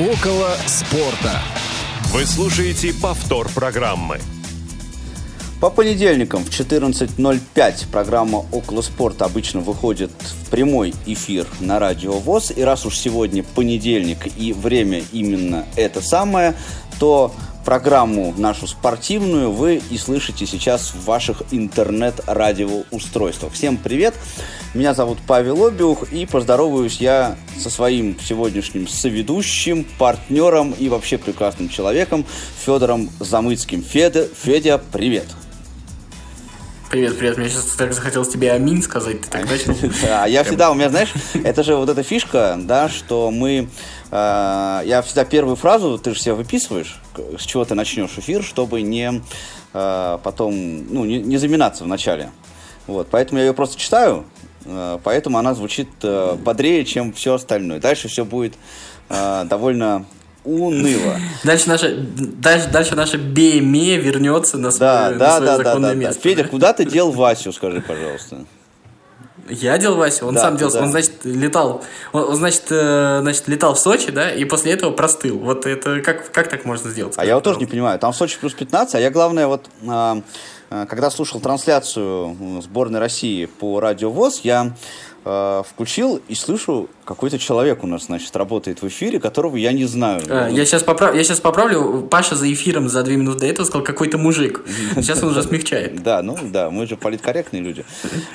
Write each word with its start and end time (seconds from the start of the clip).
Около 0.00 0.56
спорта. 0.66 1.42
Вы 2.04 2.24
слушаете 2.24 2.94
повтор 2.94 3.50
программы. 3.50 4.18
По 5.60 5.68
понедельникам 5.68 6.42
в 6.42 6.48
14.05 6.48 7.90
программа 7.92 8.46
«Около 8.50 8.80
спорта» 8.80 9.26
обычно 9.26 9.60
выходит 9.60 10.10
в 10.10 10.48
прямой 10.48 10.94
эфир 11.04 11.46
на 11.60 11.78
радио 11.78 12.12
ВОЗ. 12.12 12.50
И 12.56 12.62
раз 12.62 12.86
уж 12.86 12.96
сегодня 12.96 13.42
понедельник 13.42 14.20
и 14.38 14.54
время 14.54 15.02
именно 15.12 15.66
это 15.76 16.00
самое, 16.00 16.54
то 16.98 17.34
программу 17.70 18.34
нашу 18.36 18.66
спортивную 18.66 19.52
вы 19.52 19.80
и 19.90 19.96
слышите 19.96 20.44
сейчас 20.44 20.92
в 20.92 21.04
ваших 21.04 21.44
интернет-радиоустройствах. 21.52 23.52
Всем 23.52 23.76
привет! 23.76 24.12
Меня 24.74 24.92
зовут 24.92 25.18
Павел 25.24 25.64
Обиух 25.64 26.12
и 26.12 26.26
поздороваюсь 26.26 26.96
я 26.96 27.36
со 27.56 27.70
своим 27.70 28.18
сегодняшним 28.18 28.88
соведущим, 28.88 29.86
партнером 30.00 30.72
и 30.72 30.88
вообще 30.88 31.16
прекрасным 31.16 31.68
человеком 31.68 32.26
Федором 32.66 33.08
Замыцким. 33.20 33.84
Федя, 33.84 34.26
Федя, 34.26 34.82
привет! 34.90 35.26
Привет, 36.90 37.18
привет. 37.18 37.38
Мне 37.38 37.48
сейчас 37.48 37.66
так 37.78 37.92
захотелось 37.92 38.30
тебе 38.30 38.50
аминь 38.50 38.82
сказать. 38.82 39.20
Ты 39.20 39.30
так 39.30 39.48
начал. 39.48 39.76
Да, 40.02 40.26
я 40.26 40.42
всегда, 40.42 40.72
у 40.72 40.74
меня, 40.74 40.90
знаешь, 40.90 41.12
это 41.34 41.62
же 41.62 41.76
вот 41.76 41.88
эта 41.88 42.02
фишка, 42.02 42.58
да, 42.58 42.88
что 42.88 43.30
мы... 43.30 43.68
Э, 44.10 44.82
я 44.84 45.02
всегда 45.02 45.24
первую 45.24 45.56
фразу, 45.56 45.98
ты 45.98 46.14
же 46.14 46.20
себя 46.20 46.34
выписываешь, 46.34 47.00
с 47.38 47.42
чего 47.42 47.64
ты 47.64 47.74
начнешь 47.74 48.10
эфир, 48.18 48.42
чтобы 48.42 48.82
не 48.82 49.22
э, 49.72 50.18
потом, 50.22 50.54
ну, 50.92 51.04
не, 51.04 51.18
не 51.18 51.36
заминаться 51.36 51.84
в 51.84 51.86
начале. 51.86 52.30
Вот, 52.86 53.08
поэтому 53.10 53.38
я 53.38 53.46
ее 53.46 53.54
просто 53.54 53.78
читаю, 53.78 54.24
э, 54.64 54.98
поэтому 55.02 55.38
она 55.38 55.54
звучит 55.54 55.88
бодрее, 56.00 56.84
чем 56.84 57.12
все 57.12 57.34
остальное. 57.34 57.80
Дальше 57.80 58.08
все 58.08 58.24
будет 58.24 58.54
довольно 59.08 60.06
уныло. 60.44 61.16
Дальше 61.42 61.68
наша, 61.68 61.96
дальше, 61.96 62.68
дальше 62.70 62.94
наша 62.94 63.18
БМЕ 63.18 63.96
вернется 63.96 64.56
на 64.56 64.70
свое, 64.70 64.92
Да, 64.92 65.10
на 65.10 65.18
да, 65.18 65.36
свое 65.36 65.50
да, 65.50 65.56
да, 65.58 65.64
законное 65.64 65.90
да, 65.90 65.96
да. 65.96 66.00
место. 66.00 66.22
Федя, 66.22 66.44
куда 66.44 66.72
ты 66.72 66.84
дел 66.84 67.10
Васю, 67.10 67.52
скажи, 67.52 67.80
пожалуйста. 67.80 68.44
Я 69.50 69.78
делал 69.78 69.96
Васю, 69.96 70.26
он 70.26 70.34
Да, 70.34 70.40
сам 70.40 70.56
делал, 70.56 70.72
да. 70.72 70.82
он, 70.82 70.90
значит, 70.90 71.12
летал, 71.24 71.82
он, 72.12 72.34
значит, 72.36 72.64
э, 72.70 73.18
значит, 73.22 73.48
летал 73.48 73.74
в 73.74 73.78
Сочи, 73.78 74.10
да, 74.10 74.30
и 74.30 74.44
после 74.44 74.72
этого 74.72 74.92
простыл. 74.92 75.38
Вот 75.38 75.66
это, 75.66 76.00
как, 76.00 76.30
как 76.30 76.48
так 76.48 76.64
можно 76.64 76.90
сделать? 76.90 77.14
А 77.16 77.24
я 77.24 77.34
вот 77.34 77.44
тоже 77.44 77.58
не 77.58 77.66
понимаю. 77.66 77.98
Там 77.98 78.12
в 78.12 78.16
Сочи 78.16 78.38
плюс 78.38 78.54
15, 78.54 78.94
а 78.94 79.00
я, 79.00 79.10
главное, 79.10 79.46
вот 79.46 79.66
а, 79.86 80.22
а, 80.70 80.86
когда 80.86 81.10
слушал 81.10 81.40
трансляцию 81.40 82.62
сборной 82.62 83.00
России 83.00 83.46
по 83.46 83.80
радио 83.80 84.10
ВОЗ, 84.10 84.40
я 84.44 84.72
а, 85.24 85.62
включил 85.62 86.20
и 86.28 86.34
слышу, 86.34 86.88
какой-то 87.04 87.38
человек 87.38 87.84
у 87.84 87.86
нас, 87.86 88.06
значит, 88.06 88.34
работает 88.36 88.80
в 88.80 88.88
эфире, 88.88 89.20
которого 89.20 89.56
я 89.56 89.72
не 89.72 89.84
знаю. 89.84 90.22
А, 90.28 90.48
Я 90.48 90.64
сейчас, 90.64 90.82
поправ... 90.82 91.14
я 91.14 91.22
сейчас 91.22 91.40
поправлю. 91.40 92.06
Паша 92.10 92.36
за 92.36 92.50
эфиром 92.50 92.88
за 92.88 93.02
две 93.02 93.16
минуты 93.16 93.40
до 93.40 93.46
этого 93.46 93.66
сказал 93.66 93.84
какой-то 93.84 94.16
мужик. 94.16 94.62
Сейчас 94.96 95.22
он 95.22 95.30
уже 95.30 95.42
смягчает. 95.42 96.02
Да, 96.02 96.22
ну 96.22 96.36
да, 96.42 96.70
мы 96.70 96.86
же 96.86 96.96
политкорректные 96.96 97.62
люди. 97.62 97.84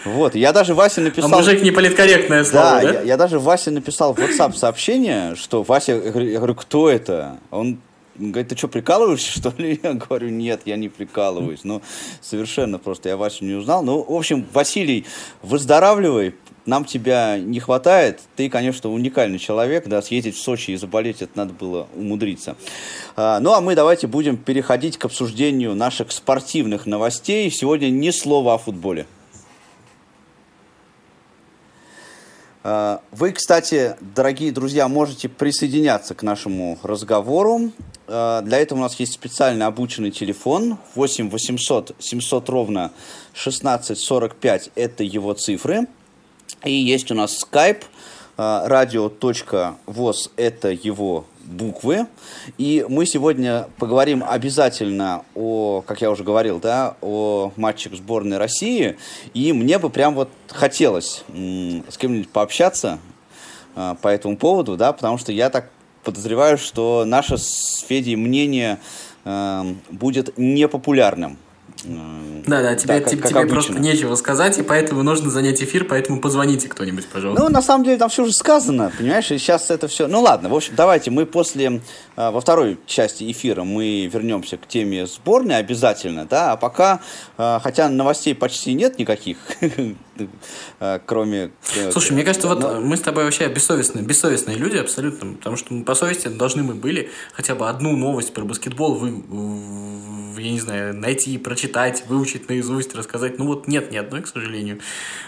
Вот, 0.04 0.36
я 0.36 0.54
даже 0.54 0.74
Васе 0.76 1.02
А 1.02 1.06
написал... 1.06 1.30
мужик 1.30 1.64
не 1.64 1.72
политкорректное 1.72 2.44
Да, 2.44 2.50
слово, 2.50 2.82
да? 2.82 3.00
Я, 3.00 3.02
я 3.02 3.18
даже 3.18 3.40
Васе 3.40 3.72
написал 3.72 4.14
в 4.14 4.20
WhatsApp 4.20 4.54
сообщение, 4.54 5.36
что 5.36 5.64
Вася, 5.64 5.94
я 5.94 6.12
говорю, 6.12 6.56
кто 6.56 6.90
это? 6.90 7.38
Он 7.50 7.80
говорит, 8.18 8.50
ты 8.50 8.58
что, 8.58 8.68
прикалываешься, 8.68 9.40
что 9.40 9.54
ли? 9.58 9.80
Я 9.84 9.94
говорю, 9.94 10.30
нет, 10.30 10.62
я 10.66 10.78
не 10.78 10.90
прикалываюсь. 10.90 11.62
Ну, 11.64 11.82
совершенно 12.22 12.80
просто, 12.80 13.10
я 13.10 13.18
Васю 13.18 13.46
не 13.46 13.54
узнал. 13.54 13.84
Ну, 13.84 14.04
в 14.04 14.14
общем, 14.14 14.46
Василий, 14.54 15.06
выздоравливай, 15.42 16.36
нам 16.66 16.86
тебя 16.86 17.38
не 17.38 17.60
хватает. 17.60 18.22
Ты, 18.36 18.50
конечно, 18.50 18.92
уникальный 18.92 19.40
человек, 19.40 19.88
да, 19.88 20.02
съездить 20.02 20.36
в 20.36 20.42
Сочи 20.42 20.72
и 20.72 20.76
заболеть, 20.76 21.22
это 21.22 21.32
надо 21.36 21.54
было 21.54 21.88
умудриться. 21.96 22.56
А, 23.16 23.40
ну, 23.40 23.54
а 23.54 23.62
мы 23.62 23.76
давайте 23.76 24.08
будем 24.08 24.38
переходить 24.38 24.98
к 24.98 25.06
обсуждению 25.06 25.76
наших 25.76 26.12
спортивных 26.12 26.86
новостей. 26.86 27.50
Сегодня 27.52 27.90
ни 27.90 28.10
слова 28.10 28.56
о 28.56 28.58
футболе. 28.58 29.06
А, 32.64 33.02
Вы, 33.12 33.32
кстати, 33.32 33.96
дорогие 34.02 34.52
друзья, 34.52 34.88
можете 34.88 35.30
присоединяться 35.30 36.16
к 36.16 36.24
нашему 36.24 36.80
разговору. 36.82 37.72
А, 38.08 38.42
Для 38.42 38.58
этого 38.58 38.80
у 38.80 38.82
нас 38.82 39.00
есть 39.00 39.14
специально 39.14 39.68
обученный 39.68 40.10
телефон 40.10 40.80
8 40.96 41.30
800 41.30 41.96
700 42.00 42.50
ровно 42.50 42.92
1645. 43.34 44.72
Это 44.74 45.04
его 45.04 45.34
цифры. 45.34 45.86
И 46.64 46.72
есть 46.72 47.12
у 47.12 47.16
нас 47.16 47.44
Skype 47.44 47.84
а, 48.38 48.68
radio.voz 48.68 50.32
это 50.36 50.70
его 50.70 51.26
буквы. 51.46 52.08
И 52.58 52.86
мы 52.90 53.06
сегодня 53.06 53.68
поговорим 53.78 54.24
обязательно 54.28 55.24
о, 55.36 55.84
как 55.86 56.02
я 56.02 56.10
уже 56.10 56.24
говорил, 56.24 56.60
да, 56.60 56.96
о 57.02 57.52
матчах 57.56 57.94
сборной 57.94 58.38
России. 58.38 58.98
И 59.34 59.54
мне 59.54 59.80
бы 59.80 59.90
прям 59.90 60.16
вот 60.16 60.30
хотелось 60.50 61.24
с 61.30 61.98
кем-нибудь 61.98 62.30
пообщаться 62.30 63.00
а, 63.76 63.96
по 63.96 64.08
этому 64.08 64.38
поводу, 64.38 64.76
да, 64.76 64.92
потому 64.92 65.18
что 65.18 65.32
я 65.32 65.50
так 65.50 65.70
подозреваю, 66.04 66.58
что 66.58 67.04
наше 67.06 67.38
с 67.38 67.84
Федей 67.88 68.16
мнение 68.16 68.80
эм, 69.26 69.82
будет 69.90 70.38
непопулярным. 70.38 71.38
Эм, 71.88 72.44
Да, 72.48 72.62
да, 72.62 72.76
тебе, 72.76 73.00
как- 73.00 73.10
тебе, 73.10 73.22
как 73.22 73.32
тебе 73.32 73.46
просто 73.48 73.74
нечего 73.74 74.16
сказать, 74.16 74.58
и 74.58 74.62
поэтому 74.64 75.04
нужно 75.04 75.30
занять 75.30 75.62
эфир, 75.64 75.86
поэтому 75.86 76.20
позвоните 76.22 76.68
кто-нибудь, 76.68 77.06
пожалуйста. 77.08 77.44
Ну, 77.44 77.50
на 77.50 77.62
самом 77.62 77.84
деле, 77.84 77.98
там 77.98 78.10
все 78.10 78.24
уже 78.24 78.34
сказано, 78.34 78.92
понимаешь, 78.98 79.32
и 79.32 79.38
сейчас 79.38 79.70
это 79.72 79.88
все... 79.88 80.08
Ну, 80.08 80.22
ладно, 80.22 80.50
в 80.50 80.56
общем, 80.56 80.74
давайте 80.76 81.12
мы 81.12 81.26
после, 81.26 81.82
э, 82.18 82.30
во 82.32 82.40
второй 82.42 82.78
части 82.86 83.30
эфира 83.32 83.64
мы 83.64 84.06
вернемся 84.12 84.58
к 84.58 84.68
теме 84.68 85.06
сборной 85.08 85.58
обязательно, 85.58 86.26
да, 86.26 86.52
а 86.54 86.58
пока, 86.58 87.00
э, 87.38 87.60
хотя 87.62 87.90
новостей 87.90 88.36
почти 88.36 88.74
нет 88.74 89.00
никаких, 89.00 89.38
э, 90.80 91.00
кроме... 91.06 91.52
э, 91.76 91.92
Слушай, 91.92 92.14
мне 92.14 92.24
кажется, 92.24 92.48
вот 92.48 92.80
мы 92.82 92.96
с 92.98 93.02
тобой 93.02 93.24
вообще 93.26 93.48
бессовестные, 93.48 94.04
бессовестные 94.04 94.58
люди 94.58 94.78
абсолютно, 94.78 95.34
потому 95.36 95.58
что 95.58 95.76
по 95.84 95.96
совести 95.96 96.28
должны 96.28 96.64
мы 96.64 96.74
были 96.76 97.10
хотя 97.34 97.56
бы 97.56 97.68
одну 97.70 97.96
новость 97.96 98.34
про 98.34 98.44
баскетбол 98.44 98.96
вы, 98.96 99.10
я 100.42 100.52
не 100.52 100.60
знаю, 100.60 100.94
найти, 100.96 101.38
прочитать, 101.38 101.75
выучить 102.08 102.50
наизусть, 102.50 102.96
рассказать. 102.96 103.38
Ну 103.38 103.46
вот 103.48 103.68
нет 103.68 103.92
ни 103.92 103.98
одной, 103.98 104.22
к 104.22 104.28
сожалению. 104.28 104.80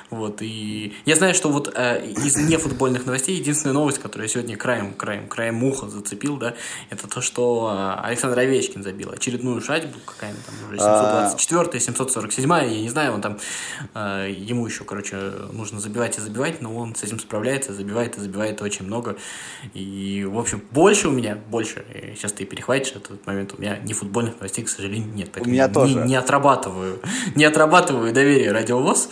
Вот, 0.09 0.41
и 0.41 0.93
я 1.05 1.17
знаю, 1.17 1.33
что 1.33 1.49
вот 1.49 1.73
э, 1.75 2.07
из 2.07 2.37
нефутбольных 2.37 3.05
новостей 3.05 3.35
единственная 3.35 3.73
новость, 3.73 3.99
которую 3.99 4.27
я 4.27 4.33
сегодня 4.33 4.55
краем, 4.55 4.93
краем, 4.93 5.27
краем 5.27 5.61
уха 5.65 5.89
зацепил, 5.89 6.37
да, 6.37 6.53
это 6.89 7.09
то, 7.09 7.19
что 7.19 7.73
э, 7.75 8.05
Александр 8.07 8.39
Овечкин 8.39 8.83
забил 8.83 9.11
очередную 9.11 9.59
шайбу, 9.59 9.99
какая-то 10.05 10.37
там 10.45 10.55
уже 10.69 10.77
724 10.77 11.79
747 11.81 12.49
я 12.49 12.81
не 12.81 12.89
знаю, 12.89 13.15
он 13.15 13.21
там, 13.21 13.37
э, 13.95 14.33
ему 14.37 14.65
еще, 14.65 14.85
короче, 14.85 15.17
нужно 15.51 15.81
забивать 15.81 16.17
и 16.17 16.21
забивать, 16.21 16.61
но 16.61 16.73
он 16.73 16.95
с 16.95 17.03
этим 17.03 17.19
справляется, 17.19 17.73
забивает 17.73 18.17
и 18.17 18.21
забивает 18.21 18.61
очень 18.61 18.85
много. 18.85 19.17
И, 19.73 20.25
в 20.25 20.39
общем, 20.39 20.61
больше 20.71 21.09
у 21.09 21.11
меня, 21.11 21.37
больше, 21.49 21.83
э, 21.93 22.13
сейчас 22.15 22.31
ты 22.31 22.45
перехватишь 22.45 22.93
этот 22.95 23.25
момент, 23.27 23.53
у 23.57 23.61
меня 23.61 23.77
ни 23.79 23.91
футбольных 23.91 24.35
новостей, 24.35 24.63
к 24.63 24.69
сожалению, 24.69 25.13
нет. 25.13 25.31
Поэтому 25.33 25.51
меня 25.51 25.63
я 25.63 25.69
тоже. 25.69 25.95
Не, 25.95 26.07
не 26.11 26.15
отрабатываю, 26.37 26.99
не 27.35 27.45
отрабатываю 27.45 28.13
доверие 28.13 28.51
радиовоз. 28.51 29.09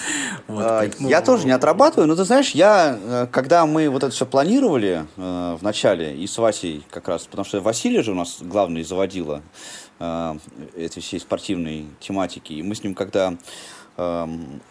Вот, 0.48 0.64
А, 0.64 0.80
поэтому- 0.80 1.10
Я 1.10 1.22
тоже 1.22 1.46
не 1.46 1.52
отрабатываю, 1.52 2.08
но 2.08 2.16
ты 2.16 2.24
знаешь, 2.24 2.52
я, 2.52 2.98
э, 3.02 3.28
когда 3.32 3.66
мы 3.66 3.90
вот 3.90 4.04
это 4.04 4.14
все 4.14 4.26
планировали 4.26 5.06
э, 5.18 5.58
в 5.60 5.64
начале, 5.64 6.16
и 6.16 6.28
с 6.28 6.38
Васей 6.38 6.84
как 6.92 7.08
раз, 7.08 7.26
потому 7.26 7.46
что 7.46 7.60
Василий 7.62 8.02
же 8.04 8.12
у 8.12 8.16
нас 8.16 8.38
главный 8.42 8.84
заводила 8.84 9.42
э, 10.00 10.36
этой 10.78 11.02
всей 11.02 11.20
спортивной 11.20 11.88
тематики, 12.00 12.54
и 12.54 12.62
мы 12.64 12.76
с 12.76 12.84
ним 12.84 12.94
когда 12.94 13.34
эм, 13.98 14.62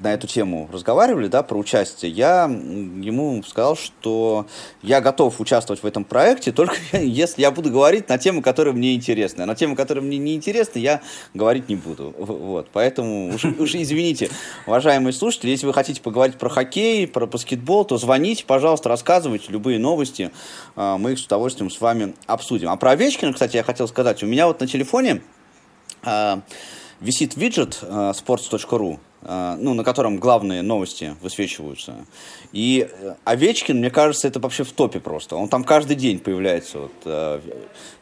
на 0.00 0.12
эту 0.12 0.26
тему 0.26 0.68
разговаривали, 0.72 1.28
да, 1.28 1.42
про 1.42 1.56
участие, 1.56 2.10
я 2.10 2.44
ему 2.44 3.42
сказал, 3.44 3.76
что 3.76 4.46
я 4.82 5.00
готов 5.00 5.40
участвовать 5.40 5.82
в 5.82 5.86
этом 5.86 6.04
проекте, 6.04 6.52
только 6.52 6.76
если 6.96 7.42
я 7.42 7.50
буду 7.50 7.70
говорить 7.70 8.08
на 8.08 8.18
тему, 8.18 8.42
которая 8.42 8.74
мне 8.74 8.94
интересна. 8.94 9.46
На 9.46 9.54
тему, 9.54 9.76
которая 9.76 10.04
мне 10.04 10.18
не 10.18 10.34
интересна, 10.34 10.78
я 10.78 11.00
говорить 11.34 11.68
не 11.68 11.76
буду. 11.76 12.14
Вот, 12.18 12.68
поэтому 12.72 13.34
уж, 13.34 13.44
уж 13.58 13.74
извините, 13.74 14.30
уважаемые 14.66 15.12
слушатели, 15.12 15.50
если 15.50 15.66
вы 15.66 15.74
хотите 15.74 16.00
поговорить 16.00 16.36
про 16.36 16.48
хоккей, 16.48 17.06
про 17.06 17.26
баскетбол, 17.26 17.84
то 17.84 17.98
звоните, 17.98 18.44
пожалуйста, 18.44 18.88
рассказывайте 18.88 19.52
любые 19.52 19.78
новости, 19.78 20.30
а, 20.74 20.98
мы 20.98 21.12
их 21.12 21.18
с 21.18 21.24
удовольствием 21.24 21.70
с 21.70 21.80
вами 21.80 22.14
обсудим. 22.26 22.68
А 22.70 22.76
про 22.76 22.92
Овечкина, 22.92 23.32
кстати, 23.32 23.56
я 23.56 23.62
хотел 23.62 23.86
сказать, 23.86 24.22
у 24.22 24.26
меня 24.26 24.46
вот 24.46 24.60
на 24.60 24.66
телефоне 24.66 25.22
а, 26.02 26.40
висит 27.00 27.36
виджет 27.36 27.80
а, 27.82 28.12
sports.ru, 28.12 28.98
а, 29.22 29.56
ну, 29.56 29.74
на 29.74 29.84
котором 29.84 30.18
главные 30.18 30.62
новости 30.62 31.16
высвечиваются. 31.20 32.06
И 32.52 32.88
э, 32.90 33.14
Овечкин, 33.24 33.78
мне 33.78 33.90
кажется, 33.90 34.28
это 34.28 34.40
вообще 34.40 34.64
в 34.64 34.72
топе 34.72 35.00
просто. 35.00 35.36
Он 35.36 35.48
там 35.48 35.64
каждый 35.64 35.96
день 35.96 36.18
появляется 36.18 36.78
вот, 36.78 36.92
э, 37.04 37.40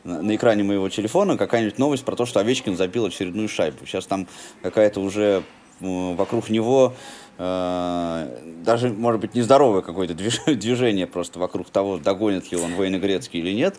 на 0.04 0.34
экране 0.36 0.62
моего 0.62 0.88
телефона 0.88 1.36
какая-нибудь 1.36 1.78
новость 1.78 2.04
про 2.04 2.16
то, 2.16 2.26
что 2.26 2.40
Овечкин 2.40 2.76
забил 2.76 3.06
очередную 3.06 3.48
шайбу. 3.48 3.84
Сейчас 3.86 4.06
там 4.06 4.28
какая-то 4.62 5.00
уже 5.00 5.42
вокруг 5.80 6.50
него 6.50 6.94
даже, 7.38 8.88
может 8.88 9.20
быть, 9.20 9.36
нездоровое 9.36 9.80
какое-то 9.80 10.14
движение 10.46 11.06
просто 11.06 11.38
вокруг 11.38 11.70
того, 11.70 11.98
догонит 11.98 12.50
ли 12.50 12.58
он 12.58 12.72
Вейна 12.72 12.98
Грецкий 12.98 13.38
или 13.38 13.52
нет. 13.52 13.76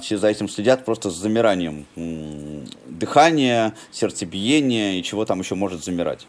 Все 0.00 0.18
за 0.18 0.26
этим 0.26 0.48
следят 0.48 0.84
просто 0.84 1.08
с 1.08 1.14
замиранием 1.14 1.86
дыхания, 2.88 3.74
сердцебиения 3.92 4.94
и 4.94 5.02
чего 5.04 5.24
там 5.24 5.38
еще 5.38 5.54
может 5.54 5.84
замирать. 5.84 6.26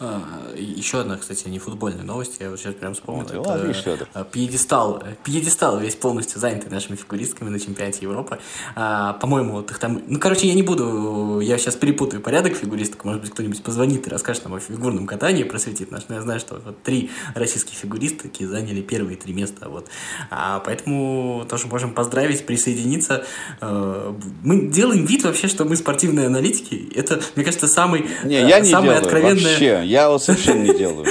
А, 0.00 0.22
еще 0.56 1.00
одна, 1.00 1.16
кстати, 1.16 1.48
не 1.48 1.58
футбольная 1.58 2.04
новость, 2.04 2.36
я 2.40 2.50
вот 2.50 2.58
сейчас 2.58 2.74
прям 2.74 2.94
вспомнил. 2.94 3.26
Ну, 3.32 3.40
это 3.40 3.48
ладно, 3.48 3.74
а, 4.14 4.24
пьедестал, 4.24 5.02
пьедестал 5.24 5.78
весь 5.78 5.94
полностью 5.94 6.40
занятый 6.40 6.68
нашими 6.68 6.96
фигуристками 6.96 7.48
на 7.48 7.58
чемпионате 7.58 8.00
Европы. 8.02 8.38
А, 8.74 9.14
по-моему, 9.14 9.52
вот 9.52 9.70
их 9.70 9.78
там... 9.78 10.02
Ну, 10.06 10.18
короче, 10.18 10.46
я 10.46 10.54
не 10.54 10.62
буду... 10.62 11.40
Я 11.40 11.58
сейчас 11.58 11.76
перепутаю 11.76 12.22
порядок 12.22 12.54
фигуристок. 12.54 13.04
Может 13.04 13.22
быть, 13.22 13.30
кто-нибудь 13.30 13.62
позвонит 13.62 14.06
и 14.06 14.10
расскажет 14.10 14.44
нам 14.44 14.54
о 14.54 14.60
фигурном 14.60 15.06
катании, 15.06 15.44
просветит 15.44 15.90
нас. 15.90 16.06
Но 16.08 16.16
я 16.16 16.22
знаю, 16.22 16.40
что 16.40 16.60
вот 16.64 16.82
три 16.82 17.10
российские 17.34 17.76
фигуристки 17.76 18.44
заняли 18.44 18.82
первые 18.82 19.16
три 19.16 19.32
места. 19.32 19.68
Вот. 19.68 19.88
А, 20.30 20.60
поэтому 20.60 21.46
тоже 21.48 21.66
можем 21.66 21.92
поздравить, 21.92 22.46
присоединиться. 22.46 23.24
Мы 23.60 24.68
делаем 24.68 25.04
вид 25.04 25.24
вообще, 25.24 25.48
что 25.48 25.64
мы 25.64 25.76
спортивные 25.76 26.26
аналитики. 26.26 26.92
Это, 26.94 27.20
мне 27.34 27.44
кажется, 27.44 27.66
самый, 27.66 28.06
не, 28.24 28.36
я 28.36 28.60
не 28.60 28.70
самый 28.70 28.96
откровенный 28.96 29.55
вообще, 29.56 29.86
я 29.86 30.08
вот 30.08 30.22
совершенно 30.22 30.62
не 30.62 30.76
делаю 30.76 31.06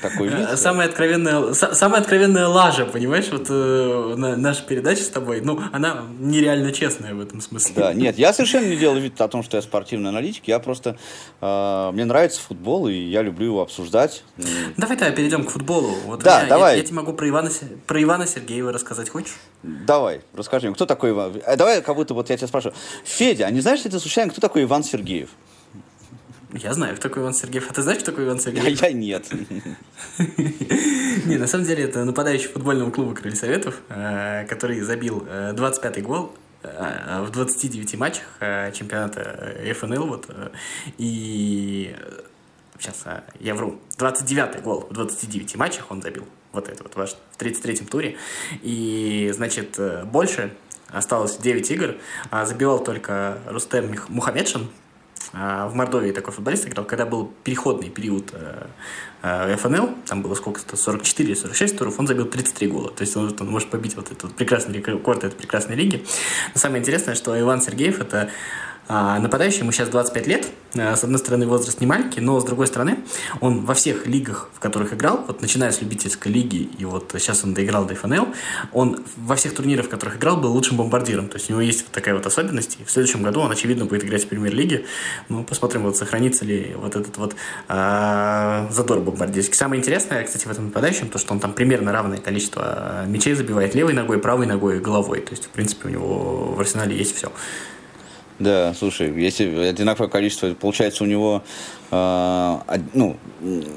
такой 0.00 0.28
вид. 0.28 0.58
Самая 0.58 0.88
откровенная, 0.88 1.52
самая 1.54 2.00
откровенная 2.00 2.46
лажа, 2.46 2.86
понимаешь, 2.86 3.28
вот 3.30 3.46
э, 3.48 4.14
наша 4.16 4.62
передача 4.64 5.02
с 5.02 5.08
тобой, 5.08 5.40
ну, 5.40 5.60
она 5.72 6.04
нереально 6.18 6.72
честная 6.72 7.14
в 7.14 7.20
этом 7.20 7.40
смысле. 7.40 7.74
Да, 7.76 7.94
нет, 7.94 8.18
я 8.18 8.32
совершенно 8.32 8.66
не 8.66 8.76
делаю 8.76 9.00
вид 9.00 9.20
о 9.20 9.28
том, 9.28 9.42
что 9.42 9.56
я 9.56 9.62
спортивный 9.62 10.10
аналитик, 10.10 10.46
я 10.46 10.58
просто, 10.58 10.96
э, 11.40 11.90
мне 11.92 12.04
нравится 12.04 12.40
футбол, 12.40 12.88
и 12.88 12.94
я 12.94 13.22
люблю 13.22 13.46
его 13.46 13.62
обсуждать. 13.62 14.24
Давай 14.76 14.96
тогда 14.96 15.14
перейдем 15.14 15.44
к 15.44 15.50
футболу. 15.50 15.94
Вот 16.06 16.22
да, 16.22 16.44
давай. 16.46 16.78
Я, 16.78 16.84
тебе 16.84 16.96
могу 16.96 17.12
про 17.12 17.28
Ивана, 17.28 17.50
про 17.86 18.02
Ивана 18.02 18.26
Сергеева 18.26 18.72
рассказать, 18.72 19.08
хочешь? 19.08 19.34
Давай, 19.62 20.20
расскажи 20.34 20.66
мне, 20.66 20.74
кто 20.74 20.86
такой 20.86 21.10
Иван? 21.10 21.40
А 21.46 21.56
давай, 21.56 21.82
как 21.82 21.96
будто 21.96 22.14
вот 22.14 22.30
я 22.30 22.36
тебя 22.36 22.48
спрашиваю. 22.48 22.74
Федя, 23.04 23.46
а 23.46 23.50
не 23.50 23.60
знаешь 23.60 23.84
ли 23.84 23.90
ты 23.90 23.98
случайно, 23.98 24.30
кто 24.30 24.40
такой 24.40 24.64
Иван 24.64 24.84
Сергеев? 24.84 25.30
Я 26.54 26.74
знаю, 26.74 26.96
кто 26.96 27.08
такой 27.08 27.22
Иван 27.22 27.32
Сергеев. 27.32 27.70
А 27.70 27.72
ты 27.72 27.82
знаешь, 27.82 28.02
кто 28.02 28.10
такой 28.10 28.24
Иван 28.24 28.38
Сергеев? 28.38 28.82
А 28.82 28.86
я 28.86 28.92
нет. 28.92 29.26
Не, 31.26 31.38
на 31.38 31.46
самом 31.46 31.64
деле 31.64 31.84
это 31.84 32.04
нападающий 32.04 32.48
футбольного 32.48 32.90
клуба 32.90 33.14
Крылья 33.14 33.36
Советов, 33.36 33.80
э, 33.88 34.44
который 34.48 34.80
забил 34.80 35.20
25-й 35.20 36.02
гол 36.02 36.34
э, 36.62 37.22
в 37.26 37.30
29 37.30 37.96
матчах 37.96 38.24
э, 38.40 38.70
чемпионата 38.72 39.56
ФНЛ. 39.78 40.06
Вот, 40.06 40.28
и 40.98 41.96
сейчас 42.78 43.04
я 43.40 43.54
вру, 43.54 43.80
29-й 43.96 44.60
гол 44.60 44.86
в 44.90 44.92
29 44.92 45.56
матчах 45.56 45.90
он 45.90 46.02
забил. 46.02 46.26
Вот 46.52 46.68
это 46.68 46.82
вот 46.82 46.94
важно. 46.96 47.18
В 47.30 47.40
33-м 47.40 47.86
туре. 47.86 48.16
И, 48.62 49.32
значит, 49.34 49.80
больше 50.04 50.52
осталось 50.88 51.38
9 51.38 51.70
игр. 51.70 51.94
А 52.30 52.44
забивал 52.44 52.82
только 52.84 53.38
Рустем 53.46 53.94
Мухаммедшин, 54.08 54.62
а, 54.62 54.81
в 55.32 55.74
Мордовии 55.74 56.12
такой 56.12 56.32
футболист 56.32 56.66
играл, 56.68 56.84
когда 56.84 57.06
был 57.06 57.32
переходный 57.42 57.88
период 57.88 58.30
э, 58.34 58.66
э, 59.22 59.56
ФНЛ, 59.56 59.90
там 60.06 60.20
было 60.20 60.34
сколько-то, 60.34 60.76
44-46 60.76 61.76
туров, 61.78 61.98
он 61.98 62.06
забил 62.06 62.26
33 62.26 62.68
гола. 62.68 62.90
То 62.90 63.02
есть 63.02 63.16
он, 63.16 63.34
он 63.40 63.48
может 63.48 63.70
побить 63.70 63.96
вот 63.96 64.12
этот 64.12 64.34
прекрасный 64.34 64.74
рекорд 64.74 65.24
этой 65.24 65.34
прекрасной 65.34 65.76
лиги. 65.76 66.04
Но 66.54 66.60
самое 66.60 66.80
интересное, 66.80 67.14
что 67.14 67.38
Иван 67.38 67.62
Сергеев 67.62 68.00
это 68.00 68.28
а 68.88 69.18
нападающий, 69.18 69.60
ему 69.60 69.72
сейчас 69.72 69.88
25 69.88 70.26
лет. 70.26 70.46
Э, 70.74 70.96
с 70.96 71.04
одной 71.04 71.18
стороны, 71.18 71.46
возраст 71.46 71.80
не 71.80 71.86
маленький, 71.86 72.20
но 72.20 72.40
с 72.40 72.44
другой 72.44 72.66
стороны, 72.66 72.98
он 73.40 73.64
во 73.64 73.74
всех 73.74 74.06
лигах, 74.06 74.48
в 74.54 74.60
которых 74.60 74.92
играл, 74.92 75.24
вот 75.26 75.40
начиная 75.40 75.70
с 75.70 75.80
любительской 75.80 76.32
лиги, 76.32 76.68
и 76.78 76.84
вот 76.84 77.10
сейчас 77.18 77.44
он 77.44 77.54
доиграл 77.54 77.84
до 77.84 77.94
ФНЛ, 77.94 78.28
он 78.72 79.02
во 79.16 79.36
всех 79.36 79.54
турнирах, 79.54 79.86
в 79.86 79.88
которых 79.88 80.16
играл, 80.16 80.36
был 80.36 80.52
лучшим 80.52 80.76
бомбардиром. 80.76 81.28
То 81.28 81.36
есть 81.36 81.48
у 81.48 81.52
него 81.52 81.62
есть 81.62 81.82
вот 81.82 81.92
такая 81.92 82.14
вот 82.14 82.26
особенность. 82.26 82.78
И 82.80 82.84
в 82.84 82.90
следующем 82.90 83.22
году 83.22 83.40
он, 83.40 83.50
очевидно, 83.52 83.84
будет 83.84 84.04
играть 84.04 84.24
в 84.24 84.28
премьер-лиге. 84.28 84.84
Ну, 85.28 85.44
посмотрим, 85.44 85.82
вот 85.82 85.96
сохранится 85.96 86.44
ли 86.44 86.74
вот 86.76 86.96
этот 86.96 87.16
вот 87.18 87.36
а, 87.68 88.68
задор 88.70 89.00
бомбардирский. 89.00 89.54
Самое 89.54 89.80
интересное, 89.80 90.24
кстати, 90.24 90.46
в 90.46 90.50
этом 90.50 90.66
нападающем, 90.66 91.08
то, 91.08 91.18
что 91.18 91.32
он 91.32 91.40
там 91.40 91.52
примерно 91.52 91.92
равное 91.92 92.18
количество 92.18 93.04
мячей 93.06 93.34
забивает 93.34 93.74
левой 93.74 93.92
ногой, 93.92 94.18
правой 94.18 94.46
ногой 94.46 94.78
и 94.78 94.80
головой. 94.80 95.20
То 95.20 95.32
есть, 95.32 95.46
в 95.46 95.50
принципе, 95.50 95.88
у 95.88 95.90
него 95.90 96.54
в 96.56 96.60
арсенале 96.60 96.96
есть 96.96 97.16
все. 97.16 97.32
Да, 98.42 98.74
слушай, 98.74 99.12
если 99.22 99.56
одинаковое 99.68 100.08
количество, 100.08 100.52
получается, 100.54 101.04
у 101.04 101.06
него 101.06 101.44
ну, 101.92 103.16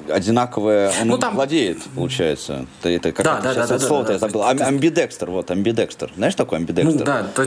одинаковое, 0.09 0.93
он 1.01 1.07
ну, 1.07 1.17
там... 1.17 1.35
владеет, 1.35 1.83
получается. 1.95 2.65
Это, 2.79 2.89
это 2.89 3.11
как 3.11 3.25
да, 3.25 3.41
да, 3.41 3.53
сейчас 3.53 3.69
да, 3.69 3.79
слово 3.79 4.05
да, 4.05 4.13
я 4.13 4.19
забыл. 4.19 4.49
Есть... 4.49 4.61
Амбидекстер, 4.61 5.31
вот, 5.31 5.51
амбидекстер. 5.51 6.11
Знаешь 6.15 6.35
такой 6.35 6.59
амбидекстер? 6.59 6.99
Ну, 6.99 7.05
да, 7.05 7.23
то, 7.23 7.45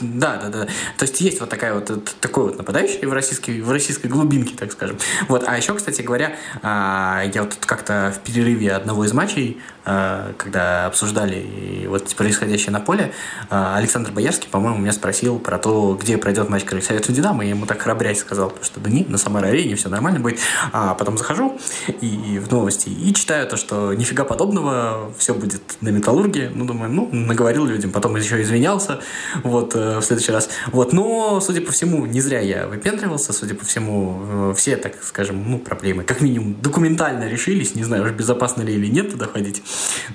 да, 0.00 0.36
да, 0.36 0.48
да. 0.48 0.64
То 0.96 1.02
есть 1.02 1.20
есть 1.20 1.40
вот 1.40 1.50
такая 1.50 1.74
вот, 1.74 2.14
такой 2.20 2.44
вот 2.44 2.58
нападающий 2.58 3.04
в 3.06 3.12
российской, 3.12 3.60
в 3.60 3.70
российской 3.70 4.06
глубинке, 4.06 4.54
так 4.56 4.72
скажем. 4.72 4.96
Вот, 5.28 5.44
а 5.46 5.56
еще, 5.56 5.74
кстати 5.74 6.00
говоря, 6.02 6.36
а, 6.62 7.22
я 7.34 7.42
вот 7.42 7.56
как-то 7.60 8.14
в 8.16 8.20
перерыве 8.20 8.72
одного 8.72 9.04
из 9.04 9.12
матчей, 9.12 9.58
а, 9.84 10.32
когда 10.38 10.86
обсуждали 10.86 11.86
вот 11.88 12.14
происходящее 12.14 12.72
на 12.72 12.80
поле, 12.80 13.12
а, 13.50 13.76
Александр 13.76 14.12
Боярский, 14.12 14.48
по-моему, 14.48 14.78
меня 14.78 14.92
спросил 14.92 15.38
про 15.38 15.58
то, 15.58 15.98
где 16.00 16.16
пройдет 16.16 16.48
матч 16.48 16.64
Крыльсовету 16.64 17.12
Динамо, 17.12 17.44
и 17.44 17.48
я 17.48 17.54
ему 17.54 17.66
так 17.66 17.82
храбрясь 17.82 18.20
сказал, 18.20 18.52
что 18.62 18.80
да 18.80 18.88
не, 18.88 19.04
на 19.04 19.18
Самара-арене 19.18 19.76
все 19.76 19.88
нормально 19.88 20.05
будет. 20.14 20.40
А 20.72 20.94
потом 20.94 21.18
захожу 21.18 21.58
и 22.00 22.38
в 22.38 22.50
новости 22.50 22.88
и 22.88 23.12
читаю 23.14 23.46
то, 23.46 23.56
что 23.56 23.94
нифига 23.94 24.24
подобного, 24.24 25.12
все 25.18 25.34
будет 25.34 25.62
на 25.80 25.88
металлурге. 25.90 26.50
Ну, 26.54 26.64
думаю, 26.64 26.90
ну, 26.90 27.08
наговорил 27.12 27.66
людям, 27.66 27.90
потом 27.90 28.16
еще 28.16 28.40
извинялся 28.42 29.00
вот 29.42 29.74
э, 29.74 29.98
в 29.98 30.02
следующий 30.02 30.32
раз. 30.32 30.48
Вот, 30.72 30.92
но, 30.92 31.40
судя 31.40 31.60
по 31.60 31.72
всему, 31.72 32.06
не 32.06 32.20
зря 32.20 32.40
я 32.40 32.66
выпендривался, 32.66 33.32
судя 33.32 33.54
по 33.54 33.64
всему, 33.64 34.20
э, 34.22 34.54
все, 34.56 34.76
так 34.76 34.94
скажем, 35.02 35.50
ну, 35.50 35.58
проблемы, 35.58 36.04
как 36.04 36.20
минимум, 36.20 36.56
документально 36.60 37.28
решились, 37.28 37.74
не 37.74 37.84
знаю, 37.84 38.04
уж 38.04 38.12
безопасно 38.12 38.62
ли 38.62 38.74
или 38.74 38.86
нет 38.86 39.10
туда 39.10 39.26
ходить. 39.26 39.62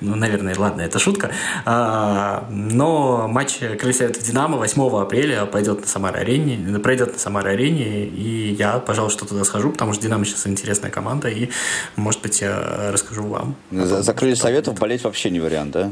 Ну, 0.01 0.15
наверное, 0.15 0.55
ладно, 0.57 0.81
это 0.81 0.99
шутка. 0.99 1.31
А, 1.65 2.47
но 2.49 3.27
матч 3.27 3.59
Крыльсовета 3.79 4.21
Динамо 4.23 4.57
8 4.57 5.01
апреля 5.01 5.45
пойдет 5.45 5.81
на 5.81 5.87
Самара-арене, 5.87 6.79
пройдет 6.79 7.13
на 7.13 7.19
Самара-арене, 7.19 8.05
и 8.05 8.53
я, 8.53 8.79
пожалуй, 8.79 9.11
что 9.11 9.25
туда 9.25 9.43
схожу, 9.43 9.71
потому 9.81 9.93
что 9.93 10.03
Динамо 10.03 10.25
сейчас 10.25 10.45
интересная 10.45 10.91
команда, 10.91 11.27
и, 11.27 11.49
может 11.95 12.21
быть, 12.21 12.39
я 12.41 12.91
расскажу 12.91 13.23
вам. 13.23 13.55
За, 13.71 14.03
за 14.03 14.13
Крылья 14.13 14.35
Советов 14.35 14.77
болеть 14.77 15.03
вообще 15.03 15.31
не 15.31 15.39
вариант, 15.39 15.71
да? 15.71 15.91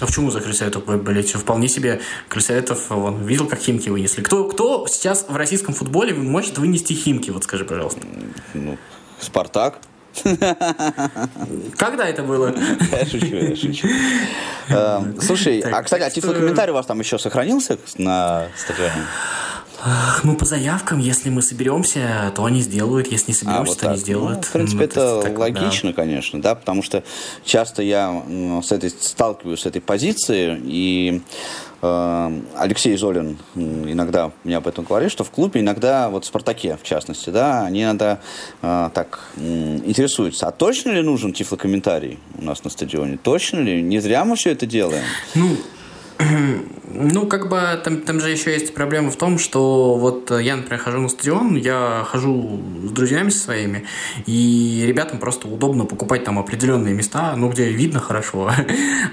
А 0.00 0.06
почему 0.06 0.32
за 0.32 0.40
Крыльсоветов 0.40 0.84
болеть? 0.84 1.30
Вполне 1.32 1.68
себе 1.68 2.00
Крыльсоветов, 2.28 2.90
он 2.90 3.24
видел, 3.24 3.46
как 3.46 3.60
Химки 3.60 3.88
вынесли. 3.88 4.22
Кто, 4.22 4.48
кто 4.48 4.88
сейчас 4.88 5.26
в 5.28 5.36
российском 5.36 5.74
футболе 5.74 6.12
может 6.12 6.58
вынести 6.58 6.92
Химки? 6.92 7.30
Вот 7.30 7.44
скажи, 7.44 7.64
пожалуйста. 7.64 8.00
Ну, 8.54 8.78
Спартак. 9.20 9.78
Когда 11.76 12.08
это 12.08 12.24
было? 12.24 12.52
Я 12.90 13.06
шучу, 13.06 13.36
я 13.36 13.54
шучу. 13.54 13.86
Эм, 14.70 15.20
слушай, 15.20 15.60
а, 15.60 15.84
кстати, 15.84 16.02
а 16.02 16.10
тифлокомментарий 16.10 16.72
у 16.72 16.74
вас 16.74 16.86
там 16.86 16.98
еще 16.98 17.16
сохранился 17.16 17.78
на 17.96 18.48
стадионе? 18.56 19.04
Ну, 20.22 20.36
по 20.36 20.44
заявкам, 20.44 20.98
если 20.98 21.28
мы 21.28 21.42
соберемся, 21.42 22.32
то 22.34 22.44
они 22.44 22.60
сделают, 22.60 23.08
если 23.08 23.32
не 23.32 23.34
соберемся, 23.34 23.60
а, 23.60 23.64
вот 23.64 23.78
то 23.78 23.90
они 23.90 23.98
сделают. 23.98 24.38
Ну, 24.38 24.42
в 24.42 24.52
принципе, 24.52 24.78
ну, 24.78 24.84
это 24.84 25.20
так, 25.22 25.38
логично, 25.38 25.90
да. 25.90 25.96
конечно, 25.96 26.40
да, 26.40 26.54
потому 26.54 26.82
что 26.82 27.02
часто 27.44 27.82
я 27.82 28.22
с 28.62 28.72
этой, 28.72 28.90
сталкиваюсь 28.90 29.60
с 29.60 29.66
этой 29.66 29.82
позицией, 29.82 30.58
и 30.64 31.22
э, 31.82 32.40
Алексей 32.56 32.96
Золин 32.96 33.38
иногда 33.54 34.30
мне 34.44 34.56
об 34.56 34.66
этом 34.66 34.84
говорит, 34.84 35.10
что 35.10 35.22
в 35.22 35.30
клубе 35.30 35.60
иногда, 35.60 36.08
вот 36.08 36.24
в 36.24 36.28
«Спартаке» 36.28 36.78
в 36.80 36.86
частности, 36.86 37.28
да, 37.28 37.66
они 37.66 37.82
иногда 37.82 38.20
э, 38.62 38.90
так 38.94 39.20
э, 39.36 39.80
интересуются, 39.84 40.48
а 40.48 40.50
точно 40.50 40.90
ли 40.90 41.02
нужен 41.02 41.34
тифлокомментарий 41.34 42.18
у 42.38 42.44
нас 42.44 42.64
на 42.64 42.70
стадионе? 42.70 43.18
Точно 43.22 43.58
ли? 43.58 43.82
Не 43.82 44.00
зря 44.00 44.24
мы 44.24 44.36
все 44.36 44.52
это 44.52 44.64
делаем? 44.64 45.04
Ну, 45.34 45.56
ну, 46.94 47.26
как 47.26 47.48
бы 47.48 47.60
там, 47.82 48.00
там 48.02 48.20
же 48.20 48.30
еще 48.30 48.52
есть 48.52 48.74
проблема 48.74 49.10
в 49.10 49.16
том, 49.16 49.38
что 49.38 49.96
вот 49.96 50.30
я, 50.30 50.56
например, 50.56 50.80
хожу 50.80 51.00
на 51.00 51.08
стадион, 51.08 51.56
я 51.56 52.04
хожу 52.06 52.60
с 52.84 52.90
друзьями 52.90 53.30
своими, 53.30 53.84
и 54.26 54.84
ребятам 54.86 55.18
просто 55.18 55.48
удобно 55.48 55.84
покупать 55.84 56.24
там 56.24 56.38
определенные 56.38 56.94
места, 56.94 57.34
ну, 57.36 57.48
где 57.50 57.70
видно 57.70 58.00
хорошо. 58.00 58.50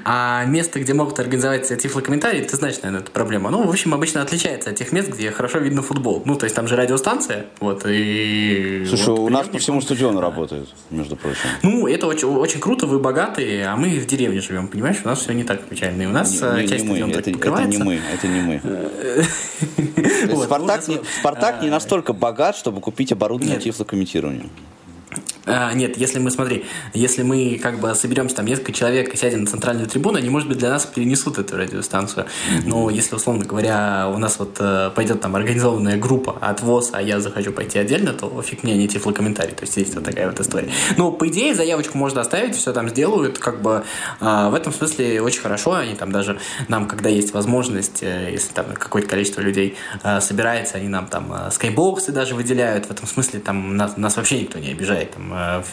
А 0.03 0.45
место, 0.45 0.79
где 0.79 0.93
могут 0.93 1.19
организовать 1.19 1.67
тифлокомментарий, 1.67 2.43
ты 2.43 2.55
знаешь, 2.55 2.77
наверное, 2.81 3.01
это 3.01 3.11
проблема. 3.11 3.49
Ну, 3.49 3.65
в 3.65 3.69
общем, 3.69 3.93
обычно 3.93 4.21
отличается 4.21 4.71
от 4.71 4.75
тех 4.77 4.91
мест, 4.91 5.09
где 5.09 5.31
хорошо 5.31 5.59
видно 5.59 5.81
футбол. 5.81 6.23
Ну, 6.25 6.35
то 6.35 6.45
есть 6.45 6.55
там 6.55 6.67
же 6.67 6.75
радиостанция, 6.75 7.45
вот, 7.59 7.85
и... 7.85 8.85
Слушай, 8.87 9.09
вот, 9.09 9.19
у 9.19 9.29
нас 9.29 9.47
по 9.47 9.59
всему 9.59 9.81
стадиону 9.81 10.21
работает, 10.21 10.69
между 10.89 11.15
прочим. 11.15 11.41
Ну, 11.61 11.87
это 11.87 12.07
очень, 12.07 12.27
очень 12.27 12.59
круто, 12.59 12.87
вы 12.87 12.99
богатые, 12.99 13.67
а 13.67 13.75
мы 13.75 13.99
в 13.99 14.05
деревне 14.07 14.41
живем, 14.41 14.67
понимаешь? 14.67 14.97
У 15.03 15.07
нас 15.07 15.19
все 15.19 15.33
не 15.33 15.43
так 15.43 15.61
печально. 15.63 16.03
И 16.03 16.05
у 16.05 16.11
нас 16.11 16.41
не, 16.41 16.67
часть 16.67 16.85
не 16.85 16.89
мы, 16.89 17.00
мы, 17.05 17.11
это, 17.11 17.29
это 17.29 17.65
не 17.65 17.77
мы, 17.77 17.99
это 18.13 18.27
не 18.27 18.41
мы. 18.41 18.61
Спартак, 20.45 20.87
не, 20.87 20.99
Спартак 21.19 21.61
не 21.61 21.67
а, 21.67 21.71
настолько 21.71 22.13
богат, 22.13 22.55
чтобы 22.55 22.81
купить 22.81 23.11
оборудование 23.11 23.59
тифлокомментирования. 23.59 24.49
А, 25.45 25.73
нет, 25.73 25.97
если 25.97 26.19
мы, 26.19 26.31
смотри, 26.31 26.65
если 26.93 27.23
мы 27.23 27.59
как 27.61 27.79
бы 27.79 27.93
соберемся 27.95 28.35
там 28.35 28.45
несколько 28.45 28.73
человек 28.73 29.13
и 29.13 29.17
сядем 29.17 29.41
на 29.41 29.47
центральную 29.47 29.87
трибуну, 29.87 30.17
они, 30.17 30.29
может 30.29 30.47
быть, 30.47 30.57
для 30.57 30.69
нас 30.69 30.85
перенесут 30.85 31.39
эту 31.39 31.57
радиостанцию. 31.57 32.27
Но 32.65 32.89
если, 32.89 33.15
условно 33.15 33.45
говоря, 33.45 34.11
у 34.13 34.17
нас 34.17 34.37
вот 34.39 34.57
э, 34.59 34.91
пойдет 34.95 35.21
там 35.21 35.35
организованная 35.35 35.97
группа 35.97 36.37
от 36.39 36.61
ВОЗ, 36.61 36.91
а 36.93 37.01
я 37.01 37.19
захочу 37.19 37.51
пойти 37.51 37.79
отдельно, 37.79 38.13
то 38.13 38.41
фиг 38.41 38.63
мне 38.63 38.77
не 38.77 38.87
тифлокомментарий. 38.87 39.53
То 39.53 39.63
есть 39.63 39.77
есть 39.77 39.95
вот 39.95 40.03
такая 40.03 40.27
вот 40.27 40.39
история. 40.39 40.69
Но, 40.97 41.11
по 41.11 41.27
идее, 41.27 41.55
заявочку 41.55 41.97
можно 41.97 42.21
оставить, 42.21 42.55
все 42.55 42.71
там 42.73 42.89
сделают. 42.89 43.39
Как 43.39 43.61
бы 43.61 43.83
э, 44.19 44.49
в 44.49 44.53
этом 44.53 44.73
смысле 44.73 45.21
очень 45.21 45.41
хорошо. 45.41 45.73
Они 45.73 45.95
там 45.95 46.11
даже 46.11 46.39
нам, 46.67 46.87
когда 46.87 47.09
есть 47.09 47.33
возможность, 47.33 48.03
э, 48.03 48.29
если 48.31 48.53
там 48.53 48.65
какое-то 48.73 49.09
количество 49.09 49.41
людей 49.41 49.75
э, 50.03 50.21
собирается, 50.21 50.77
они 50.77 50.87
нам 50.87 51.07
там 51.07 51.33
э, 51.33 51.51
скайбоксы 51.51 52.11
даже 52.11 52.35
выделяют. 52.35 52.85
В 52.85 52.91
этом 52.91 53.07
смысле 53.07 53.39
там 53.39 53.75
нас, 53.75 53.97
нас 53.97 54.17
вообще 54.17 54.41
никто 54.41 54.59
не 54.59 54.71
обижает. 54.71 55.11
Там, 55.11 55.30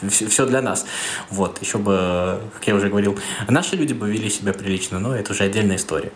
все 0.09 0.45
для 0.45 0.61
нас. 0.61 0.85
Вот, 1.29 1.61
еще 1.61 1.77
бы, 1.77 2.39
как 2.53 2.67
я 2.67 2.75
уже 2.75 2.89
говорил, 2.89 3.17
наши 3.47 3.75
люди 3.75 3.93
бы 3.93 4.09
вели 4.11 4.29
себя 4.29 4.53
прилично, 4.53 4.99
но 4.99 5.15
это 5.15 5.33
уже 5.33 5.43
отдельная 5.43 5.77
история. 5.77 6.11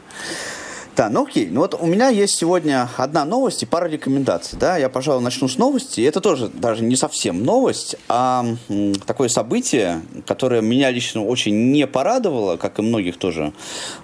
Да, 0.95 1.09
ну 1.09 1.23
окей. 1.23 1.47
Ну 1.49 1.61
вот 1.61 1.75
у 1.79 1.87
меня 1.87 2.09
есть 2.09 2.35
сегодня 2.35 2.87
одна 2.97 3.25
новость 3.25 3.63
и 3.63 3.65
пара 3.65 3.87
рекомендаций. 3.87 4.59
Да, 4.59 4.77
я, 4.77 4.89
пожалуй, 4.89 5.23
начну 5.23 5.47
с 5.47 5.57
новости. 5.57 6.01
Это 6.01 6.21
тоже 6.21 6.49
даже 6.49 6.83
не 6.83 6.95
совсем 6.95 7.43
новость, 7.43 7.95
а 8.07 8.45
такое 9.07 9.27
событие, 9.27 10.03
которое 10.27 10.61
меня 10.61 10.91
лично 10.91 11.25
очень 11.25 11.71
не 11.71 11.87
порадовало, 11.87 12.57
как 12.57 12.77
и 12.77 12.83
многих 12.83 13.17
тоже 13.17 13.53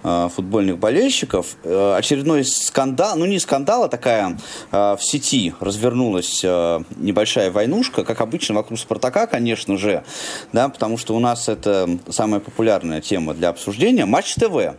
э, 0.04 0.30
футбольных 0.34 0.80
болельщиков. 0.80 1.58
Э, 1.64 1.96
очередной 1.96 2.44
скандал, 2.44 3.16
ну 3.18 3.26
не 3.26 3.38
скандал, 3.38 3.84
а 3.84 3.88
такая 3.88 4.40
э, 4.72 4.96
в 4.96 5.00
сети 5.02 5.54
развернулась 5.60 6.42
э, 6.44 6.82
небольшая 6.96 7.52
войнушка, 7.52 8.04
как 8.04 8.20
обычно 8.20 8.56
вокруг 8.56 8.80
Спартака, 8.80 9.28
конечно 9.28 9.78
же, 9.78 10.04
да, 10.54 10.70
потому 10.70 10.98
что 10.98 11.16
у 11.16 11.20
нас 11.20 11.50
это 11.50 12.00
самая 12.10 12.40
популярная 12.40 13.00
тема 13.00 13.36
для 13.36 13.50
обсуждения. 13.50 14.06
Матч 14.06 14.34
ТВ 14.34 14.74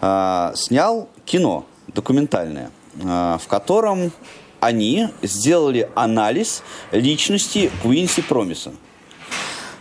снял 0.00 1.08
кино 1.24 1.66
документальное, 1.94 2.70
э, 2.94 3.38
в 3.40 3.46
котором 3.48 4.12
они 4.60 5.08
сделали 5.22 5.88
анализ 5.94 6.62
личности 6.92 7.70
Куинси 7.82 8.22
Промиса. 8.22 8.72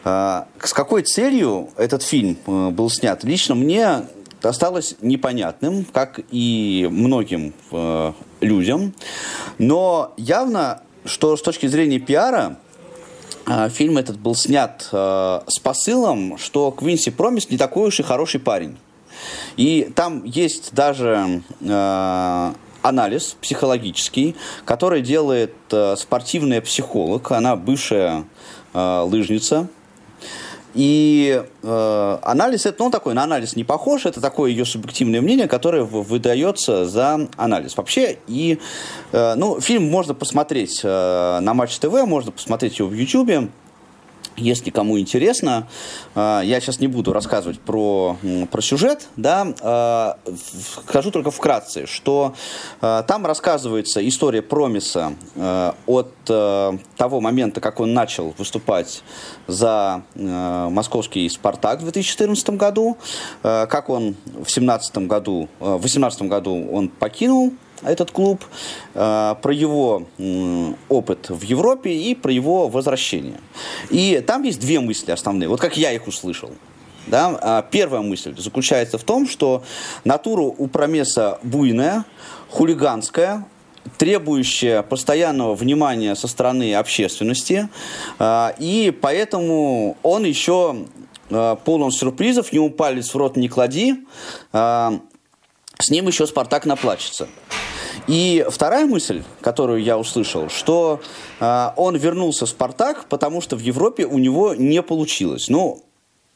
С 0.03 0.73
какой 0.73 1.03
целью 1.03 1.69
этот 1.75 2.03
фильм 2.03 2.37
э, 2.47 2.69
был 2.69 2.89
снят, 2.89 3.21
лично 3.25 3.53
мне 3.53 4.03
осталось 4.41 4.95
непонятным, 5.01 5.83
как 5.83 6.21
и 6.31 6.87
многим 6.89 7.53
э, 7.71 8.13
людям. 8.39 8.93
Но 9.57 10.13
явно, 10.15 10.81
что 11.03 11.35
с 11.35 11.41
точки 11.41 11.67
зрения 11.67 11.99
пиара, 11.99 12.57
фильм 13.71 13.97
этот 13.97 14.17
был 14.17 14.35
снят 14.35 14.87
э, 14.91 15.41
с 15.47 15.59
посылом, 15.59 16.37
что 16.37 16.71
Квинси 16.71 17.11
Промис 17.11 17.49
не 17.49 17.57
такой 17.57 17.89
уж 17.89 17.99
и 17.99 18.03
хороший 18.03 18.39
парень. 18.39 18.77
И 19.59 19.91
там 19.93 20.23
есть 20.23 20.73
даже 20.73 21.41
э, 21.59 22.53
анализ 22.81 23.35
психологический, 23.41 24.37
который 24.63 25.01
делает 25.01 25.53
э, 25.71 25.97
спортивная 25.97 26.61
психолог. 26.61 27.29
Она 27.33 27.57
бывшая 27.57 28.23
э, 28.73 29.01
лыжница. 29.01 29.67
И 30.75 31.43
э, 31.61 32.19
анализ 32.21 32.67
это, 32.67 32.81
ну, 32.81 32.89
такой, 32.89 33.13
на 33.13 33.23
анализ 33.23 33.57
не 33.57 33.65
похож, 33.65 34.05
это 34.05 34.21
такое 34.21 34.51
ее 34.51 34.63
субъективное 34.63 35.19
мнение, 35.19 35.49
которое 35.49 35.83
выдается 35.83 36.85
за 36.85 37.27
анализ. 37.35 37.75
Вообще, 37.75 38.17
и, 38.27 38.59
э, 39.11 39.33
ну, 39.35 39.59
фильм 39.59 39.89
можно 39.91 40.13
посмотреть 40.13 40.79
э, 40.85 41.39
на 41.41 41.53
Матч 41.53 41.77
ТВ, 41.79 42.05
можно 42.05 42.31
посмотреть 42.31 42.79
его 42.79 42.87
в 42.87 42.93
Ютьюбе. 42.93 43.49
Если 44.39 44.69
кому 44.69 44.99
интересно, 44.99 45.67
э, 46.15 46.41
я 46.43 46.59
сейчас 46.59 46.79
не 46.79 46.87
буду 46.87 47.13
рассказывать 47.13 47.59
про, 47.59 48.17
про 48.51 48.61
сюжет, 48.61 49.07
да, 49.17 50.15
э, 50.25 50.31
скажу 50.85 51.11
только 51.11 51.29
вкратце, 51.31 51.85
что 51.85 52.33
э, 52.81 53.03
там 53.07 53.25
рассказывается 53.25 54.07
история 54.07 54.41
Промиса 54.41 55.13
от 55.85 56.13
того 56.23 57.21
момента, 57.21 57.61
как 57.61 57.79
он 57.79 57.93
начал 57.93 58.33
выступать 58.37 59.03
за 59.47 60.03
московский 60.15 61.27
«Спартак» 61.29 61.79
в 61.79 61.83
2014 61.83 62.51
году, 62.51 62.97
как 63.41 63.89
он 63.89 64.15
в 64.25 64.49
2017 64.49 64.97
году, 64.99 65.49
в 65.59 65.79
2018 65.79 66.23
году 66.23 66.67
он 66.71 66.89
покинул 66.89 67.53
этот 67.83 68.11
клуб, 68.11 68.43
э, 68.93 69.35
про 69.41 69.53
его 69.53 70.03
опыт 70.89 71.29
в 71.29 71.43
Европе 71.43 71.91
и 71.91 72.15
про 72.15 72.31
его 72.31 72.67
возвращение. 72.67 73.39
И 73.89 74.23
там 74.25 74.43
есть 74.43 74.59
две 74.59 74.79
мысли 74.79 75.11
основные, 75.11 75.49
вот 75.49 75.59
как 75.59 75.77
я 75.77 75.91
их 75.91 76.07
услышал. 76.07 76.51
Да? 77.07 77.37
А 77.41 77.61
первая 77.63 78.01
мысль 78.01 78.35
заключается 78.37 78.97
в 78.97 79.03
том, 79.03 79.27
что 79.27 79.63
натура 80.03 80.41
у 80.41 80.67
Промеса 80.67 81.39
буйная, 81.43 82.05
хулиганская, 82.49 83.45
требующая 83.97 84.83
постоянного 84.83 85.55
внимания 85.55 86.15
со 86.15 86.27
стороны 86.27 86.75
общественности, 86.75 87.69
э, 88.19 88.49
и 88.59 88.95
поэтому 89.01 89.97
он 90.03 90.25
еще 90.25 90.85
э, 91.29 91.55
полон 91.65 91.91
сюрпризов, 91.91 92.53
ему 92.53 92.69
палец 92.69 93.13
в 93.13 93.17
рот 93.17 93.37
не 93.37 93.47
клади, 93.47 94.05
с 95.81 95.89
ним 95.89 96.07
еще 96.07 96.27
Спартак 96.27 96.65
наплачется. 96.65 97.27
И 98.07 98.45
вторая 98.49 98.85
мысль, 98.85 99.23
которую 99.39 99.81
я 99.81 99.97
услышал, 99.97 100.49
что 100.49 100.99
э, 101.39 101.69
он 101.77 101.95
вернулся 101.95 102.45
в 102.45 102.49
«Спартак», 102.49 103.05
потому 103.07 103.39
что 103.39 103.55
в 103.55 103.59
Европе 103.59 104.05
у 104.05 104.17
него 104.17 104.53
не 104.55 104.81
получилось. 104.81 105.47
Ну, 105.47 105.83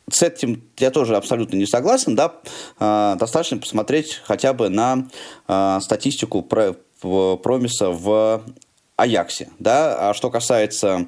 с 0.09 0.21
этим 0.21 0.63
я 0.77 0.91
тоже 0.91 1.17
абсолютно 1.17 1.57
не 1.57 1.65
согласен, 1.65 2.15
да, 2.15 2.35
э, 2.79 3.15
достаточно 3.19 3.57
посмотреть 3.57 4.21
хотя 4.23 4.53
бы 4.53 4.69
на 4.69 5.07
э, 5.47 5.79
статистику 5.81 6.41
про, 6.41 6.75
Промиса 7.01 7.89
в 7.89 8.43
Аяксе, 8.95 9.49
да, 9.57 10.09
а 10.09 10.13
что 10.13 10.29
касается 10.29 11.07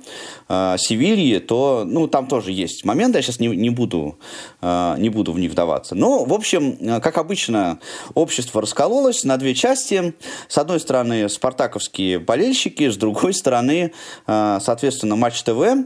э, 0.50 0.75
Севильи, 0.80 1.38
то, 1.38 1.84
ну, 1.86 2.08
там 2.08 2.25
тоже 2.25 2.51
есть 2.51 2.84
моменты, 2.84 3.20
я 3.20 3.22
сейчас 3.22 3.39
не, 3.39 3.48
не, 3.48 3.70
буду, 3.70 4.18
э, 4.62 4.96
не 4.98 5.10
буду 5.10 5.32
в 5.32 5.39
них 5.39 5.51
вдаваться. 5.51 5.94
Но, 5.94 6.25
в 6.25 6.34
общем, 6.34 6.77
э, 6.80 7.00
как 7.00 7.20
обычно, 7.20 7.80
общество 8.15 8.62
раскололось 8.62 9.24
на 9.24 9.38
две 9.38 9.54
части. 9.54 10.15
С 10.48 10.58
одной 10.58 10.80
стороны, 10.80 11.30
спартаковские 11.30 12.18
болельщики, 12.18 12.89
с 12.89 12.98
другой 12.98 13.36
стороны, 13.36 13.94
э, 14.25 14.60
соответственно, 14.62 15.15
Матч 15.15 15.44
ТВ, 15.44 15.86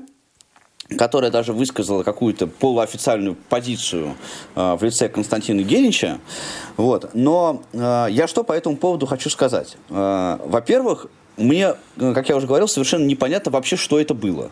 которая 0.97 1.31
даже 1.31 1.53
высказала 1.53 2.03
какую-то 2.03 2.47
полуофициальную 2.47 3.35
позицию 3.35 4.15
э, 4.55 4.75
в 4.75 4.83
лице 4.83 5.09
Константина 5.09 5.61
Генича. 5.61 6.19
Вот. 6.77 7.11
Но 7.13 7.61
э, 7.73 8.07
я 8.09 8.27
что 8.27 8.43
по 8.43 8.53
этому 8.53 8.77
поводу 8.77 9.05
хочу 9.05 9.29
сказать? 9.29 9.77
Э, 9.89 10.39
во-первых, 10.43 11.07
мне, 11.39 11.75
э, 11.97 12.13
как 12.13 12.29
я 12.29 12.35
уже 12.35 12.47
говорил, 12.47 12.67
совершенно 12.67 13.05
непонятно 13.05 13.51
вообще, 13.51 13.75
что 13.75 13.99
это 13.99 14.13
было. 14.13 14.51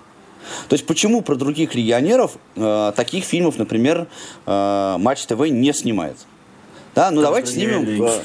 То 0.70 0.74
есть 0.74 0.86
почему 0.86 1.22
про 1.22 1.36
других 1.36 1.76
легионеров 1.76 2.38
э, 2.56 2.94
таких 2.96 3.26
фильмов, 3.26 3.58
например, 3.58 4.08
э, 4.46 4.96
Матч 4.98 5.26
ТВ 5.26 5.40
не 5.50 5.74
снимает? 5.74 6.18
Да, 6.98 7.12
ну 7.12 7.22
давайте 7.22 7.52
снимем. 7.52 8.10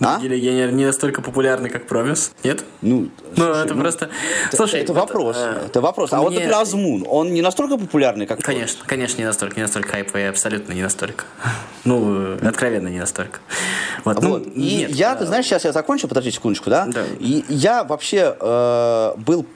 А? 0.00 0.18
Легионер 0.20 0.72
не 0.72 0.84
настолько 0.84 1.22
популярный, 1.22 1.70
как 1.70 1.86
Промис, 1.86 2.32
нет? 2.42 2.64
Ну, 2.80 3.08
ну 3.36 3.44
это 3.52 3.74
ну, 3.74 3.82
просто... 3.82 4.08
Слушай, 4.52 4.80
это 4.80 4.92
вопрос. 4.92 5.36
Э, 5.38 5.66
это 5.66 5.80
вопрос. 5.80 6.12
А 6.12 6.20
вот, 6.20 6.32
например, 6.32 6.56
Азмун, 6.56 7.04
он 7.08 7.32
не 7.32 7.40
настолько 7.40 7.76
популярный, 7.76 8.26
как 8.26 8.40
Конечно, 8.40 8.84
конечно, 8.84 9.20
не 9.20 9.26
настолько, 9.26 9.56
не 9.56 9.62
настолько 9.62 9.90
хайповый, 9.90 10.28
абсолютно 10.28 10.72
не 10.72 10.82
настолько. 10.82 11.24
Ну, 11.84 12.36
откровенно 12.40 12.88
не 12.88 13.00
настолько. 13.00 13.40
Вот, 14.04 14.22
ну, 14.22 14.38
и 14.38 14.86
я, 14.88 15.16
ты 15.16 15.26
знаешь, 15.26 15.46
сейчас 15.46 15.64
я 15.64 15.72
закончу, 15.72 16.08
подожди 16.08 16.30
секундочку, 16.30 16.70
да? 16.70 16.86
Да. 16.86 17.02
И 17.18 17.44
я 17.48 17.82
вообще 17.82 18.36
э, 18.38 19.12
был 19.16 19.46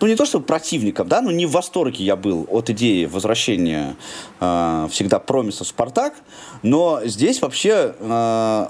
ну 0.00 0.06
не 0.06 0.16
то 0.16 0.24
чтобы 0.24 0.44
противником, 0.44 1.08
да, 1.08 1.20
но 1.20 1.30
не 1.30 1.46
в 1.46 1.52
восторге 1.52 2.04
я 2.04 2.16
был 2.16 2.46
от 2.50 2.70
идеи 2.70 3.04
возвращения 3.06 3.96
э, 4.40 4.88
всегда 4.90 5.18
промиса 5.18 5.64
в 5.64 5.68
Спартак, 5.68 6.14
но 6.62 7.00
здесь 7.04 7.40
вообще 7.42 7.94
э, 7.98 8.66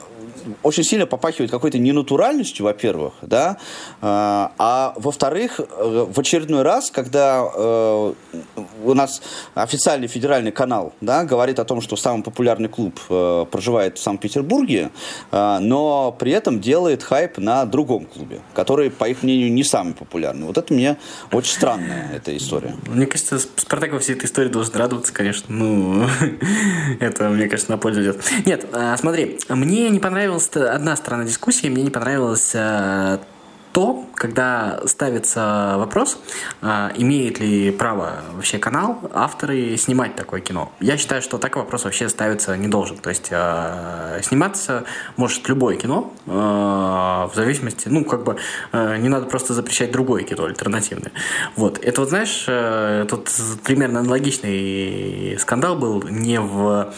очень 0.62 0.84
сильно 0.84 1.06
попахивает 1.06 1.50
какой-то 1.50 1.78
ненатуральностью, 1.78 2.64
во-первых, 2.64 3.14
да, 3.22 3.58
а, 4.00 4.52
а 4.58 4.94
во-вторых, 4.96 5.60
э, 5.60 6.06
в 6.10 6.18
очередной 6.18 6.62
раз, 6.62 6.90
когда 6.90 7.44
э, 7.54 8.14
у 8.84 8.94
нас 8.94 9.22
официальный 9.54 10.08
федеральный 10.08 10.52
канал, 10.52 10.92
да, 11.00 11.24
говорит 11.24 11.58
о 11.58 11.64
том, 11.64 11.80
что 11.80 11.96
самый 11.96 12.22
популярный 12.22 12.68
клуб 12.68 12.98
э, 13.08 13.46
проживает 13.50 13.98
в 13.98 14.02
Санкт-Петербурге, 14.02 14.90
э, 15.30 15.58
но 15.60 16.12
при 16.18 16.32
этом 16.32 16.60
делает 16.60 17.02
хайп 17.02 17.38
на 17.38 17.64
другом 17.64 18.06
клубе, 18.06 18.40
который, 18.54 18.90
по 18.90 19.08
их 19.08 19.22
мнению, 19.22 19.52
не 19.52 19.64
самый 19.64 19.94
популярный. 19.94 20.46
Вот 20.46 20.58
это 20.58 20.72
мне 20.72 20.96
очень 21.32 21.52
странная 21.52 22.10
эта 22.14 22.36
история. 22.36 22.74
Мне 22.86 23.06
кажется, 23.06 23.38
Спартак 23.38 23.92
во 23.92 23.98
всей 23.98 24.14
этой 24.14 24.26
истории 24.26 24.48
должен 24.48 24.74
радоваться, 24.74 25.12
конечно. 25.12 25.46
Ну, 25.48 26.06
это, 27.00 27.28
мне 27.28 27.48
кажется, 27.48 27.70
на 27.70 27.78
пользу 27.78 28.02
идет. 28.02 28.22
Нет, 28.44 28.66
смотри, 28.98 29.38
мне 29.48 29.90
не 29.90 30.00
понравилась 30.34 30.56
одна 30.56 30.96
сторона 30.96 31.24
дискуссии, 31.24 31.68
мне 31.68 31.82
не 31.82 31.90
понравилась 31.90 32.52
а, 32.54 33.20
то, 33.72 34.04
когда 34.14 34.80
ставится 34.86 35.74
вопрос, 35.78 36.18
а, 36.62 36.92
имеет 36.96 37.40
ли 37.40 37.70
право 37.70 38.22
вообще 38.34 38.58
канал, 38.58 38.98
авторы 39.12 39.76
снимать 39.76 40.14
такое 40.14 40.40
кино. 40.40 40.72
Я 40.80 40.96
считаю, 40.96 41.22
что 41.22 41.38
такой 41.38 41.62
вопрос 41.62 41.84
вообще 41.84 42.08
ставиться 42.08 42.56
не 42.56 42.68
должен. 42.68 42.98
То 42.98 43.10
есть 43.10 43.28
а, 43.32 44.20
сниматься 44.22 44.84
может 45.16 45.48
любое 45.48 45.76
кино, 45.76 46.12
а, 46.26 47.28
в 47.32 47.34
зависимости, 47.34 47.88
ну, 47.88 48.04
как 48.04 48.24
бы 48.24 48.36
не 48.72 49.08
надо 49.08 49.26
просто 49.26 49.54
запрещать 49.54 49.92
другое 49.92 50.22
кино, 50.22 50.44
альтернативное. 50.44 51.12
Вот. 51.56 51.78
Это 51.78 52.00
вот, 52.00 52.10
знаешь, 52.10 52.44
э, 52.48 53.06
тут 53.08 53.28
примерно 53.62 54.00
аналогичный 54.00 55.36
скандал 55.38 55.76
был 55.76 56.02
не 56.08 56.40
в 56.40 56.92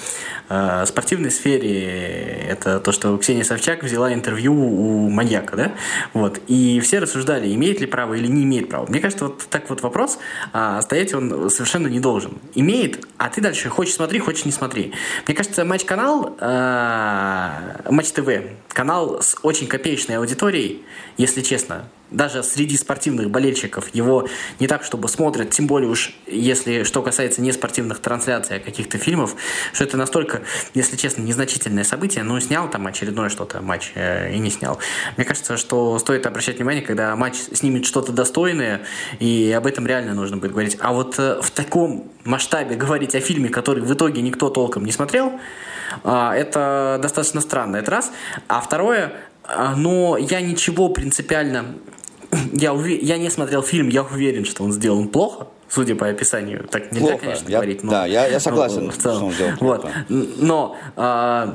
спортивной 0.49 1.31
сфере. 1.31 2.47
Это 2.49 2.81
то, 2.81 2.93
что 2.93 3.17
Ксения 3.19 3.45
Совчак 3.45 3.83
взяла 3.83 4.13
интервью 4.13 4.55
у 4.55 5.09
маньяка, 5.11 5.57
да? 5.57 5.73
Вот. 6.13 6.41
И 6.47 6.81
все 6.81 6.99
рассуждали, 6.99 7.53
имеет 7.55 7.81
ли 7.81 7.87
право 7.87 8.15
или 8.15 8.27
не 8.27 8.45
имеет 8.45 8.69
права. 8.69 8.87
Мне 8.87 9.01
кажется, 9.01 9.27
вот 9.27 9.47
так 9.49 9.69
вот 9.71 9.83
вопрос, 9.83 10.19
а, 10.53 10.81
стоять 10.83 11.15
он 11.15 11.51
совершенно 11.51 11.89
не 11.89 12.01
должен. 12.01 12.39
Имеет, 12.55 13.05
а 13.19 13.29
ты 13.29 13.41
дальше 13.41 13.69
хочешь 13.69 13.95
смотри, 13.95 14.19
хочешь 14.19 14.45
не 14.45 14.53
смотри. 14.53 14.93
Мне 15.27 15.35
кажется, 15.35 15.65
матч-канал, 15.65 16.37
а, 16.41 17.83
Матч 17.91 18.13
ТВ, 18.13 18.29
канал 18.69 19.23
с 19.23 19.37
очень 19.43 19.67
копеечной 19.67 20.19
аудиторией, 20.19 20.85
если 21.17 21.41
честно, 21.41 21.85
даже 22.11 22.43
среди 22.43 22.77
спортивных 22.77 23.31
болельщиков 23.31 23.95
его 23.95 24.29
не 24.61 24.67
так, 24.67 24.85
чтобы 24.85 25.09
смотрят, 25.09 25.51
тем 25.51 25.67
более 25.67 25.91
уж, 25.91 26.15
если 26.27 26.85
что 26.85 27.03
касается 27.03 27.41
не 27.41 27.53
спортивных 27.53 27.99
трансляций, 27.99 28.57
а 28.57 28.61
каких-то 28.61 28.99
фильмов, 28.99 29.37
что 29.73 29.85
это 29.85 29.97
настолько, 29.97 30.43
если 30.75 30.97
честно, 30.97 31.23
незначительное 31.23 31.85
событие, 31.85 32.23
но 32.25 32.39
снял 32.41 32.71
там 32.71 32.87
очередное 32.87 33.29
что-то 33.29 33.61
матч 33.61 33.93
э, 33.95 34.35
и 34.35 34.39
не 34.39 34.51
снял. 34.51 34.79
Мне 35.17 35.25
кажется, 35.25 35.57
что 35.57 35.99
стоит 35.99 36.27
обращать 36.27 36.57
внимание, 36.57 36.83
когда 36.83 37.15
матч 37.17 37.37
снимет 37.53 37.87
что-то 37.87 38.13
достойное, 38.13 38.83
и 39.19 39.53
об 39.57 39.67
этом 39.67 39.87
реально 39.87 40.15
нужно 40.15 40.37
будет 40.37 40.53
говорить. 40.53 40.77
А 40.81 40.93
вот 40.93 41.19
э, 41.19 41.41
в 41.41 41.51
таком 41.51 42.11
масштабе 42.25 42.77
говорить 42.77 43.15
о 43.15 43.21
фильме, 43.21 43.49
который 43.49 43.83
в 43.83 43.93
итоге 43.93 44.23
никто 44.23 44.51
толком 44.51 44.85
не 44.85 44.93
смотрел, 44.93 45.33
э, 46.05 46.31
это 46.37 46.99
достаточно 47.03 47.41
странно, 47.41 47.77
это 47.77 47.91
раз. 47.91 48.13
А 48.49 48.61
второе, 48.61 49.13
э, 49.49 49.75
но 49.77 50.17
я 50.17 50.41
ничего 50.41 50.89
принципиально 50.89 51.75
я, 52.53 52.73
уве... 52.73 52.97
я 52.97 53.19
не 53.19 53.31
смотрел 53.31 53.63
фильм, 53.63 53.89
я 53.89 54.03
уверен, 54.03 54.45
что 54.45 54.65
он 54.65 54.73
сделан 54.73 55.09
плохо, 55.09 55.49
судя 55.69 55.95
по 55.95 56.09
описанию. 56.09 56.67
Так 56.71 56.93
нельзя, 56.93 57.09
плохо. 57.09 57.19
конечно, 57.25 57.49
я, 57.49 57.59
говорить. 57.59 57.83
Но, 57.83 57.91
да, 57.91 58.07
я, 58.07 58.27
я 58.27 58.41
согласен, 58.41 58.91
в 58.91 58.97
целом. 58.97 59.17
что 59.17 59.27
он 59.27 59.33
сделан 59.33 59.57
вот. 59.61 59.83
плохо. 59.83 59.95
Но 60.09 60.77
э, 60.97 61.53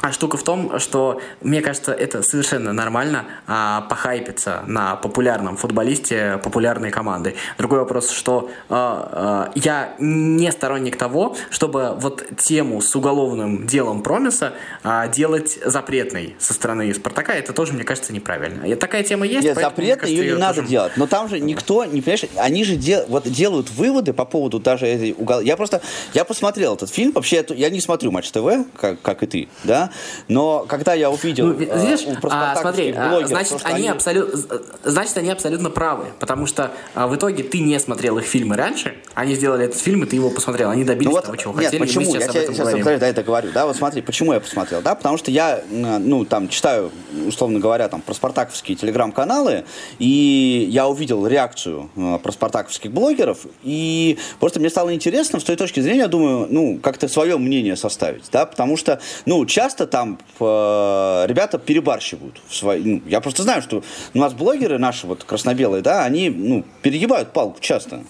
а 0.00 0.12
штука 0.12 0.36
в 0.36 0.42
том, 0.42 0.78
что 0.78 1.20
мне 1.40 1.60
кажется, 1.60 1.92
это 1.92 2.22
совершенно 2.22 2.72
нормально 2.72 3.24
а, 3.46 3.82
похайпиться 3.82 4.62
на 4.66 4.96
популярном 4.96 5.56
футболисте 5.56 6.40
популярной 6.42 6.90
команды. 6.90 7.34
Другой 7.58 7.80
вопрос, 7.80 8.10
что 8.10 8.50
а, 8.68 9.48
а, 9.48 9.52
я 9.54 9.94
не 9.98 10.50
сторонник 10.52 10.96
того, 10.96 11.36
чтобы 11.50 11.94
вот 11.98 12.24
тему 12.36 12.80
с 12.80 12.94
уголовным 12.94 13.66
делом 13.66 14.02
Промиса 14.02 14.52
а, 14.82 15.08
делать 15.08 15.58
запретной 15.64 16.36
со 16.38 16.54
стороны 16.54 16.92
Спартака. 16.94 17.34
Это 17.34 17.52
тоже, 17.52 17.72
мне 17.72 17.84
кажется, 17.84 18.12
неправильно. 18.12 18.64
И 18.64 18.74
такая 18.74 19.02
тема 19.02 19.26
есть. 19.26 19.44
Нет, 19.44 19.56
запретной 19.56 20.10
ее 20.10 20.34
не 20.34 20.40
надо 20.40 20.56
тоже... 20.56 20.68
делать. 20.68 20.92
Но 20.96 21.06
там 21.06 21.28
же 21.28 21.40
никто, 21.40 21.84
не 21.84 22.00
понимаешь, 22.00 22.24
они 22.36 22.64
же 22.64 22.76
дел, 22.76 23.04
вот 23.08 23.28
делают 23.28 23.70
выводы 23.70 24.12
по 24.12 24.24
поводу 24.24 24.60
даже 24.60 24.86
этой 24.86 25.12
угол. 25.12 25.40
Я 25.40 25.56
просто, 25.56 25.80
я 26.14 26.24
посмотрел 26.24 26.74
этот 26.74 26.90
фильм, 26.90 27.12
вообще 27.12 27.44
я 27.50 27.70
не 27.70 27.80
смотрю 27.80 28.10
Матч 28.10 28.30
ТВ, 28.30 28.66
как, 28.76 29.00
как 29.02 29.22
и 29.22 29.26
ты, 29.26 29.48
да, 29.64 29.87
но 30.28 30.64
когда 30.68 30.94
я 30.94 31.10
увидел 31.10 31.46
ну, 31.46 31.52
видишь, 31.52 32.04
э, 32.06 32.16
а, 32.30 32.56
смотри, 32.56 32.92
а, 32.96 33.08
блогеров, 33.08 33.28
значит, 33.28 33.60
они, 33.64 33.74
они... 33.74 33.88
Абсолютно, 33.88 34.60
значит, 34.84 35.16
они 35.16 35.30
абсолютно 35.30 35.70
правы, 35.70 36.06
потому 36.18 36.46
что 36.46 36.70
а, 36.94 37.06
в 37.06 37.16
итоге 37.16 37.42
ты 37.42 37.60
не 37.60 37.78
смотрел 37.78 38.18
их 38.18 38.24
фильмы 38.24 38.56
раньше, 38.56 38.96
они 39.14 39.34
сделали 39.34 39.66
этот 39.66 39.80
фильм, 39.80 40.04
и 40.04 40.06
ты 40.06 40.16
его 40.16 40.30
посмотрел, 40.30 40.70
они 40.70 40.84
добились 40.84 41.06
ну, 41.06 41.12
вот, 41.12 41.24
того, 41.24 41.36
чего 41.36 41.52
нет, 41.54 41.64
хотели, 41.64 41.80
почему? 41.80 42.14
я 42.14 42.20
тебе 42.20 42.46
сейчас 42.46 42.68
говорим. 42.68 42.98
да, 42.98 43.06
это 43.06 43.22
говорю, 43.22 43.50
да, 43.52 43.66
вот 43.66 43.76
смотри, 43.76 44.02
почему 44.02 44.32
я 44.32 44.40
посмотрел, 44.40 44.82
да, 44.82 44.94
потому 44.94 45.18
что 45.18 45.30
я, 45.30 45.62
ну, 45.70 46.24
там, 46.24 46.48
читаю, 46.48 46.90
условно 47.26 47.58
говоря, 47.60 47.88
там, 47.88 48.00
про 48.00 48.14
спартаковские 48.14 48.76
телеграм-каналы, 48.76 49.64
и 49.98 50.66
я 50.70 50.88
увидел 50.88 51.26
реакцию 51.26 51.90
э, 51.96 52.18
про 52.22 52.32
спартаковских 52.32 52.92
блогеров, 52.92 53.46
и 53.62 54.18
просто 54.40 54.60
мне 54.60 54.70
стало 54.70 54.94
интересно, 54.94 55.40
с 55.40 55.44
той 55.44 55.56
точки 55.56 55.80
зрения, 55.80 56.00
я 56.00 56.08
думаю, 56.08 56.46
ну, 56.50 56.78
как-то 56.82 57.08
свое 57.08 57.38
мнение 57.38 57.76
составить, 57.76 58.24
да, 58.32 58.46
потому 58.46 58.76
что, 58.76 59.00
ну, 59.26 59.44
часто 59.46 59.77
там 59.86 60.18
э, 60.40 61.24
ребята 61.26 61.58
перебарщивают. 61.58 62.40
В 62.48 62.54
свои, 62.54 62.82
ну, 62.82 63.02
я 63.06 63.20
просто 63.20 63.42
знаю, 63.42 63.62
что 63.62 63.82
у 64.14 64.18
нас 64.18 64.32
блогеры 64.34 64.78
наши 64.78 65.06
вот 65.06 65.24
красно-белые, 65.24 65.82
да, 65.82 66.04
они 66.04 66.30
ну, 66.30 66.64
перегибают 66.82 67.32
палку 67.32 67.60
часто. 67.60 68.00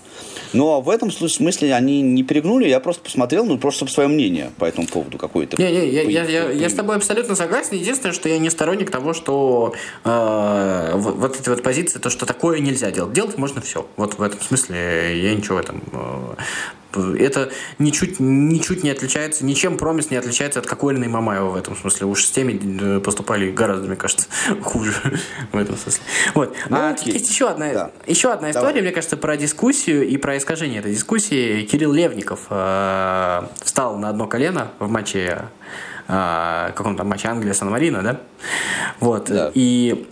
Но 0.52 0.81
в 0.81 0.88
этом 0.88 1.11
смысле 1.11 1.74
они 1.74 2.00
не 2.00 2.22
перегнули, 2.22 2.68
я 2.68 2.81
просто 2.81 3.02
посмотрел, 3.02 3.44
ну, 3.44 3.59
просто 3.59 3.87
свое 3.87 4.09
мнение 4.09 4.50
по 4.59 4.64
этому 4.64 4.87
поводу 4.87 5.18
какое-то. 5.18 5.61
Не, 5.61 5.70
не, 5.70 5.88
я, 5.88 6.02
я, 6.02 6.24
я, 6.24 6.50
я 6.50 6.70
с 6.70 6.74
тобой 6.74 6.96
абсолютно 6.96 7.35
согласен. 7.35 7.76
Единственное, 7.76 8.14
что 8.14 8.28
я 8.28 8.38
не 8.38 8.50
сторонник 8.50 8.90
того, 8.90 9.12
что 9.12 9.74
э, 10.04 10.92
вот, 10.94 11.16
вот 11.16 11.40
эти 11.40 11.48
вот 11.48 11.62
позиции, 11.62 11.98
то, 11.98 12.11
что 12.11 12.26
такое 12.26 12.61
нельзя 12.61 12.90
делать. 12.90 13.12
Делать 13.12 13.37
можно 13.37 13.61
все. 13.61 13.87
Вот 13.96 14.18
в 14.18 14.22
этом 14.22 14.40
смысле 14.40 15.20
я 15.20 15.35
ничего 15.35 15.57
в 15.57 15.61
этом 15.61 15.83
э, 15.92 16.35
это 16.94 17.51
ничуть, 17.79 18.18
ничуть 18.18 18.83
не 18.83 18.90
отличается, 18.90 19.44
ничем 19.44 19.77
Промис 19.77 20.11
не 20.11 20.16
отличается 20.16 20.61
от 20.61 20.66
Кокориной 20.66 21.09
Мамаева 21.09 21.51
в 21.51 21.57
этом 21.57 21.77
смысле. 21.77 22.07
Уж 22.07 22.24
с 22.24 22.31
теми 22.31 22.96
э, 22.96 23.01
поступали 23.01 23.51
гораздо, 23.51 23.87
мне 23.87 23.96
кажется, 23.96 24.27
хуже 24.62 24.94
в 25.53 25.57
этом 25.57 25.77
смысле. 25.77 26.03
Вот. 26.35 26.57
Ну, 26.68 26.77
а 26.77 26.90
окей. 26.90 27.12
есть 27.12 27.31
еще 27.31 27.48
одна, 27.48 27.72
да. 27.72 27.90
еще 28.07 28.33
одна 28.33 28.51
история, 28.51 28.68
Давай. 28.68 28.83
мне 28.83 28.92
кажется, 28.92 29.16
про 29.16 29.37
дискуссию 29.37 30.07
и 30.07 30.16
про 30.16 30.37
искажение 30.38 30.81
этой 30.81 30.92
дискуссии. 30.92 31.62
Кирилл 31.64 31.92
Левников 31.92 32.46
э, 32.51 33.42
встал 33.62 33.98
на 33.98 34.09
одно 34.09 34.27
колено 34.27 34.72
в 34.79 34.88
матче 34.88 35.42
э, 36.09 36.72
каком-то 36.74 37.05
матче 37.05 37.29
Англия 37.29 37.53
Сан-Марино, 37.53 38.03
да? 38.03 38.20
Вот. 39.01 39.27
Да. 39.27 39.51
И 39.55 40.07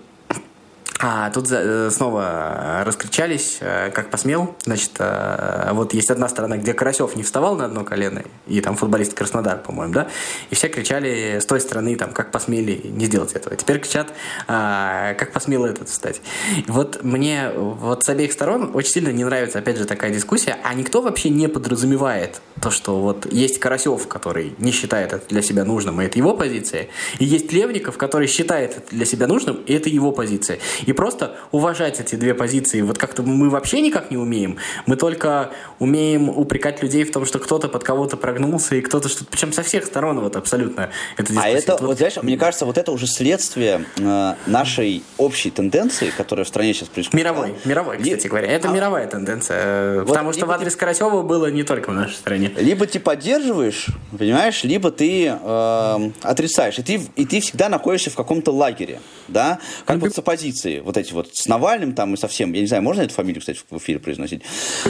а 0.99 1.31
тут 1.31 1.49
э, 1.51 1.91
снова 1.91 2.83
раскричались, 2.85 3.59
э, 3.61 3.91
как 3.91 4.11
посмел. 4.11 4.57
Значит, 4.65 4.93
э, 4.99 5.71
вот 5.73 5.93
есть 5.93 6.11
одна 6.11 6.29
сторона, 6.29 6.57
где 6.57 6.73
Карасев 6.73 7.17
не 7.17 7.23
вставал 7.23 7.55
на 7.57 7.67
одно 7.67 7.85
колено, 7.85 8.23
и 8.47 8.61
там 8.61 8.77
футболист 8.77 9.13
Краснодар, 9.13 9.59
по-моему, 9.59 9.93
да, 9.93 10.09
и 10.49 10.55
все 10.55 10.69
кричали 10.69 11.39
с 11.39 11.47
той 11.47 11.61
стороны, 11.61 11.97
там, 11.97 12.13
как 12.13 12.31
посмели 12.31 12.81
не 12.85 13.07
сделать 13.07 13.33
этого. 13.33 13.57
Теперь 13.57 13.79
кричат, 13.79 14.13
как 14.47 15.33
посмел 15.33 15.65
этот 15.65 15.89
встать. 15.89 16.21
Вот 16.67 17.03
мне 17.03 17.51
вот 17.55 18.05
с 18.05 18.09
обеих 18.09 18.33
сторон 18.33 18.71
очень 18.75 18.91
сильно 18.91 19.11
не 19.11 19.25
нравится, 19.25 19.59
опять 19.59 19.77
же, 19.77 19.85
такая 19.85 20.11
дискуссия, 20.11 20.57
а 20.63 20.73
никто 20.75 21.03
вообще 21.03 21.29
не 21.29 21.49
подразумевает 21.49 22.41
то, 22.63 22.71
что 22.71 23.01
вот 23.01 23.31
есть 23.31 23.59
Карасев, 23.59 24.09
который 24.09 24.55
не 24.59 24.73
считает 24.73 25.13
это 25.13 25.29
для 25.29 25.43
себя 25.43 25.65
нужным, 25.65 26.01
и 26.01 26.07
это 26.07 26.19
его 26.19 26.35
позиция, 26.35 26.89
и 27.19 27.25
есть 27.25 27.53
Левников, 27.53 27.99
который 27.99 28.27
считает 28.29 28.79
это 28.79 28.97
для 28.97 29.05
себя 29.05 29.27
нужным, 29.27 29.57
и 29.67 29.75
это 29.75 29.89
его 29.89 30.13
позиция 30.13 30.59
и 30.87 30.93
просто 30.93 31.37
уважать 31.53 32.01
эти 32.01 32.15
две 32.15 32.35
позиции. 32.35 32.81
Вот 32.81 32.97
как-то 32.99 33.23
мы 33.23 33.51
вообще 33.51 33.81
никак 33.81 34.11
не 34.11 34.17
умеем. 34.17 34.57
Мы 34.87 34.97
только 34.97 35.51
умеем 35.79 36.29
упрекать 36.29 36.83
людей 36.83 37.05
в 37.05 37.13
том, 37.13 37.27
что 37.27 37.39
кто-то 37.39 37.69
под 37.69 37.85
кого-то 37.85 38.17
прогнулся, 38.17 38.77
и 38.77 38.81
кто-то 38.81 39.09
что-то, 39.09 39.27
причем 39.31 39.53
со 39.53 39.63
всех 39.63 39.85
сторон 39.85 40.21
вот 40.21 40.37
абсолютно. 40.37 40.91
Это 41.17 41.33
а 41.37 41.49
это, 41.49 41.73
вот, 41.73 41.83
вот, 41.83 41.99
знаешь, 41.99 42.17
мне 42.23 42.39
кажется, 42.39 42.65
вот 42.65 42.79
это 42.79 42.93
уже 42.93 43.07
следствие 43.07 43.85
э, 43.99 44.35
нашей 44.47 45.03
общей 45.19 45.51
тенденции, 45.51 46.11
которая 46.17 46.45
в 46.45 46.49
стране 46.49 46.73
сейчас 46.73 46.89
происходит. 46.89 47.15
Мировой, 47.15 47.55
мировой, 47.65 47.99
кстати 47.99 48.29
говоря. 48.29 48.49
Это 48.49 48.69
а, 48.69 48.73
мировая 48.73 49.07
тенденция. 49.09 49.61
Э, 49.63 49.99
вот 50.01 50.09
потому 50.09 50.33
что 50.33 50.47
в 50.47 50.51
адрес 50.51 50.77
Карасева 50.77 51.23
было 51.23 51.51
не 51.51 51.65
только 51.65 51.91
в 51.91 51.95
нашей 51.95 52.15
стране. 52.15 52.53
Либо 52.57 52.87
ты 52.87 53.01
поддерживаешь, 53.01 53.89
понимаешь, 54.17 54.63
либо 54.63 54.91
ты 54.91 55.27
э, 55.27 56.11
отрицаешь. 56.23 56.79
И 56.79 56.83
ты, 56.83 57.01
и 57.17 57.27
ты 57.27 57.41
всегда 57.41 57.69
находишься 57.69 58.11
в 58.11 58.15
каком-то 58.15 58.53
лагере, 58.53 59.01
да, 59.29 59.59
как 59.85 59.99
вот 59.99 60.15
с 60.15 60.19
оппозицией 60.19 60.76
вот 60.81 60.97
эти 60.97 61.13
вот 61.13 61.35
с 61.35 61.47
Навальным 61.47 61.95
там 61.95 62.15
и 62.15 62.17
совсем, 62.17 62.53
я 62.53 62.61
не 62.61 62.67
знаю, 62.67 62.83
можно 62.83 63.03
эту 63.03 63.15
фамилию, 63.15 63.41
кстати, 63.41 63.61
в 63.71 63.79
эфире 63.79 63.99
произносить? 63.99 64.43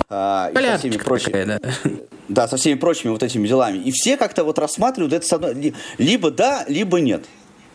А, 0.09 0.51
и 0.51 0.55
со 0.57 0.79
всеми 0.79 0.97
прочими, 0.97 1.33
такая, 1.33 1.47
да. 1.47 1.91
да, 2.29 2.49
со 2.49 2.57
всеми 2.57 2.79
прочими 2.79 3.11
вот 3.11 3.23
этими 3.23 3.47
делами. 3.47 3.79
И 3.79 3.91
все 3.91 4.17
как-то 4.17 4.45
вот 4.45 4.59
рассматривают 4.59 5.13
это 5.13 5.27
с 5.27 5.33
одной, 5.33 5.75
либо 5.99 6.31
да, 6.31 6.65
либо 6.69 7.01
нет. 7.01 7.25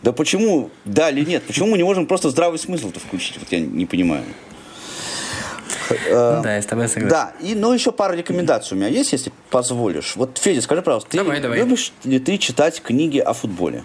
Да 0.02 0.12
почему, 0.12 0.70
да 0.84 1.10
или 1.10 1.24
нет? 1.24 1.44
Почему 1.44 1.68
мы 1.68 1.76
не 1.76 1.84
можем 1.84 2.06
просто 2.06 2.30
здравый 2.30 2.58
смысл-то 2.58 2.98
включить? 2.98 3.38
Вот 3.38 3.50
я 3.52 3.60
не 3.60 3.86
понимаю. 3.86 4.24
Э, 5.90 6.40
да, 6.42 6.56
я 6.56 6.62
с 6.62 6.66
тобой 6.66 6.88
согласен. 6.88 7.08
Да, 7.08 7.32
и, 7.40 7.54
ну, 7.54 7.72
еще 7.72 7.92
пара 7.92 8.14
рекомендаций 8.14 8.76
у 8.76 8.80
меня 8.80 8.88
есть, 8.88 9.12
если 9.12 9.32
позволишь. 9.50 10.16
Вот, 10.16 10.38
Федя, 10.38 10.60
скажи, 10.60 10.82
пожалуйста, 10.82 11.10
ты 11.10 11.18
давай, 11.18 11.40
давай. 11.40 11.58
любишь 11.58 11.92
ли 12.04 12.18
ты 12.18 12.38
читать 12.38 12.80
книги 12.82 13.18
о 13.18 13.32
футболе? 13.32 13.84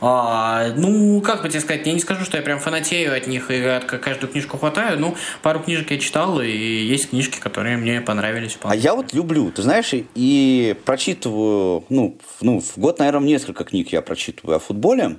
А, 0.00 0.72
ну, 0.76 1.20
как 1.20 1.42
бы 1.42 1.48
тебе 1.48 1.60
сказать, 1.60 1.86
я 1.86 1.92
не 1.92 2.00
скажу, 2.00 2.24
что 2.24 2.36
я 2.36 2.42
прям 2.42 2.58
фанатею 2.58 3.14
от 3.14 3.26
них 3.26 3.50
и 3.50 3.62
от 3.62 3.84
каждую 3.84 4.32
книжку 4.32 4.56
хватаю. 4.56 4.98
Ну, 4.98 5.14
пару 5.42 5.60
книжек 5.60 5.90
я 5.90 5.98
читал, 5.98 6.40
и 6.40 6.48
есть 6.48 7.10
книжки, 7.10 7.38
которые 7.38 7.76
мне 7.76 8.00
понравились. 8.00 8.58
А 8.62 8.74
я 8.74 8.94
вот 8.94 9.12
люблю, 9.12 9.50
ты 9.50 9.62
знаешь, 9.62 9.90
и 9.92 10.76
прочитываю, 10.84 11.84
ну, 11.88 12.16
ну 12.40 12.60
в 12.60 12.78
год, 12.78 12.98
наверное, 12.98 13.26
несколько 13.26 13.64
книг 13.64 13.92
я 13.92 14.02
прочитываю 14.02 14.56
о 14.56 14.60
футболе. 14.60 15.16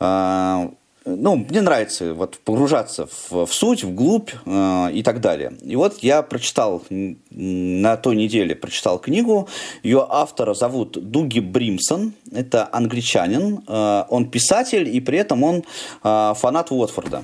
А, 0.00 0.70
ну, 1.16 1.36
мне 1.36 1.60
нравится 1.60 2.14
вот 2.14 2.38
погружаться 2.44 3.06
в, 3.06 3.46
в 3.46 3.52
суть, 3.52 3.84
в 3.84 3.94
глубь 3.94 4.30
э, 4.44 4.92
и 4.92 5.02
так 5.02 5.20
далее. 5.20 5.52
И 5.62 5.76
вот 5.76 5.98
я 6.02 6.22
прочитал 6.22 6.82
на 6.90 7.96
той 7.96 8.16
неделе 8.16 8.54
прочитал 8.54 8.98
книгу. 8.98 9.48
Ее 9.82 10.06
автора 10.08 10.54
зовут 10.54 11.10
Дуги 11.10 11.40
Бримсон. 11.40 12.12
Это 12.32 12.68
англичанин. 12.70 13.60
Э, 13.66 14.04
он 14.08 14.30
писатель 14.30 14.94
и 14.94 15.00
при 15.00 15.18
этом 15.18 15.42
он 15.42 15.64
э, 16.04 16.34
фанат 16.36 16.70
Уотфорда. 16.70 17.22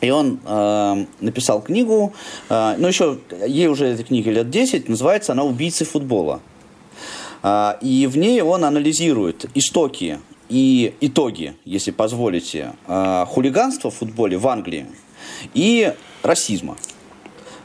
И 0.00 0.10
он 0.10 0.40
э, 0.44 1.04
написал 1.20 1.60
книгу, 1.60 2.12
э, 2.48 2.74
ну 2.78 2.88
еще 2.88 3.18
ей 3.46 3.68
уже 3.68 3.86
этой 3.86 4.04
книге 4.04 4.32
лет 4.32 4.50
10, 4.50 4.88
называется 4.88 5.32
она 5.32 5.44
«Убийцы 5.44 5.84
футбола». 5.84 6.40
Э, 7.42 7.74
и 7.82 8.06
в 8.06 8.16
ней 8.16 8.40
он 8.40 8.64
анализирует 8.64 9.44
истоки 9.54 10.18
и 10.50 10.94
итоги, 11.00 11.54
если 11.64 11.92
позволите, 11.92 12.72
э, 12.86 13.24
хулиганства 13.28 13.90
в 13.90 13.94
футболе 13.94 14.36
в 14.36 14.46
Англии 14.48 14.86
и 15.54 15.94
расизма. 16.22 16.76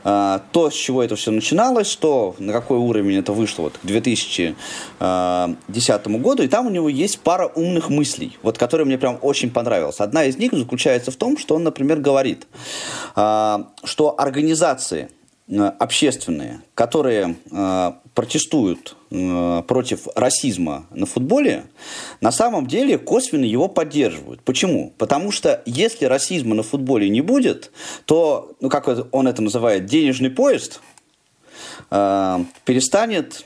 Э, 0.03 0.39
то, 0.51 0.69
с 0.69 0.75
чего 0.75 1.01
это 1.03 1.15
все 1.15 1.31
начиналось, 1.31 1.95
то, 1.95 2.35
на 2.37 2.53
какой 2.53 2.77
уровень 2.77 3.17
это 3.17 3.33
вышло 3.33 3.63
вот, 3.63 3.79
к 3.79 3.85
2010 3.85 4.55
э, 4.99 6.17
году, 6.19 6.43
и 6.43 6.47
там 6.47 6.67
у 6.67 6.69
него 6.69 6.87
есть 6.87 7.19
пара 7.19 7.47
умных 7.55 7.89
мыслей, 7.89 8.37
вот, 8.43 8.59
которые 8.59 8.85
мне 8.85 8.99
прям 8.99 9.17
очень 9.21 9.49
понравилась. 9.49 9.99
Одна 9.99 10.25
из 10.25 10.37
них 10.37 10.53
заключается 10.53 11.09
в 11.09 11.15
том, 11.15 11.37
что 11.39 11.55
он, 11.55 11.63
например, 11.63 11.99
говорит, 11.99 12.47
что 13.15 14.15
организации 14.17 15.09
общественные, 15.47 16.61
которые 16.73 17.35
протестуют 18.15 18.95
э, 19.11 19.63
против 19.67 20.07
расизма 20.15 20.85
на 20.89 21.05
футболе, 21.05 21.65
на 22.21 22.31
самом 22.31 22.65
деле 22.65 22.97
косвенно 22.97 23.43
его 23.43 23.67
поддерживают. 23.67 24.41
Почему? 24.41 24.93
Потому 24.97 25.31
что 25.31 25.61
если 25.65 26.05
расизма 26.05 26.55
на 26.55 26.63
футболе 26.63 27.09
не 27.09 27.19
будет, 27.19 27.71
то, 28.05 28.53
ну 28.61 28.69
как 28.69 28.87
он 29.11 29.27
это 29.27 29.41
называет, 29.41 29.85
денежный 29.85 30.29
поезд 30.29 30.79
э, 31.91 32.39
перестанет 32.63 33.45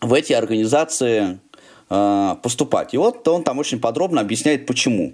в 0.00 0.14
эти 0.14 0.32
организации 0.32 1.38
э, 1.90 2.36
поступать. 2.42 2.94
И 2.94 2.96
вот 2.96 3.28
он 3.28 3.44
там 3.44 3.58
очень 3.58 3.80
подробно 3.80 4.22
объясняет, 4.22 4.64
почему. 4.64 5.12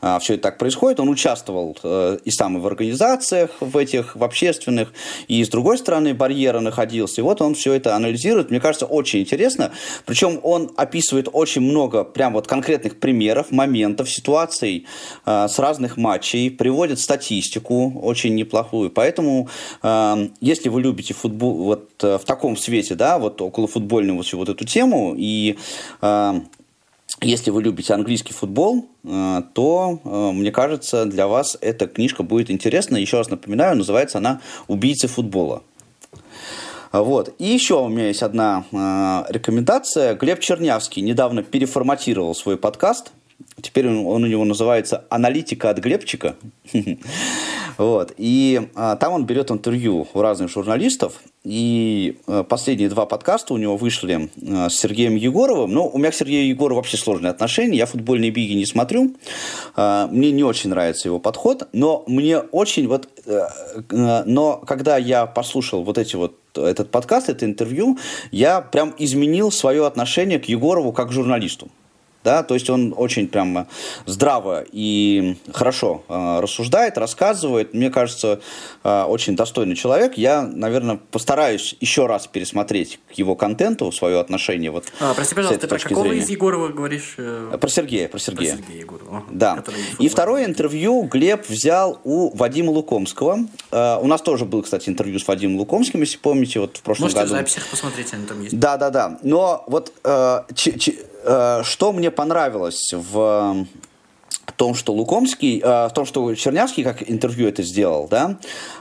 А, 0.00 0.18
все 0.18 0.34
это 0.34 0.44
так 0.44 0.58
происходит. 0.58 1.00
Он 1.00 1.08
участвовал 1.08 1.76
э, 1.82 2.18
и 2.24 2.30
сам 2.30 2.60
в 2.60 2.66
организациях, 2.66 3.50
в 3.60 3.76
этих, 3.76 4.16
в 4.16 4.24
общественных, 4.24 4.92
и 5.28 5.44
с 5.44 5.48
другой 5.48 5.78
стороны 5.78 6.14
барьера 6.14 6.60
находился. 6.60 7.20
И 7.20 7.24
вот 7.24 7.42
он 7.42 7.54
все 7.54 7.74
это 7.74 7.94
анализирует. 7.96 8.50
Мне 8.50 8.60
кажется, 8.60 8.86
очень 8.86 9.20
интересно. 9.20 9.72
Причем 10.06 10.40
он 10.42 10.70
описывает 10.76 11.28
очень 11.32 11.62
много 11.62 12.04
прям 12.04 12.32
вот 12.32 12.46
конкретных 12.46 12.98
примеров, 12.98 13.50
моментов, 13.50 14.10
ситуаций 14.10 14.86
э, 15.26 15.48
с 15.48 15.58
разных 15.58 15.96
матчей, 15.96 16.50
приводит 16.50 16.98
статистику 16.98 18.00
очень 18.00 18.34
неплохую. 18.34 18.90
Поэтому, 18.90 19.48
э, 19.82 20.28
если 20.40 20.68
вы 20.68 20.80
любите 20.80 21.14
футбол 21.14 21.56
вот 21.64 21.90
в 22.00 22.20
таком 22.24 22.56
свете, 22.56 22.94
да, 22.94 23.18
вот 23.18 23.42
около 23.42 23.66
футбольную 23.66 24.16
вот, 24.16 24.32
вот 24.32 24.48
эту 24.48 24.64
тему, 24.64 25.14
и 25.16 25.58
если 27.20 27.50
вы 27.50 27.62
любите 27.62 27.92
английский 27.94 28.32
футбол, 28.32 28.88
э, 29.04 29.42
то, 29.52 30.00
э, 30.04 30.30
мне 30.32 30.50
кажется, 30.50 31.04
для 31.04 31.26
вас 31.26 31.58
эта 31.60 31.86
книжка 31.86 32.22
будет 32.22 32.50
интересна. 32.50 32.96
Еще 32.96 33.18
раз 33.18 33.30
напоминаю, 33.30 33.76
называется 33.76 34.18
она 34.18 34.40
«Убийцы 34.68 35.06
футбола». 35.06 35.62
Вот. 36.92 37.34
И 37.38 37.46
еще 37.46 37.82
у 37.84 37.88
меня 37.88 38.08
есть 38.08 38.22
одна 38.22 38.64
э, 38.72 39.32
рекомендация. 39.32 40.14
Глеб 40.14 40.40
Чернявский 40.40 41.02
недавно 41.02 41.42
переформатировал 41.42 42.34
свой 42.34 42.56
подкаст. 42.56 43.12
Теперь 43.60 43.88
он, 43.88 44.06
он 44.06 44.24
у 44.24 44.26
него 44.26 44.44
называется 44.44 45.04
«Аналитика 45.10 45.70
от 45.70 45.78
Глебчика». 45.78 46.36
Вот. 47.80 48.12
И 48.18 48.68
а, 48.74 48.96
там 48.96 49.14
он 49.14 49.24
берет 49.24 49.50
интервью 49.50 50.06
у 50.12 50.20
разных 50.20 50.50
журналистов. 50.50 51.22
И 51.44 52.18
а, 52.26 52.44
последние 52.44 52.90
два 52.90 53.06
подкаста 53.06 53.54
у 53.54 53.56
него 53.56 53.78
вышли 53.78 54.28
а, 54.50 54.68
с 54.68 54.74
Сергеем 54.74 55.16
Егоровым. 55.16 55.72
Ну, 55.72 55.90
у 55.90 55.96
меня 55.96 56.10
к 56.10 56.14
Сергею 56.14 56.46
Егорову 56.46 56.76
вообще 56.76 56.98
сложные 56.98 57.30
отношения. 57.30 57.78
Я 57.78 57.86
футбольные 57.86 58.30
биги 58.30 58.52
не 58.52 58.66
смотрю. 58.66 59.14
А, 59.76 60.08
мне 60.08 60.30
не 60.30 60.44
очень 60.44 60.68
нравится 60.68 61.08
его 61.08 61.18
подход. 61.18 61.68
Но 61.72 62.04
мне 62.06 62.40
очень 62.40 62.86
вот... 62.86 63.08
А, 63.26 64.24
но 64.26 64.58
когда 64.58 64.98
я 64.98 65.24
послушал 65.24 65.82
вот 65.82 65.96
эти 65.96 66.16
вот 66.16 66.36
этот 66.54 66.90
подкаст, 66.90 67.30
это 67.30 67.46
интервью, 67.46 67.96
я 68.30 68.60
прям 68.60 68.94
изменил 68.98 69.50
свое 69.50 69.86
отношение 69.86 70.38
к 70.38 70.44
Егорову 70.50 70.92
как 70.92 71.08
к 71.08 71.12
журналисту 71.12 71.70
да, 72.22 72.42
то 72.42 72.54
есть 72.54 72.68
он 72.68 72.94
очень 72.96 73.28
прям 73.28 73.66
здраво 74.04 74.64
и 74.70 75.36
хорошо 75.52 76.04
э, 76.08 76.40
рассуждает, 76.40 76.98
рассказывает. 76.98 77.72
Мне 77.72 77.90
кажется, 77.90 78.40
э, 78.84 79.02
очень 79.04 79.36
достойный 79.36 79.74
человек. 79.74 80.18
Я, 80.18 80.42
наверное, 80.42 81.00
постараюсь 81.10 81.76
еще 81.80 82.06
раз 82.06 82.26
пересмотреть 82.26 83.00
к 83.08 83.12
его 83.14 83.36
контенту 83.36 83.90
свое 83.90 84.20
отношение. 84.20 84.70
Вот 84.70 84.92
а, 85.00 85.14
прости, 85.14 85.34
пожалуйста, 85.34 85.62
ты 85.62 85.68
про 85.68 85.78
какого 85.78 86.08
зрения. 86.08 86.22
из 86.22 86.28
Егорова 86.28 86.68
говоришь? 86.68 87.14
Э... 87.16 87.56
Про 87.58 87.68
Сергея, 87.68 88.08
про 88.08 88.18
Сергея. 88.18 88.56
Про 88.56 88.62
Сергея 88.64 88.80
Егорова. 88.80 89.24
Да. 89.30 89.64
И 89.98 90.08
второе 90.08 90.44
интервью 90.44 91.02
Глеб 91.02 91.48
взял 91.48 92.00
у 92.04 92.36
Вадима 92.36 92.70
Лукомского. 92.70 93.46
Э, 93.70 93.98
у 94.00 94.06
нас 94.06 94.20
тоже 94.20 94.44
был, 94.44 94.62
кстати, 94.62 94.90
интервью 94.90 95.18
с 95.18 95.26
Вадимом 95.26 95.56
Лукомским, 95.56 96.00
если 96.00 96.18
помните, 96.18 96.60
вот 96.60 96.76
в 96.76 96.82
прошлом 96.82 97.04
Можете 97.04 97.22
году. 97.22 97.32
Можете 97.32 97.46
в 97.46 97.54
записях 97.54 97.70
посмотреть, 97.70 98.12
они 98.12 98.26
там 98.26 98.42
есть. 98.42 98.58
Да, 98.58 98.76
да, 98.76 98.90
да. 98.90 99.18
Но 99.22 99.64
вот 99.66 99.92
э, 100.04 100.42
ч, 100.54 100.78
ч, 100.78 100.92
Э, 100.92 101.09
что 101.22 101.92
мне 101.92 102.10
понравилось 102.10 102.92
в 102.92 103.66
том, 104.60 104.74
что 104.74 104.92
Лукомский, 104.92 105.58
э, 105.58 105.88
в 105.88 105.92
том, 105.94 106.04
что 106.04 106.34
Чернявский 106.34 106.84
как 106.84 107.10
интервью 107.10 107.48
это 107.48 107.62
сделал, 107.62 108.08
да, 108.10 108.36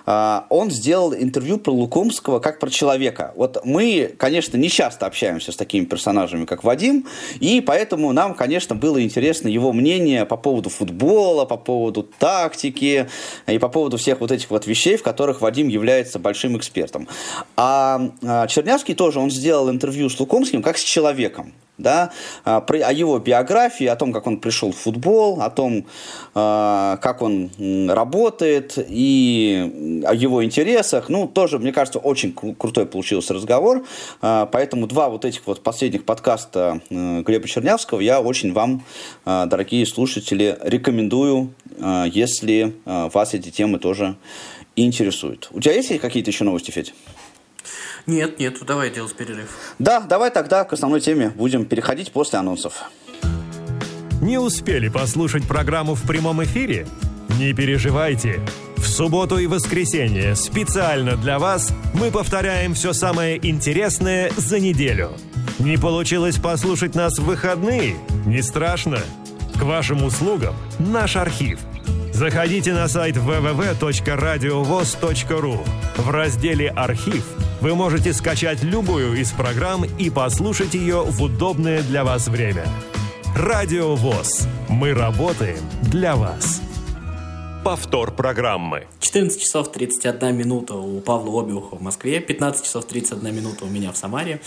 э, 0.06 0.41
он 0.49 0.71
сделал 0.71 1.13
интервью 1.13 1.58
про 1.58 1.71
Лукомского 1.71 2.39
как 2.39 2.60
про 2.60 2.69
человека. 2.69 3.32
Вот 3.38 3.62
мы, 3.63 4.13
конечно, 4.17 4.58
не 4.58 4.67
часто 4.67 5.06
общаемся 5.06 5.54
с 5.54 5.56
такими 5.56 5.86
персонажами, 5.86 6.43
как 6.43 6.65
Вадим, 6.65 7.08
и 7.39 7.62
поэтому 7.62 8.12
нам, 8.12 8.34
конечно, 8.34 8.75
было 8.75 9.02
интересно 9.02 9.47
его 9.47 9.71
мнение 9.71 10.25
по 10.25 10.36
поводу 10.36 10.69
футбола, 10.69 11.45
по 11.45 11.56
поводу 11.56 12.04
тактики 12.04 13.08
и 13.47 13.58
по 13.58 13.69
поводу 13.69 13.95
всех 13.95 14.19
вот 14.19 14.34
этих 14.34 14.49
вот 14.49 14.67
вещей, 14.67 14.97
в 14.97 15.04
которых 15.04 15.39
Вадим 15.39 15.69
является 15.69 16.19
большим 16.19 16.58
экспертом. 16.58 17.08
А 17.56 18.02
Чернявский 18.49 18.95
тоже, 18.95 19.19
он 19.19 19.32
сделал 19.32 19.69
интервью 19.69 20.10
с 20.10 20.19
Лукомским 20.19 20.62
как 20.62 20.78
с 20.78 20.84
человеком 20.84 21.54
да, 21.80 22.12
а, 22.46 22.63
о 22.70 22.94
его 22.94 23.18
биографии, 23.18 23.88
о 23.88 23.96
том, 23.96 24.13
как 24.13 24.28
он 24.28 24.38
пришел 24.38 24.72
в 24.72 24.78
футбол, 24.78 25.42
о 25.42 25.50
том, 25.50 25.86
а, 26.36 26.98
как 26.98 27.22
он 27.22 27.50
работает 27.89 28.74
и 28.78 30.04
о 30.06 30.13
его 30.13 30.44
интересах. 30.44 31.10
Ну, 31.10 31.28
тоже, 31.28 31.58
мне 31.58 31.72
кажется, 31.72 32.00
очень 32.00 32.34
крутой 32.34 32.86
получился 32.86 33.34
разговор. 33.34 33.86
А, 34.22 34.46
поэтому 34.46 34.86
два 34.86 35.10
вот 35.10 35.26
этих 35.26 35.48
вот 35.48 35.63
последних 35.63 36.06
подкаста 36.06 36.82
э, 36.89 37.22
Глеба 37.22 37.48
Чернявского 37.48 38.02
я 38.02 38.22
очень 38.22 38.54
вам, 38.54 38.84
дорогие 39.26 39.86
слушатели, 39.86 40.58
рекомендую, 40.62 41.54
если 42.12 42.74
вас 42.86 43.34
эти 43.34 43.50
темы 43.50 43.80
тоже 43.80 44.15
интересуют. 44.76 45.50
У 45.52 45.60
тебя 45.60 45.74
есть 45.74 45.98
какие-то 46.00 46.32
еще 46.32 46.44
новости, 46.44 46.72
Федь? 46.72 46.94
Нет, 48.06 48.40
нет, 48.40 48.58
давай 48.66 48.90
делать 48.90 49.14
перерыв. 49.14 49.76
Да, 49.80 50.00
давай 50.02 50.32
тогда 50.32 50.64
к 50.64 50.74
основной 50.74 51.02
теме 51.02 51.30
будем 51.30 51.66
переходить 51.66 52.12
после 52.12 52.40
анонсов. 52.40 52.90
Не 54.22 54.38
успели 54.38 54.90
послушать 54.90 55.48
программу 55.48 55.96
в 55.96 56.06
прямом 56.06 56.44
эфире? 56.44 56.86
Не 57.40 57.54
переживайте. 57.54 58.42
В 58.76 58.86
субботу 58.86 59.38
и 59.38 59.48
воскресенье 59.48 60.36
специально 60.36 61.16
для 61.16 61.40
вас 61.40 61.72
мы 61.94 62.12
повторяем 62.12 62.74
все 62.74 62.92
самое 62.92 63.40
интересное 63.48 64.30
за 64.36 64.60
неделю. 64.60 65.12
Не 65.60 65.78
получилось 65.78 66.38
послушать 66.38 66.96
нас 66.96 67.18
в 67.18 67.24
выходные? 67.24 67.96
Не 68.26 68.42
страшно. 68.42 69.00
К 69.58 69.64
вашим 69.64 70.04
услугам 70.04 70.54
наш 70.80 71.16
архив. 71.16 71.60
Заходите 72.14 72.74
на 72.74 72.90
сайт 72.90 73.16
www.radiovoz.ru. 73.16 75.66
В 75.98 76.10
разделе 76.10 76.68
«Архив» 76.70 77.24
вы 77.62 77.76
можете 77.76 78.13
скачать 78.13 78.63
любую 78.63 79.19
из 79.19 79.32
программ 79.32 79.86
и 79.86 80.10
послушать 80.10 80.74
ее 80.74 81.04
в 81.04 81.22
удобное 81.22 81.82
для 81.82 82.04
вас 82.04 82.28
время. 82.28 82.65
Радио 83.36 83.95
ВОЗ. 83.95 84.48
Мы 84.69 84.93
работаем 84.93 85.60
для 85.82 86.15
вас. 86.15 86.62
Повтор 87.63 88.15
программы. 88.15 88.88
14 89.02 89.41
часов 89.41 89.69
31 89.74 90.34
минута 90.34 90.76
у 90.76 91.02
Павла 91.02 91.43
Обиуха 91.43 91.76
в 91.76 91.82
Москве, 91.82 92.22
15 92.22 92.63
часов 92.63 92.86
31 92.86 93.36
минута 93.36 93.65
у 93.65 93.67
меня 93.67 93.91
в 93.91 93.98
Самаре. 93.98 94.39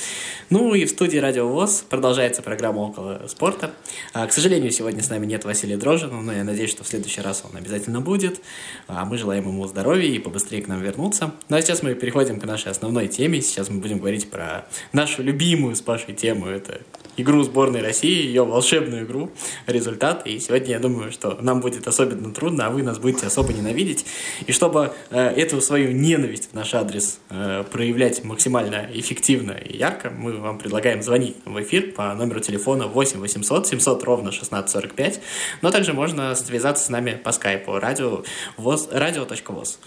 Ну 0.49 0.73
и 0.75 0.87
в 0.87 0.91
студии 0.91 1.19
Радио 1.19 1.47
ВОЗ 1.47 1.85
продолжается 1.91 2.41
программа 2.41 2.79
«Около 2.79 3.21
спорта». 3.29 3.73
А, 4.15 4.27
к 4.27 4.33
сожалению, 4.33 4.71
сегодня 4.71 5.03
с 5.03 5.11
нами 5.11 5.27
нет 5.27 5.45
Василия 5.45 5.77
Дрожина, 5.77 6.23
но 6.23 6.33
я 6.33 6.43
надеюсь, 6.43 6.71
что 6.71 6.85
в 6.85 6.89
следующий 6.89 7.21
раз 7.21 7.45
он 7.49 7.55
обязательно 7.55 8.01
будет. 8.01 8.41
А 8.89 9.05
мы 9.05 9.19
желаем 9.19 9.47
ему 9.47 9.67
здоровья 9.67 10.09
и 10.09 10.19
побыстрее 10.19 10.63
к 10.63 10.69
нам 10.69 10.81
вернуться. 10.81 11.33
Ну 11.51 11.57
а 11.57 11.61
сейчас 11.61 11.83
мы 11.83 11.95
переходим 11.95 12.41
к 12.41 12.45
нашей 12.45 12.71
основной 12.71 13.09
теме. 13.09 13.43
Сейчас 13.43 13.69
мы 13.69 13.81
будем 13.81 13.99
говорить 13.99 14.31
про 14.31 14.67
нашу 14.93 15.23
любимую 15.23 15.77
с 15.77 15.83
Пашей 15.83 16.15
тему. 16.15 16.47
Это 16.47 16.81
игру 17.17 17.43
сборной 17.43 17.83
России, 17.83 18.27
ее 18.27 18.45
волшебную 18.45 19.05
игру, 19.05 19.31
результат. 19.67 20.27
И 20.27 20.39
сегодня 20.39 20.71
я 20.71 20.79
думаю, 20.79 21.13
что 21.13 21.39
нам 21.41 21.61
будет 21.61 21.87
особенно 21.87 22.33
трудно, 22.33 22.67
а 22.67 22.71
вы 22.71 22.83
нас 22.83 22.99
будете 22.99 23.27
особо 23.27 23.53
ненавидеть. 23.53 24.05
И 24.47 24.53
чтобы 24.53 24.93
э, 25.11 25.21
эту 25.21 25.61
свою 25.61 25.93
ненависть 25.93 26.51
в 26.51 26.55
наш 26.55 26.75
адрес 26.75 27.19
э, 27.31 27.65
проявлять 27.71 28.25
максимально 28.25 28.89
эффективно 28.93 29.53
и 29.53 29.77
ярко, 29.77 30.11
мы 30.11 30.37
вам 30.37 30.59
предлагаем 30.59 31.03
звонить 31.03 31.37
в 31.45 31.61
эфир 31.61 31.93
по 31.93 32.15
номеру 32.15 32.41
телефона 32.41 32.87
8 32.87 33.21
800 33.21 33.67
700 33.67 34.03
ровно 34.05 34.29
1645, 34.29 35.21
но 35.63 35.71
также 35.71 35.93
можно 35.93 36.35
связаться 36.35 36.85
с 36.85 36.89
нами 36.89 37.21
по 37.23 37.33
скайпу 37.33 37.79
радио, 37.79 38.23
воз, 38.57 38.89
радио.воз. 38.91 39.79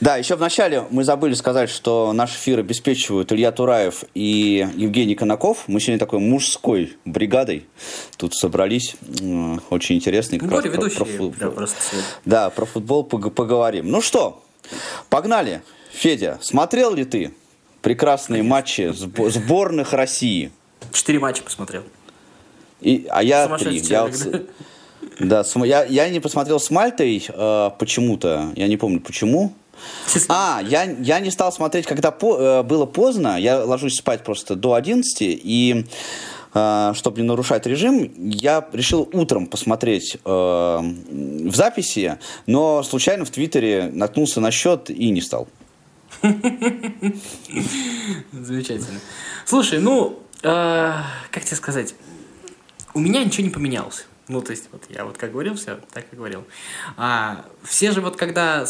Да, 0.00 0.16
еще 0.16 0.36
в 0.36 0.40
начале 0.40 0.84
мы 0.90 1.04
забыли 1.04 1.34
сказать, 1.34 1.70
что 1.70 2.12
наш 2.12 2.34
эфир 2.34 2.58
обеспечивают 2.58 3.32
Илья 3.32 3.52
Тураев 3.52 4.04
и 4.14 4.66
Евгений 4.76 5.14
Конаков. 5.14 5.64
Мы 5.66 5.80
сегодня 5.80 5.98
такой 5.98 6.18
мужской 6.18 6.96
бригадой 7.04 7.66
тут 8.16 8.34
собрались. 8.34 8.96
Очень 9.70 9.96
интересный. 9.96 10.38
Как 10.38 10.50
ну, 10.50 10.56
раз 10.56 10.64
про, 10.66 10.90
про 10.90 11.04
футбол. 11.04 11.50
Просто 11.52 11.76
да, 12.24 12.50
про 12.50 12.66
футбол 12.66 13.04
поговорим. 13.04 13.90
Ну 13.90 14.00
что, 14.00 14.42
погнали. 15.08 15.62
Федя, 15.92 16.38
смотрел 16.42 16.94
ли 16.94 17.04
ты 17.04 17.32
прекрасные 17.80 18.42
матчи 18.42 18.92
сборных 18.92 19.92
России? 19.92 20.50
Четыре 20.92 21.18
матча 21.18 21.42
посмотрел. 21.42 21.84
И, 22.80 23.06
а 23.08 23.22
я 23.22 23.48
три. 23.56 23.78
Я, 23.78 24.10
да, 25.18 25.44
я, 25.64 25.84
я 25.84 26.08
не 26.08 26.20
посмотрел 26.20 26.60
с 26.60 26.70
Мальтой 26.70 27.26
э, 27.26 27.70
почему-то, 27.78 28.52
я 28.54 28.68
не 28.68 28.76
помню 28.76 29.00
почему. 29.00 29.52
А, 30.28 30.60
я, 30.64 30.84
я 30.84 31.20
не 31.20 31.30
стал 31.30 31.52
смотреть, 31.52 31.86
когда 31.86 32.10
по, 32.10 32.36
э, 32.38 32.62
было 32.62 32.86
поздно, 32.86 33.38
я 33.38 33.64
ложусь 33.64 33.96
спать 33.96 34.24
просто 34.24 34.56
до 34.56 34.74
11, 34.74 35.20
и 35.20 35.86
э, 36.54 36.92
чтобы 36.94 37.20
не 37.20 37.26
нарушать 37.26 37.66
режим, 37.66 38.12
я 38.16 38.66
решил 38.72 39.08
утром 39.12 39.46
посмотреть 39.46 40.16
э, 40.16 40.18
в 40.28 41.54
записи, 41.54 42.18
но 42.46 42.82
случайно 42.82 43.24
в 43.24 43.30
Твиттере 43.30 43.90
наткнулся 43.92 44.40
на 44.40 44.50
счет 44.50 44.90
и 44.90 45.10
не 45.10 45.20
стал. 45.20 45.48
Замечательно. 48.32 49.00
Слушай, 49.44 49.80
ну, 49.80 50.18
э, 50.42 50.92
как 51.30 51.44
тебе 51.44 51.56
сказать, 51.56 51.94
у 52.94 53.00
меня 53.00 53.24
ничего 53.24 53.44
не 53.46 53.52
поменялось. 53.52 54.06
Ну, 54.28 54.40
то 54.40 54.50
есть, 54.50 54.68
вот 54.72 54.82
я 54.88 55.04
вот 55.04 55.18
как 55.18 55.32
говорил, 55.32 55.54
все, 55.54 55.78
так 55.92 56.06
и 56.12 56.16
говорил. 56.16 56.44
А, 56.96 57.44
все 57.62 57.92
же 57.92 58.00
вот 58.00 58.16
когда 58.16 58.66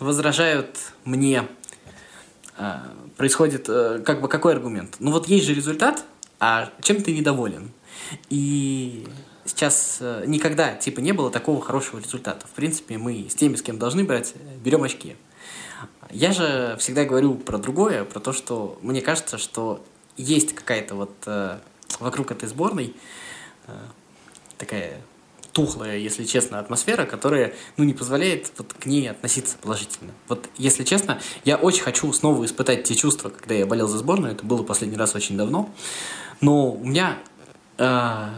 возражают 0.00 0.78
мне, 1.04 1.46
а, 2.56 2.92
происходит, 3.16 3.66
а, 3.68 4.00
как 4.00 4.20
бы, 4.20 4.28
какой 4.28 4.52
аргумент? 4.52 4.96
Ну, 4.98 5.12
вот 5.12 5.28
есть 5.28 5.46
же 5.46 5.54
результат, 5.54 6.04
а 6.40 6.70
чем 6.82 7.02
ты 7.02 7.12
недоволен? 7.16 7.70
И 8.30 9.06
сейчас 9.44 9.98
а, 10.00 10.24
никогда, 10.26 10.74
типа, 10.74 10.98
не 10.98 11.12
было 11.12 11.30
такого 11.30 11.60
хорошего 11.60 12.00
результата. 12.00 12.44
В 12.48 12.50
принципе, 12.50 12.98
мы 12.98 13.28
с 13.30 13.34
теми, 13.36 13.54
с 13.54 13.62
кем 13.62 13.78
должны 13.78 14.02
брать, 14.02 14.34
берем 14.64 14.82
очки. 14.82 15.16
Я 16.10 16.32
же 16.32 16.76
всегда 16.80 17.04
говорю 17.04 17.34
про 17.36 17.58
другое, 17.58 18.04
про 18.04 18.18
то, 18.18 18.32
что 18.32 18.76
мне 18.82 19.02
кажется, 19.02 19.38
что 19.38 19.84
есть 20.16 20.52
какая-то 20.52 20.96
вот 20.96 21.14
а, 21.26 21.60
вокруг 22.00 22.32
этой 22.32 22.48
сборной 22.48 22.96
такая 24.60 25.00
тухлая, 25.52 25.96
если 25.96 26.24
честно, 26.24 26.60
атмосфера, 26.60 27.06
которая, 27.06 27.54
ну, 27.76 27.82
не 27.82 27.92
позволяет 27.92 28.52
вот 28.56 28.72
к 28.72 28.86
ней 28.86 29.10
относиться 29.10 29.56
положительно. 29.60 30.12
Вот, 30.28 30.48
если 30.56 30.84
честно, 30.84 31.20
я 31.44 31.56
очень 31.56 31.82
хочу 31.82 32.12
снова 32.12 32.44
испытать 32.44 32.84
те 32.84 32.94
чувства, 32.94 33.30
когда 33.30 33.54
я 33.54 33.66
болел 33.66 33.88
за 33.88 33.98
сборную, 33.98 34.34
это 34.34 34.44
было 34.44 34.62
последний 34.62 34.96
раз 34.96 35.16
очень 35.16 35.36
давно, 35.36 35.68
но 36.40 36.70
у 36.70 36.84
меня 36.84 37.18
э, 37.78 38.28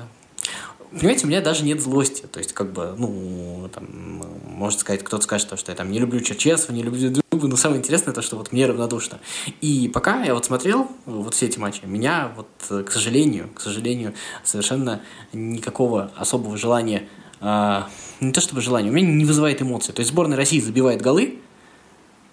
Понимаете, 0.93 1.27
у 1.27 1.29
меня 1.29 1.41
даже 1.41 1.65
нет 1.65 1.81
злости. 1.81 2.27
То 2.31 2.39
есть, 2.39 2.53
как 2.53 2.73
бы, 2.73 2.95
ну, 2.97 3.69
там, 3.75 4.23
может 4.45 4.81
сказать, 4.81 5.03
кто-то 5.03 5.23
скажет, 5.23 5.59
что 5.59 5.73
я 5.73 5.77
там 5.77 5.91
не 5.91 5.99
люблю 5.99 6.21
Черчесова, 6.21 6.75
не 6.75 6.83
люблю 6.83 7.11
Дубы, 7.31 7.49
но 7.49 7.57
самое 7.57 7.81
интересное 7.81 8.13
то, 8.13 8.21
что 8.21 8.37
вот 8.37 8.53
мне 8.53 8.67
равнодушно. 8.67 9.19
И 9.61 9.91
пока 9.93 10.23
я 10.23 10.35
вот 10.35 10.45
смотрел 10.45 10.89
вот 11.07 11.35
все 11.35 11.47
эти 11.47 11.59
матчи, 11.59 11.81
меня 11.85 12.33
вот, 12.37 12.85
к 12.85 12.91
сожалению, 12.91 13.49
к 13.55 13.61
сожалению, 13.61 14.13
совершенно 14.45 15.01
никакого 15.33 16.13
особого 16.17 16.59
желания, 16.59 17.09
э, 17.41 17.83
не 18.21 18.33
то 18.33 18.41
чтобы 18.41 18.61
желания, 18.61 18.91
у 18.91 18.93
меня 18.93 19.09
не 19.09 19.25
вызывает 19.25 19.63
эмоций. 19.63 19.95
То 19.95 20.01
есть, 20.01 20.13
сборная 20.13 20.37
России 20.37 20.61
забивает 20.61 21.01
голы, 21.01 21.39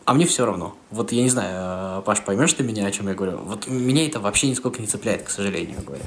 а 0.09 0.13
мне 0.13 0.25
все 0.25 0.45
равно. 0.45 0.75
Вот 0.89 1.11
я 1.11 1.21
не 1.21 1.29
знаю, 1.29 1.51
а, 1.53 2.01
Паш, 2.01 2.21
поймешь 2.21 2.51
ты 2.53 2.63
меня, 2.63 2.87
о 2.87 2.91
чем 2.91 3.07
я 3.07 3.13
говорю? 3.13 3.37
Вот 3.43 3.67
меня 3.67 4.05
это 4.07 4.19
вообще 4.19 4.47
нисколько 4.47 4.81
не 4.81 4.87
цепляет, 4.87 5.21
к 5.21 5.29
сожалению, 5.29 5.81
говоря. 5.85 6.05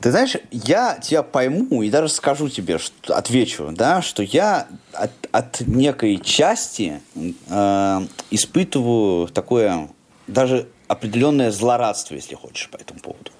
Ты 0.00 0.10
знаешь, 0.10 0.36
я 0.50 0.98
тебя 1.00 1.22
пойму 1.22 1.82
и 1.82 1.90
даже 1.90 2.08
скажу 2.08 2.48
тебе, 2.48 2.78
что, 2.78 3.16
отвечу, 3.16 3.70
да, 3.72 4.02
что 4.02 4.22
я 4.22 4.66
от, 4.92 5.12
от 5.32 5.60
некой 5.66 6.18
части 6.18 7.00
э, 7.16 8.00
испытываю 8.30 9.28
такое 9.28 9.88
даже 10.26 10.68
определенное 10.88 11.50
злорадство, 11.50 12.14
если 12.14 12.34
хочешь, 12.34 12.68
по 12.70 12.76
этому 12.76 13.00
поводу. 13.00 13.30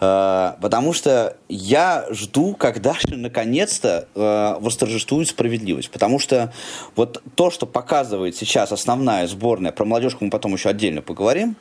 Э, 0.00 0.54
потому 0.60 0.92
что 0.92 1.36
я 1.48 2.06
жду, 2.10 2.54
когда 2.54 2.94
же 2.94 3.16
наконец-то 3.16 4.08
э, 4.14 4.56
восторжествует 4.60 5.28
справедливость. 5.28 5.90
Потому 5.90 6.18
что 6.18 6.52
вот 6.96 7.22
то, 7.34 7.50
что 7.50 7.66
показывает 7.66 8.36
сейчас 8.36 8.72
основная 8.72 9.26
сборная, 9.26 9.72
про 9.72 9.84
молодежку 9.84 10.24
мы 10.24 10.30
потом 10.30 10.54
еще 10.54 10.68
отдельно 10.68 11.02
поговорим, 11.02 11.56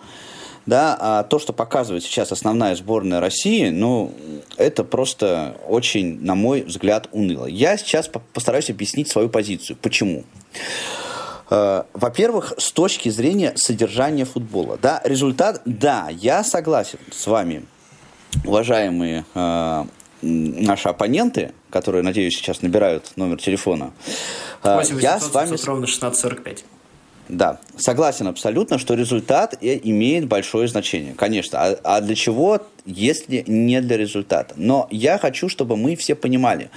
да, 0.68 0.98
а 1.00 1.24
то, 1.24 1.40
что 1.40 1.54
показывает 1.54 2.04
сейчас 2.04 2.32
основная 2.32 2.76
сборная 2.76 3.20
России, 3.22 3.70
ну, 3.70 4.14
это 4.58 4.84
просто 4.84 5.56
очень, 5.68 6.22
на 6.22 6.36
мой 6.36 6.62
взгляд, 6.62 7.08
уныло. 7.14 7.46
Я 7.46 7.78
сейчас 7.78 8.10
постараюсь 8.34 8.70
объяснить 8.70 9.10
свою 9.10 9.30
позицию. 9.30 9.78
Почему? 9.82 10.26
Э, 11.50 11.84
во-первых, 11.94 12.54
с 12.58 12.72
точки 12.74 13.08
зрения 13.08 13.54
содержания 13.56 14.26
футбола. 14.26 14.78
Да, 14.80 15.02
результат, 15.06 15.62
да, 15.64 16.10
я 16.12 16.44
согласен 16.44 17.00
с 17.12 17.26
вами, 17.28 17.66
уважаемые 18.44 19.24
э, 19.34 19.86
наши 20.22 20.90
оппоненты, 20.90 21.54
которые, 21.70 22.04
надеюсь, 22.04 22.36
сейчас 22.36 22.62
набирают 22.62 23.14
номер 23.16 23.38
телефона. 23.38 23.94
Э, 24.64 24.82
я 25.00 25.22
с 25.22 25.34
вами... 25.34 25.56
ровно 25.66 25.86
1645. 25.86 26.66
Да, 27.30 27.60
согласен 27.78 28.28
абсолютно, 28.28 28.78
что 28.78 28.94
результат 28.94 29.58
имеет 29.62 30.28
большое 30.28 30.68
значение. 30.68 31.14
Конечно, 31.14 31.60
а, 31.60 31.80
а 31.84 32.02
для 32.02 32.16
чего, 32.16 32.62
если 32.86 33.44
не 33.48 33.82
для 33.82 33.98
результата? 33.98 34.54
Но 34.58 34.88
я 34.92 35.18
хочу, 35.18 35.50
чтобы 35.50 35.76
мы 35.76 35.98
все 35.98 36.16
понимали, 36.16 36.70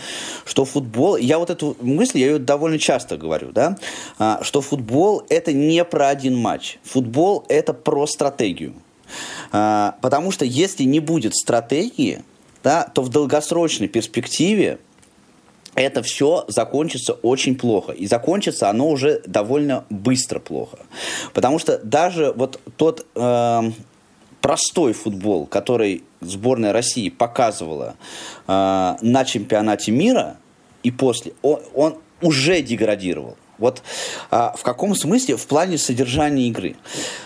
что 0.45 0.65
футбол, 0.65 1.17
я 1.17 1.39
вот 1.39 1.51
эту 1.51 1.77
мысль, 1.81 2.19
я 2.19 2.27
ее 2.27 2.39
довольно 2.39 2.79
часто 2.79 3.17
говорю, 3.17 3.53
да, 3.53 3.77
а, 4.19 4.41
что 4.43 4.61
футбол 4.61 5.23
это 5.29 5.53
не 5.53 5.85
про 5.85 6.09
один 6.09 6.37
матч. 6.37 6.79
Футбол 6.83 7.45
это 7.49 7.73
про 7.73 8.07
стратегию. 8.07 8.75
А, 9.53 9.97
потому 10.01 10.33
что 10.33 10.45
если 10.45 10.83
не 10.83 10.99
будет 10.99 11.37
стратегии, 11.37 12.23
да, 12.63 12.85
то 12.85 13.03
в 13.03 13.09
долгосрочной 13.09 13.89
перспективе 13.89 14.79
это 15.75 16.03
все 16.03 16.45
закончится 16.49 17.13
очень 17.13 17.57
плохо. 17.57 17.93
И 17.93 18.07
закончится 18.07 18.69
оно 18.69 18.89
уже 18.89 19.23
довольно 19.27 19.85
быстро 19.91 20.39
плохо. 20.39 20.79
Потому 21.33 21.59
что 21.59 21.79
даже 21.79 22.33
вот 22.33 22.61
тот 22.77 23.07
э, 23.15 23.71
простой 24.41 24.93
футбол, 24.93 25.47
который 25.47 26.03
сборная 26.21 26.73
России 26.73 27.09
показывала 27.09 27.95
э, 28.47 28.97
на 29.01 29.25
чемпионате 29.25 29.93
мира 29.93 30.37
и 30.83 30.91
после, 30.91 31.33
он, 31.43 31.61
он 31.75 31.99
уже 32.23 32.63
деградировал. 32.63 33.37
Вот 33.61 33.83
а, 34.31 34.55
в 34.57 34.63
каком 34.63 34.97
смысле 34.97 35.37
в 35.37 35.47
плане 35.47 35.79
содержания 35.79 36.49
игры? 36.49 36.77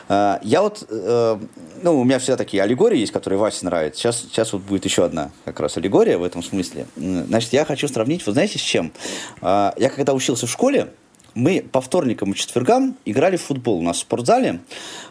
А, 0.08 0.40
я 0.42 0.60
вот, 0.62 0.86
а, 0.90 1.40
ну, 1.82 2.00
у 2.00 2.04
меня 2.04 2.18
всегда 2.18 2.36
такие 2.36 2.62
аллегории 2.62 2.98
есть, 2.98 3.12
которые 3.12 3.38
Васе 3.38 3.64
нравятся. 3.64 4.00
Сейчас, 4.00 4.20
сейчас 4.20 4.52
вот 4.52 4.62
будет 4.62 4.84
еще 4.84 5.04
одна 5.04 5.30
как 5.44 5.60
раз 5.60 5.76
аллегория 5.76 6.18
в 6.18 6.24
этом 6.24 6.42
смысле. 6.42 6.86
Значит, 6.96 7.52
я 7.52 7.64
хочу 7.64 7.88
сравнить, 7.88 8.26
вы 8.26 8.32
знаете, 8.32 8.58
с 8.58 8.62
чем? 8.62 8.92
А, 9.40 9.72
я 9.78 9.88
когда 9.88 10.12
учился 10.12 10.46
в 10.46 10.50
школе, 10.50 10.88
мы 11.34 11.62
по 11.70 11.80
вторникам 11.80 12.32
и 12.32 12.34
четвергам 12.34 12.96
играли 13.04 13.36
в 13.36 13.42
футбол 13.42 13.78
у 13.78 13.82
нас 13.82 13.98
в 13.98 14.00
спортзале 14.00 14.60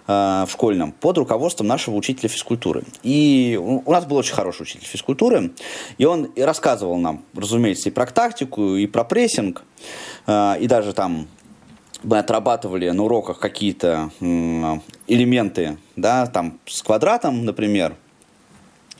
э, 0.07 0.45
в 0.47 0.49
школьном 0.49 0.93
под 0.93 1.17
руководством 1.17 1.67
нашего 1.67 1.95
учителя 1.95 2.29
физкультуры. 2.29 2.83
И 3.03 3.59
у, 3.61 3.91
нас 3.91 4.05
был 4.05 4.17
очень 4.17 4.33
хороший 4.33 4.63
учитель 4.63 4.85
физкультуры, 4.85 5.51
и 5.97 6.05
он 6.05 6.31
рассказывал 6.37 6.97
нам, 6.97 7.25
разумеется, 7.35 7.89
и 7.89 7.91
про 7.91 8.05
тактику, 8.05 8.75
и 8.75 8.87
про 8.87 9.03
прессинг, 9.03 9.63
и 10.27 10.67
даже 10.67 10.93
там 10.93 11.27
мы 12.03 12.19
отрабатывали 12.19 12.89
на 12.89 13.03
уроках 13.03 13.39
какие-то 13.39 14.11
элементы, 14.19 15.77
да, 15.95 16.27
там 16.27 16.59
с 16.65 16.81
квадратом, 16.81 17.45
например. 17.45 17.95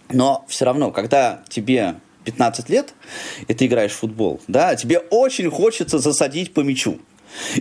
Но 0.09 0.45
все 0.47 0.65
равно, 0.65 0.91
когда 0.91 1.43
тебе 1.49 1.95
15 2.25 2.69
лет, 2.69 2.93
и 3.47 3.53
ты 3.53 3.65
играешь 3.65 3.91
в 3.91 3.97
футбол, 3.97 4.39
да, 4.47 4.75
тебе 4.75 4.99
очень 4.99 5.49
хочется 5.49 5.99
засадить 5.99 6.53
по 6.53 6.61
мячу. 6.61 6.99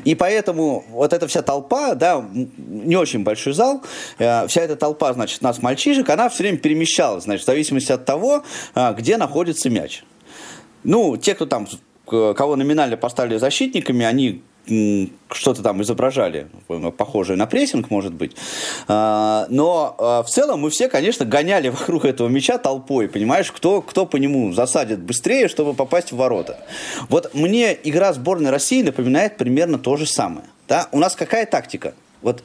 И 0.04 0.14
поэтому 0.14 0.84
вот 0.90 1.12
эта 1.14 1.26
вся 1.26 1.40
толпа, 1.40 1.94
да, 1.94 2.24
не 2.32 2.96
очень 2.96 3.24
большой 3.24 3.54
зал, 3.54 3.82
э, 4.18 4.46
вся 4.46 4.60
эта 4.60 4.76
толпа, 4.76 5.12
значит, 5.14 5.40
нас, 5.40 5.62
мальчишек, 5.62 6.08
она 6.10 6.28
все 6.28 6.42
время 6.42 6.58
перемещалась, 6.58 7.24
значит, 7.24 7.44
в 7.44 7.46
зависимости 7.46 7.90
от 7.90 8.04
того, 8.04 8.44
э, 8.74 8.94
где 8.98 9.16
находится 9.16 9.70
мяч. 9.70 10.04
Ну, 10.84 11.16
те, 11.16 11.34
кто 11.34 11.46
там, 11.46 11.66
кого 12.36 12.56
номинально 12.56 12.96
поставили 12.96 13.36
защитниками, 13.38 14.04
они 14.04 14.42
что-то 14.66 15.62
там 15.62 15.82
изображали, 15.82 16.46
похожее 16.96 17.36
на 17.36 17.46
прессинг, 17.46 17.90
может 17.90 18.12
быть. 18.14 18.36
А, 18.86 19.46
но 19.48 19.96
а, 19.98 20.22
в 20.22 20.28
целом 20.28 20.60
мы 20.60 20.70
все, 20.70 20.88
конечно, 20.88 21.24
гоняли 21.24 21.68
вокруг 21.70 22.04
этого 22.04 22.28
мяча 22.28 22.58
толпой, 22.58 23.08
понимаешь, 23.08 23.50
кто, 23.50 23.82
кто 23.82 24.06
по 24.06 24.16
нему 24.18 24.52
засадит 24.52 25.00
быстрее, 25.00 25.48
чтобы 25.48 25.74
попасть 25.74 26.12
в 26.12 26.16
ворота. 26.16 26.58
Вот 27.08 27.34
мне 27.34 27.76
игра 27.82 28.12
сборной 28.12 28.50
России 28.50 28.82
напоминает 28.82 29.36
примерно 29.36 29.78
то 29.78 29.96
же 29.96 30.06
самое. 30.06 30.46
Да? 30.68 30.88
У 30.92 30.98
нас 30.98 31.16
какая 31.16 31.44
тактика? 31.44 31.94
Вот, 32.22 32.44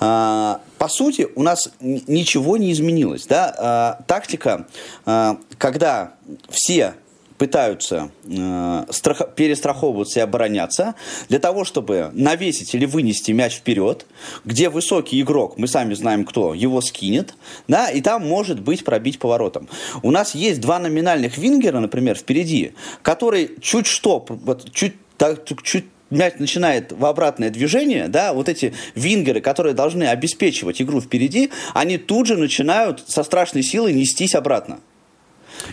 э, 0.00 0.56
по 0.78 0.88
сути, 0.88 1.26
у 1.34 1.42
нас 1.42 1.72
ничего 1.80 2.56
не 2.56 2.70
изменилось. 2.70 3.26
Да? 3.26 3.96
Э, 3.98 4.04
тактика, 4.06 4.66
э, 5.06 5.34
когда 5.58 6.12
все 6.48 6.94
пытаются 7.38 8.10
э, 8.26 8.84
страх... 8.90 9.34
перестраховываться 9.34 10.20
и 10.20 10.22
обороняться 10.22 10.94
для 11.28 11.38
того, 11.38 11.64
чтобы 11.64 12.10
навесить 12.12 12.74
или 12.74 12.84
вынести 12.84 13.30
мяч 13.30 13.54
вперед, 13.54 14.06
где 14.44 14.68
высокий 14.68 15.20
игрок, 15.20 15.56
мы 15.56 15.68
сами 15.68 15.94
знаем 15.94 16.24
кто, 16.24 16.52
его 16.52 16.80
скинет, 16.80 17.34
да, 17.68 17.88
и 17.88 18.00
там 18.00 18.26
может 18.26 18.60
быть 18.60 18.84
пробить 18.84 19.18
поворотом. 19.18 19.68
У 20.02 20.10
нас 20.10 20.34
есть 20.34 20.60
два 20.60 20.78
номинальных 20.78 21.38
вингера, 21.38 21.78
например, 21.78 22.16
впереди, 22.16 22.72
которые 23.02 23.50
чуть 23.60 23.86
что, 23.86 24.24
вот, 24.28 24.70
чуть, 24.72 24.94
так, 25.16 25.44
чуть 25.62 25.84
мяч 26.10 26.34
начинает 26.38 26.92
в 26.92 27.04
обратное 27.04 27.50
движение, 27.50 28.08
да, 28.08 28.32
вот 28.32 28.48
эти 28.48 28.74
вингеры, 28.94 29.40
которые 29.40 29.74
должны 29.74 30.04
обеспечивать 30.04 30.80
игру 30.82 31.00
впереди, 31.00 31.50
они 31.74 31.98
тут 31.98 32.26
же 32.26 32.36
начинают 32.36 33.04
со 33.06 33.22
страшной 33.22 33.62
силой 33.62 33.92
нестись 33.92 34.34
обратно. 34.34 34.80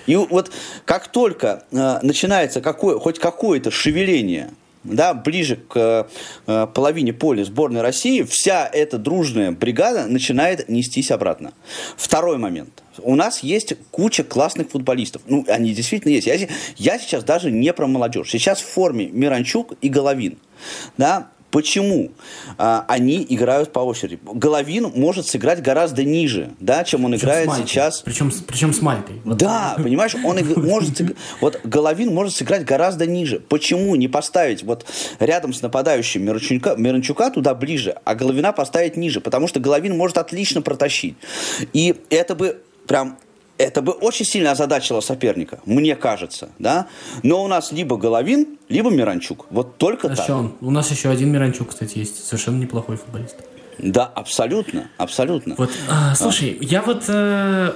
И 0.05 0.15
вот 0.15 0.51
как 0.85 1.07
только 1.07 1.63
э, 1.71 1.99
начинается 2.01 2.61
какое, 2.61 2.99
хоть 2.99 3.19
какое-то 3.19 3.71
шевеление 3.71 4.51
да, 4.85 5.13
ближе 5.13 5.55
к 5.55 6.07
э, 6.45 6.67
половине 6.73 7.13
поля 7.13 7.43
сборной 7.43 7.81
России, 7.81 8.23
вся 8.23 8.69
эта 8.71 8.97
дружная 8.97 9.51
бригада 9.51 10.05
начинает 10.07 10.69
нестись 10.69 11.11
обратно. 11.11 11.53
Второй 11.97 12.37
момент. 12.37 12.83
У 12.99 13.15
нас 13.15 13.39
есть 13.39 13.73
куча 13.91 14.23
классных 14.23 14.69
футболистов. 14.69 15.21
Ну, 15.27 15.45
они 15.47 15.73
действительно 15.73 16.11
есть. 16.11 16.27
Я, 16.27 16.47
я 16.77 16.99
сейчас 16.99 17.23
даже 17.23 17.51
не 17.51 17.73
про 17.73 17.87
молодежь. 17.87 18.29
Сейчас 18.29 18.61
в 18.61 18.67
форме 18.67 19.07
Миранчук 19.07 19.73
и 19.81 19.89
Головин. 19.89 20.37
Да, 20.97 21.29
Почему 21.55 22.11
а, 22.57 22.83
они 22.89 23.25
играют 23.29 23.71
по 23.71 23.79
очереди? 23.79 24.19
Головин 24.25 24.91
может 24.93 25.25
сыграть 25.25 25.61
гораздо 25.61 26.03
ниже, 26.03 26.49
да, 26.59 26.83
чем 26.83 27.05
он 27.05 27.11
причем 27.13 27.23
играет 27.23 27.49
сейчас. 27.53 28.01
Причем, 28.01 28.29
причем 28.45 28.73
с 28.73 28.81
Малькой. 28.81 29.21
Да, 29.23 29.75
понимаешь, 29.77 30.15
он 30.21 30.37
может 30.61 31.01
вот 31.39 31.61
Головин 31.63 32.13
может 32.13 32.35
сыграть 32.35 32.65
гораздо 32.65 33.05
ниже. 33.05 33.39
Почему 33.39 33.95
не 33.95 34.09
поставить 34.09 34.63
вот 34.63 34.85
рядом 35.19 35.53
с 35.53 35.61
нападающим 35.61 36.25
Миранчука, 36.25 36.75
Миранчука 36.75 37.31
туда 37.31 37.55
ближе, 37.55 37.95
а 38.03 38.15
Головина 38.15 38.51
поставить 38.51 38.97
ниже? 38.97 39.21
Потому 39.21 39.47
что 39.47 39.61
Головин 39.61 39.95
может 39.95 40.17
отлично 40.17 40.61
протащить. 40.61 41.15
И 41.71 41.95
это 42.09 42.35
бы 42.35 42.61
прям 42.85 43.17
это 43.57 43.81
бы 43.81 43.91
очень 43.93 44.25
сильно 44.25 44.51
озадачило 44.51 45.01
соперника, 45.01 45.59
мне 45.65 45.95
кажется, 45.95 46.49
да. 46.59 46.87
Но 47.23 47.43
у 47.43 47.47
нас 47.47 47.71
либо 47.71 47.97
Головин, 47.97 48.57
либо 48.69 48.89
Миранчук. 48.89 49.47
Вот 49.49 49.77
только 49.77 50.11
а 50.11 50.15
так. 50.15 50.51
У 50.61 50.71
нас 50.71 50.91
еще 50.91 51.09
один 51.09 51.31
Миранчук, 51.31 51.69
кстати, 51.69 51.97
есть. 51.97 52.25
Совершенно 52.25 52.57
неплохой 52.57 52.97
футболист. 52.97 53.37
Да, 53.77 54.05
абсолютно, 54.05 54.89
абсолютно. 54.97 55.55
Вот, 55.57 55.69
а, 55.89 56.15
слушай, 56.15 56.57
а. 56.59 56.63
я 56.63 56.81
вот 56.81 57.03
э, 57.07 57.73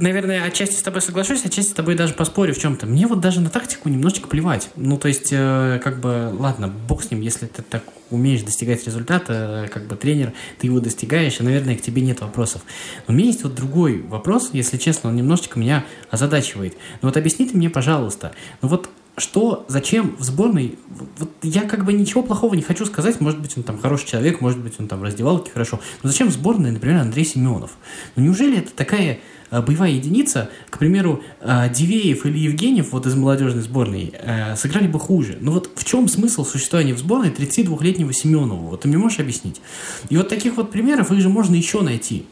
наверное, 0.00 0.44
отчасти 0.44 0.76
с 0.76 0.82
тобой 0.82 1.00
соглашусь, 1.00 1.44
отчасти 1.44 1.70
с 1.70 1.74
тобой 1.74 1.94
даже 1.94 2.14
поспорю 2.14 2.54
в 2.54 2.58
чем-то. 2.58 2.86
Мне 2.86 3.06
вот 3.06 3.20
даже 3.20 3.40
на 3.40 3.50
тактику 3.50 3.88
немножечко 3.88 4.28
плевать. 4.28 4.70
Ну, 4.76 4.98
то 4.98 5.08
есть, 5.08 5.28
э, 5.32 5.80
как 5.82 6.00
бы, 6.00 6.30
ладно, 6.38 6.68
бог 6.68 7.02
с 7.02 7.10
ним, 7.10 7.20
если 7.20 7.46
ты 7.46 7.62
так 7.62 7.82
умеешь 8.10 8.42
достигать 8.42 8.84
результата, 8.86 9.68
как 9.72 9.86
бы 9.86 9.96
тренер, 9.96 10.32
ты 10.58 10.66
его 10.66 10.80
достигаешь, 10.80 11.40
и, 11.40 11.42
наверное, 11.42 11.76
к 11.76 11.82
тебе 11.82 12.02
нет 12.02 12.20
вопросов. 12.20 12.62
Но 13.06 13.14
у 13.14 13.16
меня 13.16 13.28
есть 13.28 13.42
вот 13.42 13.54
другой 13.54 14.02
вопрос, 14.02 14.50
если 14.52 14.76
честно, 14.76 15.10
он 15.10 15.16
немножечко 15.16 15.58
меня 15.58 15.84
озадачивает. 16.10 16.74
Ну 17.02 17.08
вот 17.08 17.16
объясни 17.16 17.46
ты 17.46 17.56
мне, 17.56 17.70
пожалуйста, 17.70 18.32
ну 18.62 18.68
вот 18.68 18.90
что, 19.20 19.64
зачем 19.68 20.16
в 20.18 20.24
сборной, 20.24 20.78
вот 21.18 21.30
я 21.42 21.62
как 21.62 21.84
бы 21.84 21.92
ничего 21.92 22.22
плохого 22.22 22.54
не 22.54 22.62
хочу 22.62 22.86
сказать, 22.86 23.20
может 23.20 23.40
быть, 23.40 23.56
он 23.56 23.62
там 23.62 23.78
хороший 23.78 24.08
человек, 24.08 24.40
может 24.40 24.58
быть, 24.58 24.74
он 24.78 24.88
там 24.88 25.00
в 25.00 25.02
раздевалке 25.02 25.50
хорошо, 25.52 25.80
но 26.02 26.10
зачем 26.10 26.28
в 26.28 26.32
сборной, 26.32 26.72
например, 26.72 27.00
Андрей 27.00 27.24
Семенов? 27.24 27.72
Ну 28.16 28.24
неужели 28.24 28.58
это 28.58 28.72
такая 28.72 29.20
Э, 29.50 29.62
боевая 29.62 29.90
единица, 29.90 30.48
к 30.70 30.78
примеру, 30.78 31.22
э, 31.40 31.68
Дивеев 31.72 32.24
или 32.26 32.38
Евгеньев 32.38 32.92
вот 32.92 33.06
из 33.06 33.14
молодежной 33.14 33.62
сборной 33.62 34.12
э, 34.14 34.56
сыграли 34.56 34.86
бы 34.86 34.98
хуже. 34.98 35.38
Ну 35.40 35.52
вот 35.52 35.70
в 35.74 35.84
чем 35.84 36.08
смысл 36.08 36.44
существования 36.44 36.94
в 36.94 36.98
сборной 36.98 37.30
32-летнего 37.30 38.12
Семенова? 38.12 38.70
Вот 38.70 38.82
ты 38.82 38.88
мне 38.88 38.98
можешь 38.98 39.18
объяснить? 39.18 39.60
И 40.08 40.16
вот 40.16 40.28
таких 40.28 40.56
вот 40.56 40.70
примеров 40.70 41.10
их 41.10 41.20
же 41.20 41.28
можно 41.28 41.54
еще 41.54 41.82
найти. 41.82 42.26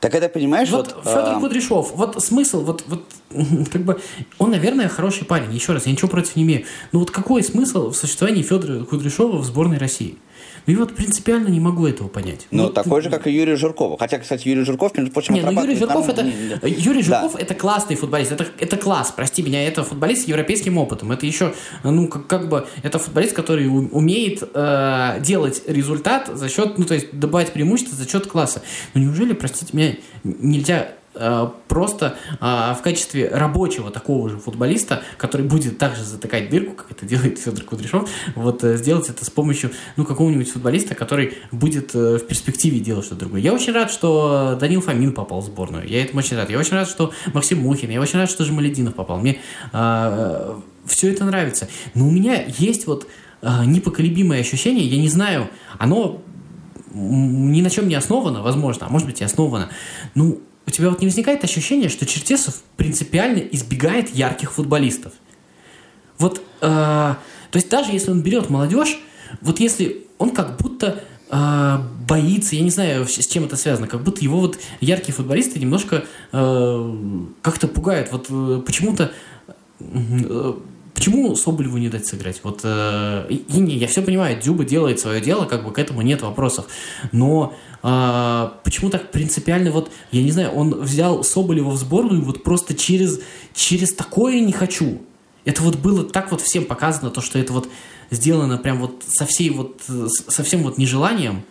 Так 0.00 0.14
это 0.14 0.28
понимаешь, 0.28 0.70
вот, 0.70 0.94
вот 0.94 1.04
Федор 1.04 1.36
а... 1.36 1.40
Кудряшов, 1.40 1.92
вот 1.94 2.22
смысл, 2.22 2.62
вот, 2.62 2.84
вот 2.86 3.04
как 3.72 3.82
бы 3.82 4.00
он, 4.38 4.50
наверное, 4.50 4.88
хороший 4.88 5.24
парень. 5.24 5.52
Еще 5.54 5.72
раз, 5.72 5.86
я 5.86 5.92
ничего 5.92 6.08
против 6.08 6.36
не 6.36 6.42
имею. 6.42 6.64
Но 6.92 7.00
вот 7.00 7.10
какой 7.10 7.42
смысл 7.42 7.90
в 7.90 7.96
существовании 7.96 8.42
Федора 8.42 8.84
Кудряшова 8.84 9.38
в 9.38 9.44
сборной 9.44 9.78
России? 9.78 10.18
Ну 10.66 10.72
и 10.72 10.76
вот 10.76 10.94
принципиально 10.94 11.48
не 11.48 11.60
могу 11.60 11.86
этого 11.86 12.08
понять. 12.08 12.46
Ну, 12.50 12.64
ну 12.64 12.70
такой 12.70 13.00
же, 13.00 13.10
как 13.10 13.26
и 13.26 13.30
Юрий 13.30 13.54
Жирков. 13.54 13.98
Хотя, 13.98 14.18
кстати, 14.18 14.48
Юрий 14.48 14.64
Жирков, 14.64 14.96
между 14.96 15.12
прочим, 15.12 15.34
не, 15.34 15.42
ну, 15.42 15.52
Юрий 15.52 15.76
Жирков, 15.76 16.06
нам... 16.08 16.26
это, 16.26 16.66
Юрий 16.66 17.02
Жирков 17.02 17.34
да. 17.34 17.40
это 17.40 17.54
классный 17.54 17.96
футболист. 17.96 18.32
Это, 18.32 18.46
это 18.58 18.76
класс, 18.76 19.12
прости 19.14 19.42
меня. 19.42 19.66
Это 19.66 19.84
футболист 19.84 20.24
с 20.24 20.28
европейским 20.28 20.76
опытом. 20.78 21.12
Это 21.12 21.24
еще, 21.24 21.54
ну, 21.84 22.08
как, 22.08 22.26
как 22.26 22.48
бы, 22.48 22.66
это 22.82 22.98
футболист, 22.98 23.34
который 23.34 23.66
умеет 23.68 24.42
э, 24.54 25.20
делать 25.20 25.62
результат 25.66 26.30
за 26.32 26.48
счет, 26.48 26.78
ну, 26.78 26.84
то 26.84 26.94
есть 26.94 27.16
добавить 27.16 27.52
преимущество 27.52 27.96
за 27.96 28.08
счет 28.08 28.26
класса. 28.26 28.62
Но 28.94 29.00
неужели, 29.00 29.34
простите 29.34 29.76
меня, 29.76 29.94
нельзя 30.24 30.88
просто 31.68 32.16
а, 32.40 32.74
в 32.74 32.82
качестве 32.82 33.28
рабочего 33.28 33.90
такого 33.90 34.28
же 34.28 34.38
футболиста, 34.38 35.02
который 35.16 35.46
будет 35.46 35.78
также 35.78 36.04
затыкать 36.04 36.50
дырку, 36.50 36.74
как 36.74 36.90
это 36.90 37.06
делает 37.06 37.38
Федор 37.38 37.64
Кудряшов, 37.64 38.08
вот 38.34 38.62
э, 38.64 38.76
сделать 38.76 39.08
это 39.08 39.24
с 39.24 39.30
помощью 39.30 39.70
ну, 39.96 40.04
какого-нибудь 40.04 40.50
футболиста, 40.50 40.94
который 40.94 41.38
будет 41.52 41.94
э, 41.94 42.18
в 42.18 42.26
перспективе 42.26 42.80
делать 42.80 43.04
что-то 43.04 43.20
другое. 43.20 43.40
Я 43.40 43.52
очень 43.52 43.72
рад, 43.72 43.90
что 43.90 44.56
Данил 44.60 44.80
Фомин 44.80 45.12
попал 45.12 45.40
в 45.40 45.44
сборную. 45.44 45.88
Я 45.88 46.02
этому 46.02 46.20
очень 46.20 46.36
рад. 46.36 46.50
Я 46.50 46.58
очень 46.58 46.74
рад, 46.74 46.88
что 46.88 47.12
Максим 47.32 47.60
Мухин. 47.60 47.90
Я 47.90 48.00
очень 48.00 48.18
рад, 48.18 48.30
что 48.30 48.44
Жамалединов 48.44 48.94
попал. 48.94 49.18
Мне 49.18 49.38
а, 49.72 50.60
все 50.84 51.10
это 51.10 51.24
нравится. 51.24 51.68
Но 51.94 52.06
у 52.06 52.10
меня 52.10 52.44
есть 52.58 52.86
вот 52.86 53.06
а, 53.42 53.64
непоколебимое 53.64 54.40
ощущение, 54.40 54.86
я 54.86 54.98
не 54.98 55.08
знаю, 55.08 55.48
оно 55.78 56.22
ни 56.96 57.60
на 57.60 57.68
чем 57.68 57.88
не 57.88 57.94
основано, 57.94 58.42
возможно, 58.42 58.86
а 58.86 58.88
может 58.88 59.06
быть 59.06 59.20
и 59.20 59.24
основано. 59.24 59.68
Ну, 60.14 60.40
у 60.66 60.70
тебя 60.70 60.90
вот 60.90 61.00
не 61.00 61.06
возникает 61.06 61.44
ощущение, 61.44 61.88
что 61.88 62.06
Чертесов 62.06 62.62
принципиально 62.76 63.38
избегает 63.38 64.14
ярких 64.14 64.52
футболистов? 64.52 65.12
Вот, 66.18 66.42
э, 66.60 66.64
то 66.66 67.18
есть 67.52 67.68
даже 67.68 67.92
если 67.92 68.10
он 68.10 68.22
берет 68.22 68.50
молодежь, 68.50 68.98
вот 69.40 69.60
если 69.60 70.06
он 70.18 70.30
как 70.30 70.56
будто 70.56 71.02
э, 71.30 71.78
боится, 72.08 72.56
я 72.56 72.62
не 72.62 72.70
знаю, 72.70 73.06
с 73.06 73.26
чем 73.26 73.44
это 73.44 73.56
связано, 73.56 73.86
как 73.86 74.02
будто 74.02 74.22
его 74.22 74.40
вот 74.40 74.58
яркие 74.80 75.14
футболисты 75.14 75.58
немножко 75.58 76.04
э, 76.32 76.94
как-то 77.42 77.68
пугают. 77.68 78.10
Вот 78.12 78.26
э, 78.28 78.62
почему-то 78.64 79.12
э, 79.80 80.54
Почему 80.96 81.36
Соболеву 81.36 81.76
не 81.76 81.90
дать 81.90 82.06
сыграть? 82.06 82.40
Вот, 82.42 82.60
э, 82.64 83.26
и, 83.28 83.60
не, 83.60 83.76
я 83.76 83.86
все 83.86 84.00
понимаю, 84.00 84.40
Дюба 84.40 84.64
делает 84.64 84.98
свое 84.98 85.20
дело, 85.20 85.44
как 85.44 85.62
бы 85.62 85.70
к 85.70 85.78
этому 85.78 86.00
нет 86.00 86.22
вопросов. 86.22 86.68
Но 87.12 87.54
э, 87.82 88.48
почему 88.64 88.88
так 88.88 89.10
принципиально, 89.10 89.72
вот, 89.72 89.92
я 90.10 90.22
не 90.22 90.30
знаю, 90.30 90.52
он 90.52 90.74
взял 90.80 91.22
Соболева 91.22 91.68
в 91.68 91.76
сборную 91.76 92.22
вот 92.22 92.42
просто 92.42 92.72
через, 92.72 93.20
через 93.54 93.92
такое 93.92 94.40
не 94.40 94.52
хочу. 94.52 95.02
это 95.44 95.62
вот 95.62 95.76
было 95.76 96.02
так 96.02 96.30
вот 96.30 96.40
всем 96.40 96.64
показано, 96.64 97.10
то, 97.10 97.20
что 97.20 97.38
это 97.38 97.52
вот 97.52 97.68
сделано 98.10 98.56
прям 98.56 98.80
вот 98.80 99.04
со 99.06 99.26
всей 99.26 99.50
вот, 99.50 99.82
со 99.82 100.42
всем 100.42 100.62
вот 100.62 100.78
нежеланием, 100.78 101.42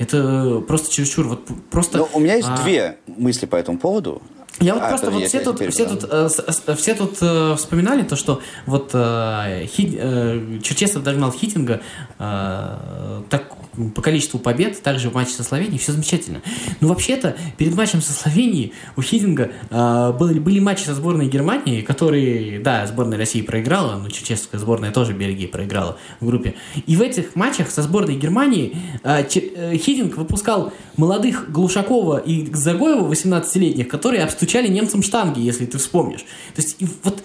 это 0.00 0.60
просто 0.66 0.92
чересчур. 0.92 1.28
Вот 1.28 1.46
просто, 1.70 1.98
Но 1.98 2.08
у 2.14 2.18
меня 2.18 2.34
есть 2.34 2.48
а... 2.48 2.60
две 2.60 2.98
мысли 3.06 3.46
по 3.46 3.54
этому 3.54 3.78
поводу. 3.78 4.22
Я 4.60 4.74
вот 4.74 4.82
а, 4.82 4.88
просто 4.88 5.10
вот 5.10 5.24
все 5.24 5.40
тут, 5.40 5.60
все 5.72 5.86
тут, 5.86 6.04
э, 6.10 6.28
все 6.74 6.94
тут 6.94 7.18
э, 7.20 7.54
вспоминали 7.56 8.02
то, 8.02 8.16
что 8.16 8.42
вот 8.66 8.90
э, 8.92 9.66
Хи, 9.66 9.96
э, 9.96 10.58
Черчесов 10.62 11.04
догнал 11.04 11.32
Хитинга 11.32 11.80
э, 12.18 13.22
так, 13.30 13.52
по 13.94 14.02
количеству 14.02 14.40
побед, 14.40 14.82
также 14.82 15.10
в 15.10 15.14
матче 15.14 15.32
со 15.32 15.44
Словенией, 15.44 15.78
все 15.78 15.92
замечательно. 15.92 16.42
Но 16.80 16.88
вообще-то 16.88 17.36
перед 17.56 17.76
матчем 17.76 18.02
со 18.02 18.12
Словенией 18.12 18.72
у 18.96 19.02
Хитинга 19.02 19.52
э, 19.70 20.12
были, 20.18 20.40
были 20.40 20.58
матчи 20.58 20.82
со 20.82 20.94
сборной 20.94 21.28
Германии, 21.28 21.82
которые, 21.82 22.58
да, 22.58 22.84
сборная 22.88 23.16
России 23.16 23.42
проиграла, 23.42 23.96
но 23.96 24.08
Черчесовская 24.08 24.60
сборная 24.60 24.90
тоже 24.90 25.12
Бельгии 25.12 25.46
проиграла 25.46 25.98
в 26.18 26.26
группе. 26.26 26.56
И 26.86 26.96
в 26.96 27.02
этих 27.02 27.36
матчах 27.36 27.70
со 27.70 27.82
сборной 27.82 28.16
Германии 28.16 28.76
э, 29.04 29.22
э 29.22 29.76
Хитинг 29.76 30.16
выпускал 30.16 30.72
молодых 30.96 31.52
Глушакова 31.52 32.18
и 32.18 32.52
Загоева, 32.52 33.08
18-летних, 33.08 33.86
которые 33.86 34.24
обступили 34.24 34.47
стучали 34.48 34.68
немцам 34.68 35.02
штанги, 35.02 35.40
если 35.40 35.66
ты 35.66 35.76
вспомнишь. 35.76 36.24
То 36.54 36.62
есть, 36.62 36.76
вот 37.02 37.22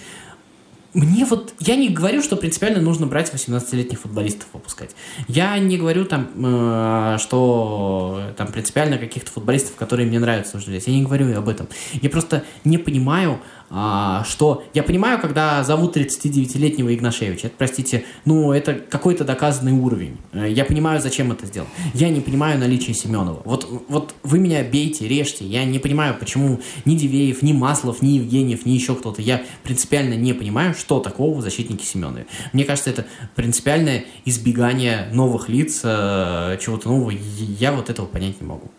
мне 0.94 1.26
вот, 1.26 1.54
я 1.60 1.76
не 1.76 1.90
говорю, 1.90 2.22
что 2.22 2.36
принципиально 2.36 2.80
нужно 2.80 3.08
брать 3.08 3.34
18-летних 3.34 4.00
футболистов 4.00 4.48
выпускать. 4.54 4.92
Я 5.28 5.58
не 5.58 5.78
говорю 5.78 6.06
там, 6.06 6.30
э, 6.36 7.18
что 7.20 8.22
там 8.38 8.52
принципиально 8.52 8.98
каких-то 8.98 9.32
футболистов, 9.32 9.76
которые 9.76 10.08
мне 10.08 10.20
нравятся, 10.20 10.58
нужно 10.58 10.72
взять. 10.72 10.88
Я 10.88 10.94
не 10.94 11.04
говорю 11.04 11.36
об 11.36 11.50
этом. 11.50 11.68
Я 11.94 12.10
просто 12.10 12.44
не 12.64 12.78
понимаю, 12.78 13.40
а, 13.76 14.24
что 14.26 14.64
я 14.76 14.84
понимаю, 14.84 15.20
когда 15.20 15.64
зовут 15.64 15.98
39-летнего 15.98 16.94
Игнашевича, 16.94 17.48
это, 17.48 17.56
простите, 17.58 18.06
ну, 18.24 18.52
это 18.52 18.76
какой-то 18.76 19.24
доказанный 19.24 19.72
уровень. 19.72 20.18
Э, 20.32 20.48
я 20.48 20.64
понимаю, 20.64 21.02
зачем 21.02 21.32
это 21.32 21.48
сделал. 21.48 21.68
Я 21.96 22.10
не 22.10 22.22
понимаю 22.22 22.60
наличие 22.60 22.94
Семенова. 22.94 23.42
Вот, 23.46 23.68
вот 23.88 24.14
вы 24.22 24.38
меня 24.38 24.64
бейте, 24.64 25.08
режьте. 25.08 25.46
Я 25.46 25.66
не 25.66 25.80
понимаю, 25.80 26.16
почему 26.20 26.60
ни 26.86 26.96
Дивеев, 26.96 27.42
ни 27.42 27.52
Маслов, 27.52 28.04
ни 28.04 28.10
Евгеньев, 28.10 28.68
ни 28.68 28.74
еще 28.74 28.94
кто-то. 28.94 29.24
Я 29.24 29.42
принципиально 29.64 30.14
не 30.14 30.34
понимаю, 30.34 30.76
что 30.76 31.00
такого 31.00 31.40
в 31.40 31.42
защитнике 31.42 31.84
Семенове. 31.84 32.28
Мне 32.54 32.66
кажется, 32.66 32.92
это 32.92 33.08
принципиальное 33.36 34.06
избегание 34.26 35.10
новых 35.14 35.50
лиц, 35.50 35.82
э, 35.84 36.60
чего-то 36.62 36.90
нового. 36.90 37.10
Я 37.10 37.72
вот 37.72 37.90
этого 37.90 38.06
понять 38.06 38.40
не 38.40 38.46
могу. 38.46 38.70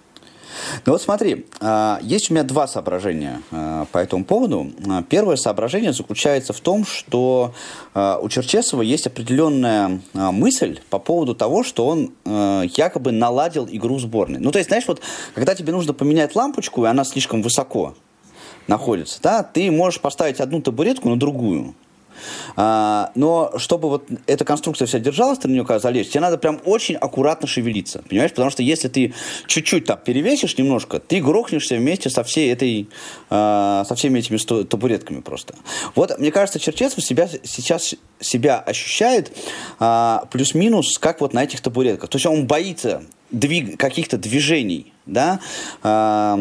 Ну 0.87 0.93
вот 0.93 1.03
смотри, 1.03 1.47
а, 1.61 1.99
есть 2.03 2.31
у 2.31 2.35
меня 2.35 2.43
два 2.45 2.67
соображения 2.67 3.41
а, 3.51 3.87
по 3.87 3.99
этому 3.99 4.25
поводу. 4.25 4.71
А, 4.89 5.03
первое 5.03 5.37
соображение 5.37 5.93
заключается 5.93 6.53
в 6.53 6.61
том, 6.61 6.85
что 6.85 7.55
у 7.95 8.29
Черчесова 8.29 8.83
есть 8.83 9.07
определенная 9.07 10.01
мысль 10.13 10.81
по 10.91 10.99
поводу 10.99 11.35
того, 11.35 11.63
что 11.63 11.87
он 11.87 12.13
якобы 12.25 13.13
наладил 13.13 13.69
игру 13.71 13.99
сборной. 13.99 14.41
Ну 14.41 14.51
то 14.51 14.59
есть, 14.59 14.69
знаешь, 14.69 14.85
вот 14.89 15.01
когда 15.35 15.55
тебе 15.55 15.73
нужно 15.73 15.93
поменять 15.93 16.35
лампочку, 16.35 16.85
и 16.85 16.89
она 16.89 17.05
слишком 17.05 17.43
высоко 17.43 17.95
находится, 18.67 19.21
да, 19.23 19.43
ты 19.43 19.71
можешь 19.71 20.01
поставить 20.01 20.41
одну 20.41 20.61
табуретку 20.61 21.09
на 21.09 21.19
другую. 21.19 21.75
А, 22.57 23.11
но 23.15 23.53
чтобы 23.57 23.89
вот 23.89 24.09
эта 24.27 24.45
конструкция 24.45 24.87
вся 24.87 24.99
держалась, 24.99 25.39
ты 25.39 25.49
на 25.49 25.53
нее 25.53 25.65
когда 25.65 25.79
залезешь, 25.79 26.11
тебе 26.13 26.21
надо 26.21 26.39
прям 26.39 26.61
очень 26.65 26.97
аккуратно 26.97 27.47
шевелиться, 27.47 28.03
понимаешь? 28.09 28.31
Потому 28.31 28.51
что 28.51 28.63
если 28.63 28.89
ты 28.89 29.15
чуть-чуть 29.47 29.85
так 29.85 30.05
перевесишь 30.05 30.57
немножко, 30.59 31.01
ты 31.01 31.21
грохнешься 31.21 31.77
вместе 31.77 32.11
со 32.11 32.25
всей 32.25 32.53
этой, 32.53 32.89
а, 33.31 33.85
со 33.87 33.95
всеми 33.95 34.19
этими 34.19 34.37
табуретками 34.65 35.21
просто. 35.21 35.55
Вот, 35.95 36.19
мне 36.19 36.31
кажется, 36.31 36.59
Черчесов 36.59 37.03
себя, 37.05 37.29
сейчас 37.43 37.95
себя 38.21 38.59
ощущает 38.59 39.33
а, 39.79 40.27
плюс-минус 40.31 40.99
как 40.99 41.21
вот 41.21 41.33
на 41.33 41.45
этих 41.45 41.61
табуретках. 41.61 42.11
То 42.11 42.17
есть 42.17 42.27
он 42.27 42.47
боится 42.47 43.03
двиг, 43.31 43.79
каких-то 43.79 44.19
движений, 44.19 44.93
да, 45.07 45.41
а, 45.83 46.39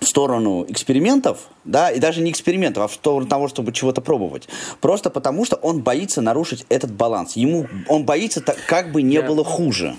в 0.00 0.04
сторону 0.04 0.64
экспериментов, 0.68 1.48
да, 1.66 1.90
и 1.90 1.98
даже 1.98 2.22
не 2.22 2.30
экспериментов, 2.30 2.84
а 2.84 2.88
в 2.88 2.94
сторону 2.94 3.26
того, 3.26 3.48
чтобы 3.48 3.72
чего-то 3.72 4.00
пробовать. 4.00 4.48
Просто 4.80 5.10
потому, 5.10 5.44
что 5.44 5.56
он 5.56 5.82
боится 5.82 6.22
нарушить 6.22 6.64
этот 6.68 6.92
баланс. 6.92 7.36
Ему, 7.36 7.66
он 7.88 8.04
боится, 8.04 8.40
так, 8.40 8.56
как 8.66 8.92
бы 8.92 9.02
не 9.02 9.16
я, 9.16 9.22
было 9.22 9.44
хуже. 9.44 9.96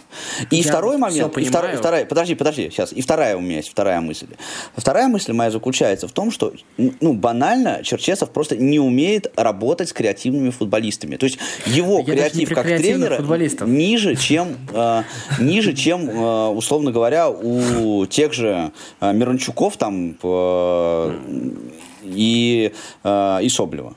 И 0.50 0.62
второй 0.64 0.98
момент, 0.98 1.38
и 1.38 1.44
втор, 1.44 1.66
вторая, 1.76 2.06
подожди, 2.06 2.36
подожди, 2.36 2.70
сейчас, 2.70 2.94
и 2.94 3.02
вторая 3.02 3.38
у 3.38 3.42
меня 3.42 3.58
есть, 3.58 3.70
вторая 3.70 4.02
мысль. 4.02 4.28
Вторая 4.76 5.08
мысль 5.08 5.34
моя 5.34 5.52
заключается 5.52 6.08
в 6.08 6.12
том, 6.12 6.32
что, 6.32 6.54
ну, 6.78 7.14
банально, 7.14 7.84
Черчесов 7.84 8.32
просто 8.32 8.56
не 8.56 8.80
умеет 8.80 9.32
работать 9.36 9.90
с 9.90 9.94
креативными 9.94 10.50
футболистами. 10.50 11.18
То 11.18 11.26
есть 11.26 11.38
его 11.66 12.00
я 12.00 12.04
креатив 12.04 12.50
как 12.50 12.66
тренера 12.66 13.22
ниже, 13.66 14.16
чем, 14.16 14.58
э, 14.74 15.04
ниже, 15.40 15.74
чем, 15.74 16.10
э, 16.10 16.48
условно 16.50 16.92
говоря, 16.92 17.30
у 17.30 18.06
тех 18.06 18.34
же 18.34 18.72
э, 19.02 19.14
Мирончуков 19.14 19.78
там 19.78 20.18
э, 20.22 21.57
и, 22.04 22.74
э, 23.04 23.40
и 23.42 23.50
Соблева. 23.50 23.96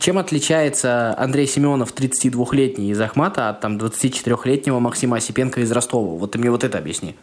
Чем 0.00 0.18
отличается 0.18 1.14
Андрей 1.18 1.46
Семенов, 1.46 1.92
32-летний 1.94 2.90
из 2.90 3.00
Ахмата, 3.00 3.50
от 3.50 3.60
там 3.60 3.76
24-летнего 3.76 4.78
Максима 4.78 5.18
Осипенко 5.18 5.60
из 5.60 5.70
Ростова? 5.70 6.16
Вот 6.16 6.32
ты 6.32 6.38
мне 6.38 6.50
вот 6.50 6.64
это 6.64 6.78
объясни. 6.78 7.14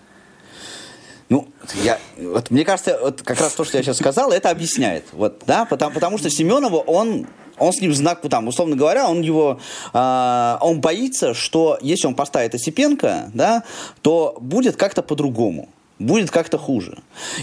Ну, 1.29 1.47
я, 1.83 1.97
вот, 2.17 2.51
мне 2.51 2.63
кажется, 2.63 2.99
вот 3.01 3.23
как 3.23 3.39
раз 3.39 3.53
то, 3.53 3.63
что 3.63 3.77
я 3.77 3.83
сейчас 3.83 3.97
сказал, 3.97 4.31
это 4.31 4.51
объясняет. 4.51 5.05
Вот, 5.11 5.41
да, 5.47 5.65
потому, 5.65 5.91
потому 5.91 6.17
что 6.17 6.29
Семенову 6.29 6.77
он 6.79 7.27
он 7.57 7.71
с 7.71 7.79
ним 7.79 7.93
знак, 7.93 8.21
там, 8.29 8.49
условно 8.49 8.75
говоря, 8.75 9.09
он 9.09 9.21
его, 9.21 9.59
э, 9.93 10.57
он 10.61 10.81
боится, 10.81 11.33
что 11.33 11.77
если 11.81 12.05
он 12.05 12.13
поставит 12.13 12.53
Осипенко, 12.53 13.31
да, 13.33 13.63
то 14.01 14.37
будет 14.41 14.75
как-то 14.75 15.01
по-другому 15.01 15.69
будет 15.99 16.31
как-то 16.31 16.57
хуже. 16.57 16.97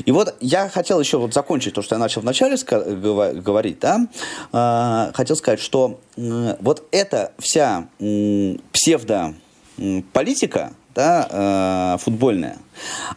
И 0.04 0.12
вот 0.12 0.34
я 0.40 0.68
хотел 0.68 1.00
еще 1.00 1.18
вот 1.18 1.34
закончить 1.34 1.74
то, 1.74 1.82
что 1.82 1.94
я 1.94 1.98
начал 1.98 2.20
вначале 2.20 2.56
говорить, 2.56 3.78
да, 3.80 4.06
э, 4.52 5.12
хотел 5.14 5.36
сказать, 5.36 5.60
что 5.60 6.00
вот 6.16 6.86
эта 6.90 7.32
вся 7.38 7.86
э, 7.98 8.56
псевдополитика, 8.72 10.72
да, 10.94 11.26
э, 11.30 11.96
футбольная, 12.02 12.58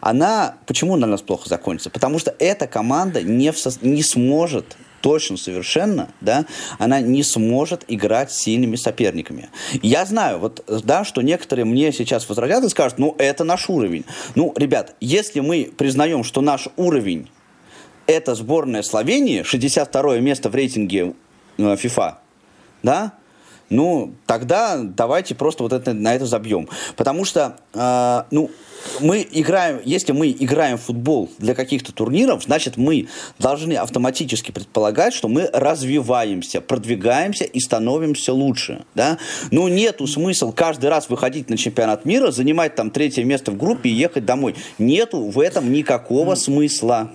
она 0.00 0.54
почему 0.66 0.96
на 0.96 1.06
нас 1.06 1.22
плохо 1.22 1.48
закончится? 1.48 1.90
Потому 1.90 2.18
что 2.18 2.34
эта 2.38 2.66
команда 2.66 3.22
не, 3.22 3.52
в 3.52 3.58
со... 3.58 3.70
не 3.82 4.02
сможет 4.02 4.76
точно 5.06 5.36
совершенно, 5.36 6.08
да, 6.20 6.46
она 6.80 7.00
не 7.00 7.22
сможет 7.22 7.84
играть 7.86 8.32
с 8.32 8.38
сильными 8.38 8.74
соперниками. 8.74 9.50
Я 9.80 10.04
знаю, 10.04 10.40
вот, 10.40 10.64
да, 10.66 11.04
что 11.04 11.22
некоторые 11.22 11.64
мне 11.64 11.92
сейчас 11.92 12.28
возразят 12.28 12.64
и 12.64 12.68
скажут, 12.68 12.98
ну, 12.98 13.14
это 13.16 13.44
наш 13.44 13.70
уровень. 13.70 14.04
Ну, 14.34 14.52
ребят, 14.56 14.96
если 15.00 15.38
мы 15.38 15.70
признаем, 15.78 16.24
что 16.24 16.40
наш 16.40 16.66
уровень 16.74 17.30
это 18.08 18.34
сборная 18.34 18.82
Словении, 18.82 19.44
62 19.44 20.18
место 20.18 20.50
в 20.50 20.56
рейтинге 20.56 21.14
э, 21.56 21.62
FIFA, 21.62 22.14
да, 22.82 23.12
ну, 23.68 24.14
тогда 24.26 24.78
давайте 24.82 25.34
просто 25.34 25.62
вот 25.62 25.72
это, 25.72 25.92
на 25.92 26.14
это 26.14 26.26
забьем. 26.26 26.68
Потому 26.96 27.24
что, 27.24 27.56
э, 27.74 28.22
ну, 28.30 28.50
мы 29.00 29.26
играем, 29.30 29.80
если 29.84 30.12
мы 30.12 30.30
играем 30.30 30.78
в 30.78 30.82
футбол 30.82 31.30
для 31.38 31.54
каких-то 31.54 31.92
турниров, 31.92 32.44
значит, 32.44 32.76
мы 32.76 33.08
должны 33.38 33.74
автоматически 33.74 34.52
предполагать, 34.52 35.12
что 35.12 35.28
мы 35.28 35.50
развиваемся, 35.52 36.60
продвигаемся 36.60 37.44
и 37.44 37.60
становимся 37.60 38.32
лучше. 38.32 38.84
Да? 38.94 39.18
Ну, 39.50 39.68
нету 39.68 40.06
смысла 40.06 40.52
каждый 40.52 40.90
раз 40.90 41.08
выходить 41.08 41.50
на 41.50 41.56
чемпионат 41.56 42.04
мира, 42.04 42.30
занимать 42.30 42.74
там 42.74 42.90
третье 42.90 43.24
место 43.24 43.50
в 43.50 43.56
группе 43.56 43.90
и 43.90 43.92
ехать 43.92 44.24
домой. 44.24 44.54
Нету 44.78 45.22
в 45.22 45.40
этом 45.40 45.72
никакого 45.72 46.34
смысла. 46.34 47.10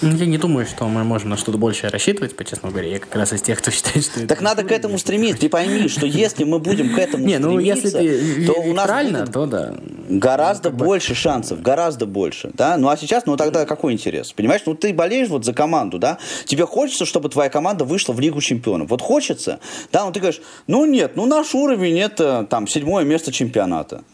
Ну, 0.00 0.14
я 0.14 0.26
не 0.26 0.38
думаю, 0.38 0.64
что 0.64 0.86
мы 0.86 1.02
можем 1.02 1.30
на 1.30 1.36
что-то 1.36 1.58
большее 1.58 1.90
рассчитывать, 1.90 2.36
по 2.36 2.44
честному 2.44 2.72
говоря. 2.72 2.88
Я 2.88 2.98
как 3.00 3.14
раз 3.16 3.32
из 3.32 3.42
тех, 3.42 3.58
кто 3.58 3.70
считает, 3.72 4.04
что 4.04 4.26
Так 4.26 4.40
надо 4.40 4.62
к 4.62 4.70
этому 4.70 4.96
стремиться. 4.98 5.40
Ты 5.40 5.48
пойми, 5.48 5.88
что 5.88 6.06
если 6.06 6.44
мы 6.44 6.60
будем 6.60 6.94
к 6.94 6.98
этому 6.98 7.24
не, 7.24 7.38
ну, 7.38 7.58
если 7.58 7.90
ты 7.90 8.46
то 8.46 8.52
у 8.52 8.72
нас 8.74 8.88
будет 8.88 9.32
то 9.32 9.46
да. 9.46 9.74
гораздо 10.08 10.70
больше 10.70 11.14
шансов, 11.14 11.62
гораздо 11.62 12.06
больше. 12.06 12.50
Да? 12.54 12.76
Ну 12.76 12.88
а 12.88 12.96
сейчас, 12.96 13.26
ну 13.26 13.36
тогда 13.36 13.66
какой 13.66 13.92
интерес? 13.92 14.32
Понимаешь, 14.32 14.62
ну 14.66 14.74
ты 14.74 14.92
болеешь 14.92 15.28
вот 15.28 15.44
за 15.44 15.52
команду, 15.52 15.98
да? 15.98 16.18
Тебе 16.44 16.64
хочется, 16.64 17.04
чтобы 17.04 17.28
твоя 17.28 17.50
команда 17.50 17.84
вышла 17.84 18.12
в 18.12 18.20
Лигу 18.20 18.40
чемпионов. 18.40 18.90
Вот 18.90 19.02
хочется, 19.02 19.58
да, 19.92 20.04
ну 20.04 20.12
ты 20.12 20.20
говоришь, 20.20 20.40
ну 20.66 20.84
нет, 20.84 21.16
ну 21.16 21.26
наш 21.26 21.54
уровень 21.54 21.98
это 21.98 22.46
там 22.48 22.68
седьмое 22.68 23.04
место 23.04 23.32
чемпионата. 23.32 24.04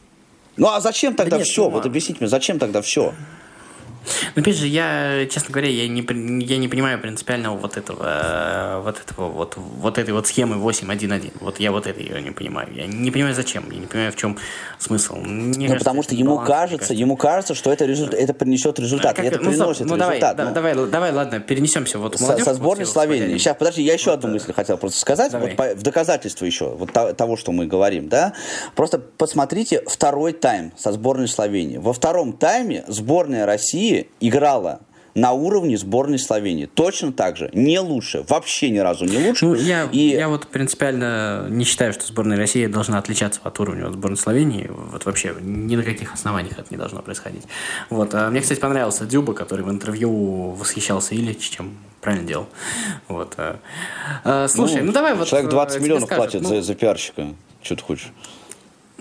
Ну 0.56 0.68
а 0.68 0.80
зачем 0.80 1.14
тогда 1.14 1.36
да 1.36 1.38
нет, 1.38 1.46
все? 1.46 1.64
Ну, 1.64 1.70
вот 1.70 1.86
объясните 1.86 2.18
мне, 2.20 2.28
зачем 2.28 2.58
тогда 2.58 2.80
все? 2.80 3.12
Ну, 4.34 4.42
опять 4.42 4.56
же, 4.56 4.66
я, 4.66 5.26
честно 5.30 5.52
говоря, 5.52 5.68
я 5.68 5.88
не, 5.88 6.04
я 6.44 6.56
не 6.56 6.68
понимаю 6.68 7.00
принципиального 7.00 7.56
вот 7.56 7.76
этого, 7.76 8.80
вот 8.84 9.00
этого, 9.00 9.28
вот, 9.28 9.56
вот 9.56 9.98
этой 9.98 10.14
вот 10.14 10.26
схемы 10.26 10.56
8.1.1. 10.56 11.32
Вот 11.40 11.60
я 11.60 11.72
вот 11.72 11.86
это 11.86 12.00
ее 12.00 12.22
не 12.22 12.30
понимаю. 12.30 12.68
Я 12.74 12.86
не 12.86 13.10
понимаю, 13.10 13.34
зачем. 13.34 13.70
Я 13.70 13.78
не 13.78 13.86
понимаю, 13.86 14.12
в 14.12 14.16
чем 14.16 14.38
смысл. 14.78 15.16
Мне 15.16 15.68
ну, 15.68 15.74
кажется, 15.74 15.78
потому 15.78 16.02
что 16.02 16.14
ему 16.14 16.38
кажется, 16.38 16.94
кажется, 16.94 16.94
ему 16.94 17.16
кажется, 17.16 17.54
что 17.54 17.72
это, 17.72 17.84
результат, 17.84 18.18
это 18.18 18.34
принесет 18.34 18.78
результат. 18.78 19.16
Как, 19.16 19.24
это 19.24 19.38
ну, 19.38 19.50
приносит 19.50 19.86
ну, 19.86 19.96
результат. 19.96 20.36
Давай, 20.36 20.48
ну. 20.48 20.54
давай, 20.54 20.90
давай, 20.90 21.12
ладно, 21.12 21.40
перенесемся 21.40 21.98
вот 21.98 22.18
со, 22.18 22.36
со 22.38 22.54
сборной 22.54 22.86
Словении. 22.86 23.38
Сейчас, 23.38 23.56
подожди, 23.56 23.82
я 23.82 23.94
еще 23.94 24.10
вот, 24.10 24.18
одну 24.20 24.32
мысль 24.32 24.52
хотел 24.52 24.76
просто 24.76 24.98
сказать. 25.00 25.32
Вот 25.32 25.56
по, 25.56 25.74
в 25.74 25.82
доказательство 25.82 26.44
еще 26.44 26.70
вот 26.70 26.92
того, 26.92 27.36
что 27.36 27.52
мы 27.52 27.66
говорим, 27.66 28.08
да. 28.08 28.34
Просто 28.74 28.98
посмотрите 28.98 29.82
второй 29.86 30.32
тайм 30.32 30.72
со 30.76 30.92
сборной 30.92 31.28
Словении. 31.28 31.78
Во 31.78 31.92
втором 31.92 32.32
тайме 32.32 32.84
сборная 32.88 33.46
России 33.46 33.93
играла 34.20 34.80
на 35.14 35.32
уровне 35.32 35.76
сборной 35.76 36.18
Словении. 36.18 36.66
Точно 36.66 37.12
так 37.12 37.36
же. 37.36 37.50
Не 37.52 37.78
лучше. 37.78 38.24
Вообще 38.28 38.70
ни 38.70 38.78
разу 38.78 39.04
не 39.04 39.16
лучше. 39.16 39.46
Ну, 39.46 39.54
я, 39.54 39.88
и... 39.90 40.08
я 40.08 40.28
вот 40.28 40.48
принципиально 40.48 41.46
не 41.48 41.64
считаю, 41.64 41.92
что 41.92 42.04
сборная 42.04 42.36
России 42.36 42.66
должна 42.66 42.98
отличаться 42.98 43.40
от 43.44 43.58
уровня 43.60 43.86
от 43.86 43.94
сборной 43.94 44.18
Словении. 44.18 44.68
Вот 44.68 45.04
вообще 45.04 45.34
ни 45.40 45.76
на 45.76 45.82
каких 45.82 46.12
основаниях 46.12 46.58
это 46.58 46.66
не 46.70 46.76
должно 46.76 47.00
происходить. 47.00 47.44
Вот. 47.90 48.12
А 48.14 48.30
мне, 48.30 48.40
кстати, 48.40 48.58
понравился 48.58 49.06
Дюба, 49.06 49.34
который 49.34 49.64
в 49.64 49.70
интервью 49.70 50.50
восхищался 50.50 51.14
Ильич, 51.14 51.48
чем 51.48 51.76
правильно 52.00 52.26
делал. 52.26 52.48
Вот. 53.08 53.34
А, 53.36 53.60
а, 54.24 54.48
слушай, 54.48 54.80
ну, 54.80 54.86
ну 54.86 54.92
давай 54.92 55.14
вот... 55.14 55.28
Человек 55.28 55.50
20 55.50 55.76
э, 55.76 55.80
миллионов 55.80 56.04
скажет, 56.04 56.22
платит 56.22 56.42
ну... 56.42 56.48
за, 56.48 56.62
за 56.62 56.74
пиарщика. 56.74 57.28
Что 57.62 57.76
ты 57.76 57.82
хочешь? 57.82 58.12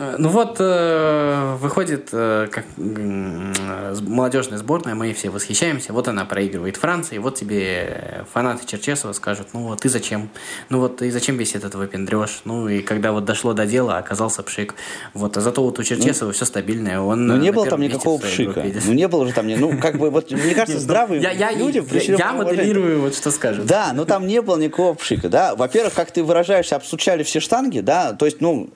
Э, 0.03 0.15
ну 0.17 0.29
вот, 0.29 0.57
э, 0.59 1.55
выходит 1.59 2.09
э, 2.11 2.47
как 2.51 2.65
молодежная 2.77 4.57
сборная, 4.57 4.95
мы 4.95 5.13
все 5.13 5.29
восхищаемся, 5.29 5.93
вот 5.93 6.07
она 6.07 6.25
проигрывает 6.25 6.77
Франции, 6.77 7.17
вот 7.17 7.35
тебе 7.35 8.25
фанаты 8.31 8.65
Черчесова 8.65 9.13
скажут, 9.13 9.47
ну 9.53 9.67
вот 9.67 9.81
ты 9.81 9.89
зачем, 9.89 10.29
ну 10.69 10.79
вот 10.79 11.01
и 11.01 11.09
зачем 11.09 11.37
весь 11.37 11.55
этот 11.55 11.75
выпендреж, 11.75 12.41
ну 12.45 12.67
и 12.67 12.81
когда 12.81 13.11
вот 13.11 13.25
дошло 13.25 13.53
до 13.53 13.65
дела, 13.65 13.97
оказался 13.97 14.43
пшик, 14.43 14.75
вот, 15.13 15.37
а 15.37 15.41
зато 15.41 15.63
вот 15.63 15.79
у 15.79 15.83
Черчесова 15.83 16.27
ну, 16.27 16.33
все 16.33 16.45
стабильное, 16.45 16.99
он 16.99 17.27
Ну 17.27 17.37
не 17.37 17.51
было 17.51 17.65
там 17.65 17.81
никакого 17.81 18.19
пшика, 18.19 18.65
ну 18.85 18.93
не 18.93 19.07
было 19.07 19.27
же 19.27 19.33
там, 19.33 19.47
ну 19.47 19.77
как 19.79 19.97
бы, 19.97 20.09
вот 20.09 20.31
мне 20.31 20.53
кажется, 20.55 20.75
ну, 20.75 20.79
здравые 20.79 21.21
люди... 21.53 21.83
Я 22.21 22.33
моделирую, 22.33 23.01
вот 23.01 23.15
что 23.15 23.31
скажут. 23.31 23.65
Да, 23.65 23.91
но 23.93 24.05
там 24.05 24.27
не 24.27 24.41
было 24.41 24.57
никакого 24.57 24.93
пшика, 24.95 25.29
да, 25.29 25.55
во-первых, 25.55 25.93
как 25.93 26.11
ты 26.11 26.23
выражаешься, 26.23 26.75
обстучали 26.75 27.23
все 27.23 27.39
штанги, 27.39 27.79
да, 27.79 28.13
то 28.13 28.25
есть, 28.25 28.41
ну, 28.41 28.69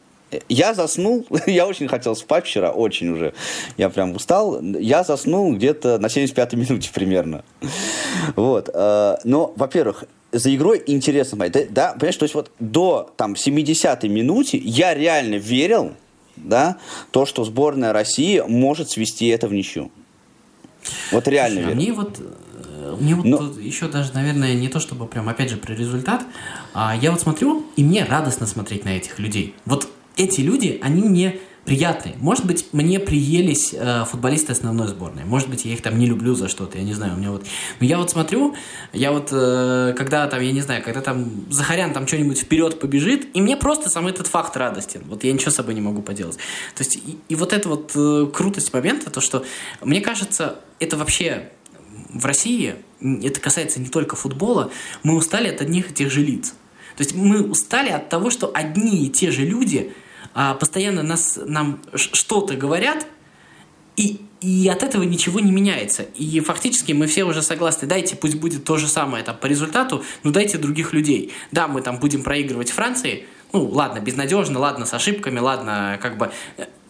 я 0.49 0.73
заснул, 0.73 1.25
я 1.47 1.67
очень 1.67 1.87
хотел 1.87 2.15
спать 2.15 2.45
вчера, 2.45 2.71
очень 2.71 3.09
уже. 3.09 3.33
Я 3.77 3.89
прям 3.89 4.15
устал. 4.15 4.61
Я 4.61 5.03
заснул 5.03 5.53
где-то 5.53 5.99
на 5.99 6.07
75-й 6.07 6.57
минуте 6.57 6.89
примерно. 6.93 7.43
Вот. 8.35 8.69
Э, 8.73 9.17
но, 9.23 9.53
во-первых, 9.55 10.05
за 10.31 10.53
игрой 10.53 10.83
интересно 10.85 11.37
смотреть. 11.37 11.73
Да, 11.73 11.93
понимаешь, 11.93 12.17
то 12.17 12.23
есть 12.23 12.35
вот 12.35 12.51
до 12.59 13.11
там 13.15 13.33
70-й 13.33 14.09
минуте 14.09 14.57
я 14.57 14.93
реально 14.93 15.35
верил, 15.35 15.93
да, 16.35 16.77
то, 17.11 17.25
что 17.25 17.43
сборная 17.43 17.93
России 17.93 18.43
может 18.47 18.89
свести 18.89 19.27
это 19.27 19.47
в 19.47 19.53
ничью. 19.53 19.91
Вот 21.11 21.27
реально 21.27 21.61
Слушай, 21.61 21.73
а 21.73 21.75
мне 21.75 21.93
вот 21.93 22.19
э, 22.19 22.95
мне 22.99 23.15
вот 23.15 23.25
Но... 23.25 23.59
еще 23.59 23.87
даже, 23.87 24.13
наверное, 24.13 24.53
не 24.53 24.69
то 24.69 24.79
чтобы 24.79 25.07
прям, 25.07 25.27
опять 25.27 25.49
же, 25.49 25.57
про 25.57 25.73
результат, 25.73 26.23
а 26.73 26.95
я 26.95 27.11
вот 27.11 27.21
смотрю, 27.21 27.65
и 27.75 27.83
мне 27.83 28.05
радостно 28.05 28.45
смотреть 28.45 28.85
на 28.85 28.89
этих 28.89 29.19
людей. 29.19 29.55
Вот 29.65 29.89
эти 30.17 30.41
люди, 30.41 30.79
они 30.81 31.03
мне 31.03 31.39
приятные. 31.67 32.15
Может 32.19 32.45
быть, 32.45 32.69
мне 32.71 32.97
приелись 32.97 33.75
э, 33.77 34.05
футболисты 34.05 34.53
основной 34.53 34.87
сборной. 34.87 35.25
Может 35.25 35.49
быть, 35.49 35.65
я 35.65 35.73
их 35.73 35.81
там 35.81 35.99
не 35.99 36.05
люблю 36.05 36.33
за 36.33 36.47
что-то, 36.47 36.77
я 36.77 36.83
не 36.85 36.93
знаю. 36.93 37.15
У 37.15 37.17
меня 37.17 37.31
вот... 37.31 37.45
Но 37.81 37.85
я 37.85 37.97
вот 37.97 38.09
смотрю, 38.09 38.55
я 38.93 39.11
вот, 39.11 39.29
э, 39.33 39.93
когда 39.97 40.25
там, 40.27 40.41
я 40.41 40.53
не 40.53 40.61
знаю, 40.61 40.81
когда 40.81 41.01
там 41.01 41.29
Захарян 41.49 41.91
там 41.91 42.07
что-нибудь 42.07 42.39
вперед 42.39 42.79
побежит, 42.79 43.27
и 43.33 43.41
мне 43.41 43.57
просто 43.57 43.89
сам 43.89 44.07
этот 44.07 44.27
факт 44.27 44.55
радостен. 44.55 45.03
Вот 45.07 45.25
я 45.25 45.33
ничего 45.33 45.51
с 45.51 45.55
собой 45.55 45.73
не 45.73 45.81
могу 45.81 46.01
поделать. 46.01 46.37
То 46.73 46.85
есть, 46.85 46.95
и, 46.95 47.17
и 47.27 47.35
вот 47.35 47.51
эта 47.51 47.67
вот 47.67 47.91
э, 47.95 48.27
крутость 48.33 48.71
момента, 48.71 49.11
то, 49.11 49.19
что, 49.19 49.43
мне 49.81 49.99
кажется, 49.99 50.61
это 50.79 50.95
вообще 50.95 51.49
в 52.13 52.25
России, 52.25 52.75
это 53.01 53.41
касается 53.41 53.81
не 53.81 53.87
только 53.87 54.15
футбола, 54.15 54.71
мы 55.03 55.17
устали 55.17 55.49
от 55.49 55.59
одних 55.59 55.91
и 55.91 55.93
тех 55.93 56.11
же 56.11 56.21
лиц. 56.21 56.53
То 56.95 57.03
есть 57.03 57.13
мы 57.13 57.43
устали 57.43 57.89
от 57.89 58.07
того, 58.07 58.29
что 58.29 58.49
одни 58.53 59.05
и 59.05 59.09
те 59.09 59.31
же 59.31 59.41
люди– 59.41 59.91
а, 60.39 60.53
постоянно 60.53 61.01
нас, 61.01 61.39
нам 61.43 61.81
что-то 61.95 62.53
говорят, 62.53 63.07
и, 63.95 64.21
и 64.39 64.67
от 64.67 64.83
этого 64.83 65.01
ничего 65.01 65.39
не 65.39 65.51
меняется. 65.51 66.03
И 66.03 66.39
фактически 66.41 66.91
мы 66.91 67.07
все 67.07 67.23
уже 67.23 67.41
согласны, 67.41 67.87
дайте, 67.87 68.15
пусть 68.15 68.35
будет 68.35 68.63
то 68.63 68.77
же 68.77 68.87
самое 68.87 69.23
там, 69.23 69.35
по 69.35 69.47
результату, 69.47 70.03
но 70.21 70.29
дайте 70.29 70.59
других 70.59 70.93
людей. 70.93 71.33
Да, 71.51 71.67
мы 71.67 71.81
там 71.81 71.97
будем 71.97 72.21
проигрывать 72.21 72.69
Франции, 72.69 73.25
ну, 73.51 73.63
ладно, 73.63 73.99
безнадежно, 73.99 74.59
ладно, 74.59 74.85
с 74.85 74.93
ошибками, 74.93 75.39
ладно, 75.39 75.97
как 76.03 76.19
бы... 76.19 76.31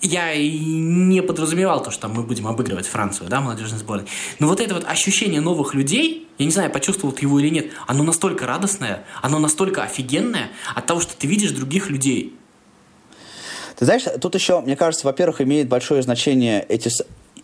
Я 0.01 0.33
и 0.33 0.51
не 0.51 1.21
подразумевал 1.21 1.81
то, 1.81 1.89
что 1.89 2.09
мы 2.09 2.23
будем 2.23 2.47
обыгрывать 2.47 2.85
Францию, 2.85 3.29
да, 3.29 3.39
молодежной 3.39 3.79
сборной. 3.79 4.07
Но 4.39 4.47
вот 4.47 4.59
это 4.59 4.75
вот 4.75 4.83
ощущение 4.85 5.39
новых 5.39 5.73
людей, 5.73 6.27
я 6.37 6.45
не 6.45 6.51
знаю, 6.51 6.69
почувствовал 6.69 7.13
ты 7.13 7.21
его 7.21 7.39
или 7.39 7.47
нет, 7.47 7.71
оно 7.87 8.03
настолько 8.03 8.45
радостное, 8.45 9.05
оно 9.21 9.39
настолько 9.39 9.83
офигенное 9.83 10.51
от 10.75 10.85
того, 10.85 10.99
что 10.99 11.15
ты 11.15 11.27
видишь 11.27 11.51
других 11.51 11.89
людей. 11.89 12.35
Ты 13.77 13.85
знаешь, 13.85 14.03
тут 14.19 14.35
еще, 14.35 14.61
мне 14.61 14.75
кажется, 14.75 15.05
во-первых, 15.05 15.39
имеет 15.41 15.67
большое 15.69 16.01
значение 16.01 16.65
эти 16.67 16.89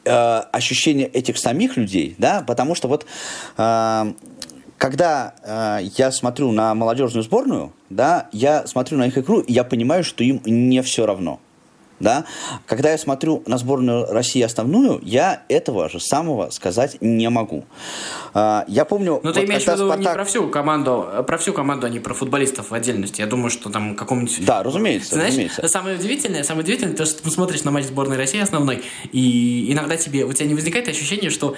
э, 0.04 0.10
ощущения 0.52 1.06
этих 1.06 1.38
самих 1.38 1.78
людей, 1.78 2.16
да, 2.18 2.44
потому 2.46 2.74
что 2.74 2.88
вот 2.88 3.06
э, 3.58 4.14
когда 4.80 5.34
э, 5.44 5.88
я 5.96 6.12
смотрю 6.12 6.52
на 6.52 6.74
молодежную 6.74 7.24
сборную, 7.24 7.72
да, 7.90 8.28
я 8.32 8.66
смотрю 8.66 8.98
на 8.98 9.08
их 9.08 9.18
игру, 9.18 9.42
и 9.42 9.54
я 9.54 9.64
понимаю, 9.64 10.04
что 10.04 10.24
им 10.24 10.42
не 10.46 10.82
все 10.82 11.06
равно. 11.06 11.40
Да? 12.04 12.26
Когда 12.66 12.92
я 12.92 12.98
смотрю 12.98 13.44
на 13.48 13.58
сборную 13.58 14.06
России 14.08 14.42
основную, 14.42 15.00
я 15.04 15.44
этого 15.48 15.90
же 15.90 16.00
самого 16.00 16.50
сказать 16.50 16.98
не 17.02 17.30
могу. 17.30 17.64
А, 18.34 18.66
я 18.68 18.84
помню... 18.84 19.22
Но 19.24 19.30
вот 19.30 19.36
ты 19.36 19.46
имеешь 19.46 19.64
в 19.64 19.68
виду 19.68 19.86
Спартак... 19.88 20.00
не 20.00 20.14
про 20.14 20.26
всю 20.26 20.48
команду, 20.50 21.08
а 21.10 21.24
про 21.24 21.38
всю 21.38 21.54
команду, 21.54 21.88
а 21.88 21.90
не 21.90 22.00
про 22.00 22.14
футболистов 22.14 22.72
в 22.72 22.74
отдельности. 22.74 23.22
Я 23.22 23.28
думаю, 23.28 23.50
что 23.50 23.70
там 23.70 23.96
каком-нибудь... 23.96 24.46
Да, 24.46 24.64
разумеется. 24.64 25.16
Знаешь, 25.16 25.30
разумеется. 25.30 25.68
самое 25.70 25.96
удивительное, 25.96 26.44
самое 26.44 26.64
удивительное, 26.64 26.96
то, 26.96 27.06
что 27.06 27.24
ты 27.24 27.32
смотришь 27.32 27.64
на 27.64 27.72
матч 27.72 27.86
сборной 27.86 28.18
России 28.18 28.42
основной, 28.42 28.84
и 29.12 29.72
иногда 29.72 29.96
тебе, 29.96 30.26
у 30.26 30.34
тебя 30.34 30.48
не 30.48 30.56
возникает 30.56 30.90
ощущение, 30.90 31.30
что 31.30 31.56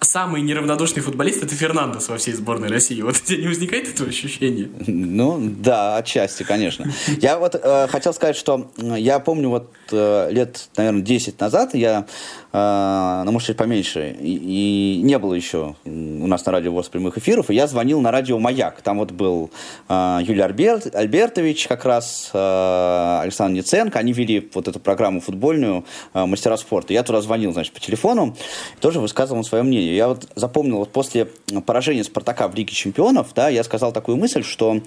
самый 0.00 0.42
неравнодушный 0.42 1.02
футболист 1.02 1.44
это 1.44 1.54
Фернандес 1.54 2.08
во 2.08 2.18
всей 2.18 2.32
сборной 2.32 2.68
России. 2.68 3.00
Вот 3.00 3.16
у 3.16 3.20
тебя 3.20 3.38
не 3.38 3.46
возникает 3.46 3.88
этого 3.88 4.08
ощущения? 4.08 4.68
Ну, 4.86 5.38
да, 5.40 5.96
отчасти, 5.96 6.42
конечно. 6.42 6.90
Я 7.20 7.38
вот 7.38 7.54
э, 7.54 7.86
хотел 7.88 8.12
сказать, 8.12 8.36
что 8.36 8.70
я 8.76 9.20
помню 9.20 9.50
вот 9.50 9.70
лет, 9.92 10.68
наверное, 10.76 11.02
10 11.02 11.40
назад 11.40 11.74
я, 11.74 12.06
э, 12.52 13.22
ну, 13.24 13.32
может, 13.32 13.48
чуть 13.48 13.56
поменьше, 13.56 14.16
и, 14.20 14.98
и 14.98 15.02
не 15.02 15.18
было 15.18 15.34
еще 15.34 15.74
у 15.84 16.26
нас 16.26 16.44
на 16.46 16.52
радио 16.52 16.72
ВОЗ 16.72 16.88
прямых 16.88 17.18
эфиров, 17.18 17.50
и 17.50 17.54
я 17.54 17.66
звонил 17.66 18.00
на 18.00 18.10
радио 18.10 18.38
«Маяк». 18.38 18.82
Там 18.82 18.98
вот 18.98 19.12
был 19.12 19.50
э, 19.88 20.18
Юлий 20.22 20.42
Альберт, 20.42 20.94
Альбертович 20.94 21.66
как 21.66 21.84
раз, 21.84 22.30
э, 22.32 23.18
Александр 23.22 23.58
Ниценко, 23.58 23.98
они 23.98 24.12
вели 24.12 24.50
вот 24.54 24.68
эту 24.68 24.80
программу 24.80 25.20
футбольную 25.20 25.84
э, 26.12 26.24
«Мастера 26.24 26.56
спорта». 26.56 26.92
Я 26.92 27.02
туда 27.02 27.20
звонил, 27.20 27.52
значит, 27.52 27.72
по 27.72 27.80
телефону, 27.80 28.36
тоже 28.80 29.00
высказывал 29.00 29.44
свое 29.44 29.64
мнение. 29.64 29.96
Я 29.96 30.08
вот 30.08 30.28
запомнил, 30.34 30.78
вот 30.78 30.92
после 30.92 31.26
поражения 31.66 32.04
«Спартака» 32.04 32.48
в 32.48 32.54
Лиге 32.54 32.74
чемпионов, 32.74 33.28
да, 33.34 33.48
я 33.48 33.64
сказал 33.64 33.92
такую 33.92 34.16
мысль, 34.16 34.42
что 34.42 34.80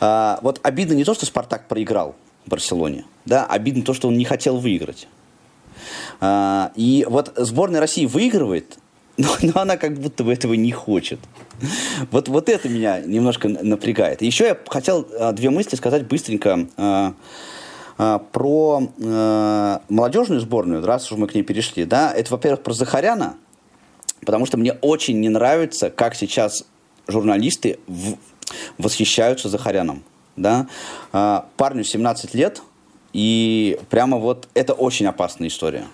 э, 0.00 0.36
вот 0.42 0.60
обидно 0.62 0.94
не 0.94 1.04
то, 1.04 1.14
что 1.14 1.26
«Спартак» 1.26 1.68
проиграл, 1.68 2.14
Барселоне. 2.46 3.04
Да, 3.24 3.44
обидно 3.44 3.82
то, 3.82 3.94
что 3.94 4.08
он 4.08 4.16
не 4.16 4.24
хотел 4.24 4.58
выиграть. 4.58 5.08
А, 6.20 6.72
и 6.74 7.04
вот 7.08 7.32
сборная 7.36 7.80
России 7.80 8.06
выигрывает, 8.06 8.78
но, 9.16 9.28
но 9.42 9.60
она 9.60 9.76
как 9.76 9.98
будто 9.98 10.24
бы 10.24 10.32
этого 10.32 10.54
не 10.54 10.72
хочет. 10.72 11.20
Вот, 12.10 12.28
вот 12.28 12.48
это 12.48 12.68
меня 12.68 13.00
немножко 13.00 13.48
напрягает. 13.48 14.22
Еще 14.22 14.46
я 14.46 14.58
хотел 14.68 15.06
а, 15.18 15.32
две 15.32 15.50
мысли 15.50 15.76
сказать 15.76 16.06
быстренько 16.06 16.66
а, 16.76 17.14
а, 17.98 18.18
про 18.18 18.88
а, 19.02 19.82
молодежную 19.88 20.40
сборную, 20.40 20.84
раз 20.84 21.10
уж 21.10 21.18
мы 21.18 21.26
к 21.26 21.34
ней 21.34 21.42
перешли. 21.42 21.84
Да, 21.84 22.12
это, 22.12 22.30
во-первых, 22.32 22.62
про 22.62 22.72
Захаряна, 22.72 23.36
потому 24.24 24.46
что 24.46 24.56
мне 24.56 24.72
очень 24.72 25.20
не 25.20 25.28
нравится, 25.28 25.90
как 25.90 26.14
сейчас 26.14 26.64
журналисты 27.08 27.78
в, 27.86 28.16
восхищаются 28.78 29.48
Захаряном 29.48 30.02
да, 30.36 30.66
а, 31.12 31.46
парню 31.56 31.84
17 31.84 32.34
лет, 32.34 32.62
и 33.12 33.78
прямо 33.90 34.18
вот 34.18 34.48
это 34.54 34.74
очень 34.74 35.06
опасная 35.06 35.48
история. 35.48 35.86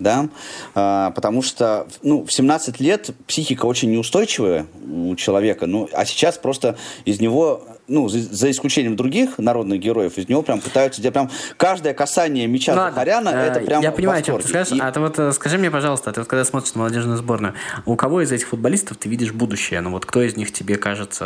Да, 0.00 0.28
а, 0.74 1.12
потому 1.12 1.40
что 1.40 1.86
ну, 2.02 2.24
в 2.24 2.32
17 2.32 2.80
лет 2.80 3.10
психика 3.28 3.66
очень 3.66 3.92
неустойчивая 3.92 4.66
у 4.90 5.14
человека, 5.14 5.66
ну, 5.66 5.88
а 5.92 6.04
сейчас 6.04 6.36
просто 6.36 6.76
из 7.04 7.20
него 7.20 7.62
ну, 7.88 8.08
за, 8.08 8.20
за 8.20 8.50
исключением 8.50 8.96
других 8.96 9.38
народных 9.38 9.80
героев, 9.80 10.16
из 10.18 10.28
него 10.28 10.42
прям 10.42 10.60
пытаются, 10.60 11.00
где 11.00 11.10
прям 11.10 11.30
каждое 11.56 11.94
касание 11.94 12.46
мяча 12.46 12.74
Ладно, 12.74 12.90
Захаряна, 12.90 13.28
э, 13.28 13.50
это 13.50 13.60
прям 13.60 13.82
Я 13.82 13.92
понимаю, 13.92 14.20
о 14.20 14.22
чем 14.22 14.40
ты 14.40 14.48
скажешь. 14.48 14.72
И- 14.72 14.80
А 14.80 14.90
ты 14.90 15.00
вот 15.00 15.18
э, 15.18 15.32
скажи 15.32 15.58
мне, 15.58 15.70
пожалуйста, 15.70 16.12
ты 16.12 16.20
вот 16.20 16.28
когда 16.28 16.44
смотришь 16.44 16.74
на 16.74 16.80
молодежную 16.80 17.18
сборную, 17.18 17.54
у 17.86 17.96
кого 17.96 18.22
из 18.22 18.32
этих 18.32 18.48
футболистов 18.48 18.96
ты 18.96 19.08
видишь 19.08 19.32
будущее? 19.32 19.80
Ну 19.80 19.90
вот 19.90 20.06
кто 20.06 20.22
из 20.22 20.36
них 20.36 20.52
тебе 20.52 20.76
кажется, 20.76 21.24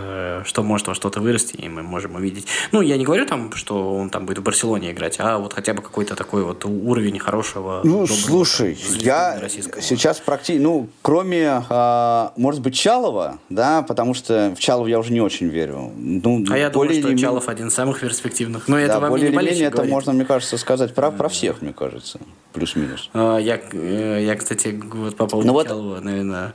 э, 0.00 0.42
что 0.44 0.62
может 0.62 0.86
во 0.88 0.94
что-то 0.94 1.20
вырасти, 1.20 1.56
и 1.56 1.68
мы 1.68 1.82
можем 1.82 2.14
увидеть? 2.14 2.46
Ну, 2.72 2.80
я 2.80 2.96
не 2.96 3.04
говорю 3.04 3.26
там, 3.26 3.52
что 3.52 3.94
он 3.96 4.10
там 4.10 4.26
будет 4.26 4.38
в 4.38 4.42
Барселоне 4.42 4.92
играть, 4.92 5.16
а 5.18 5.38
вот 5.38 5.52
хотя 5.52 5.74
бы 5.74 5.82
какой-то 5.82 6.16
такой 6.16 6.44
вот 6.44 6.64
уровень 6.64 7.18
хорошего. 7.18 7.80
Ну, 7.84 8.00
доброго 8.00 8.06
слушай, 8.16 8.78
я 9.00 9.40
сейчас 9.80 10.18
практически, 10.18 10.62
ну, 10.62 10.88
кроме, 11.02 11.62
а, 11.68 12.32
может 12.36 12.60
быть, 12.60 12.74
Чалова, 12.74 13.38
да, 13.48 13.82
потому 13.82 14.14
что 14.14 14.54
в 14.56 14.60
Чалова 14.60 14.86
я 14.86 14.98
уже 14.98 15.12
не 15.12 15.20
очень 15.20 15.48
верю. 15.48 15.89
Ну, 15.96 16.44
А 16.50 16.56
я 16.58 16.70
думаю, 16.70 16.88
более 16.88 17.00
что 17.02 17.10
или- 17.10 17.16
Чалов 17.18 17.48
один 17.48 17.68
из 17.68 17.74
самых 17.74 18.00
перспективных. 18.00 18.68
Но 18.68 18.78
это 18.78 18.94
да, 18.94 19.00
вам 19.00 19.10
более 19.10 19.30
не 19.30 19.36
или 19.36 19.44
менее 19.44 19.64
это 19.66 19.76
говорит. 19.76 19.92
можно, 19.92 20.12
мне 20.12 20.24
кажется, 20.24 20.56
сказать 20.58 20.94
про, 20.94 21.10
про 21.10 21.28
всех, 21.28 21.62
мне 21.62 21.72
кажется, 21.72 22.20
плюс-минус. 22.52 23.10
А, 23.12 23.38
Я, 23.38 23.60
э, 23.72 24.22
я, 24.24 24.34
кстати, 24.36 24.80
вот 24.82 25.16
по 25.16 25.26
поводу 25.26 25.46
Ну 25.46 25.52
вот- 25.54 25.66
Чалова, 25.68 26.00
наверное... 26.00 26.54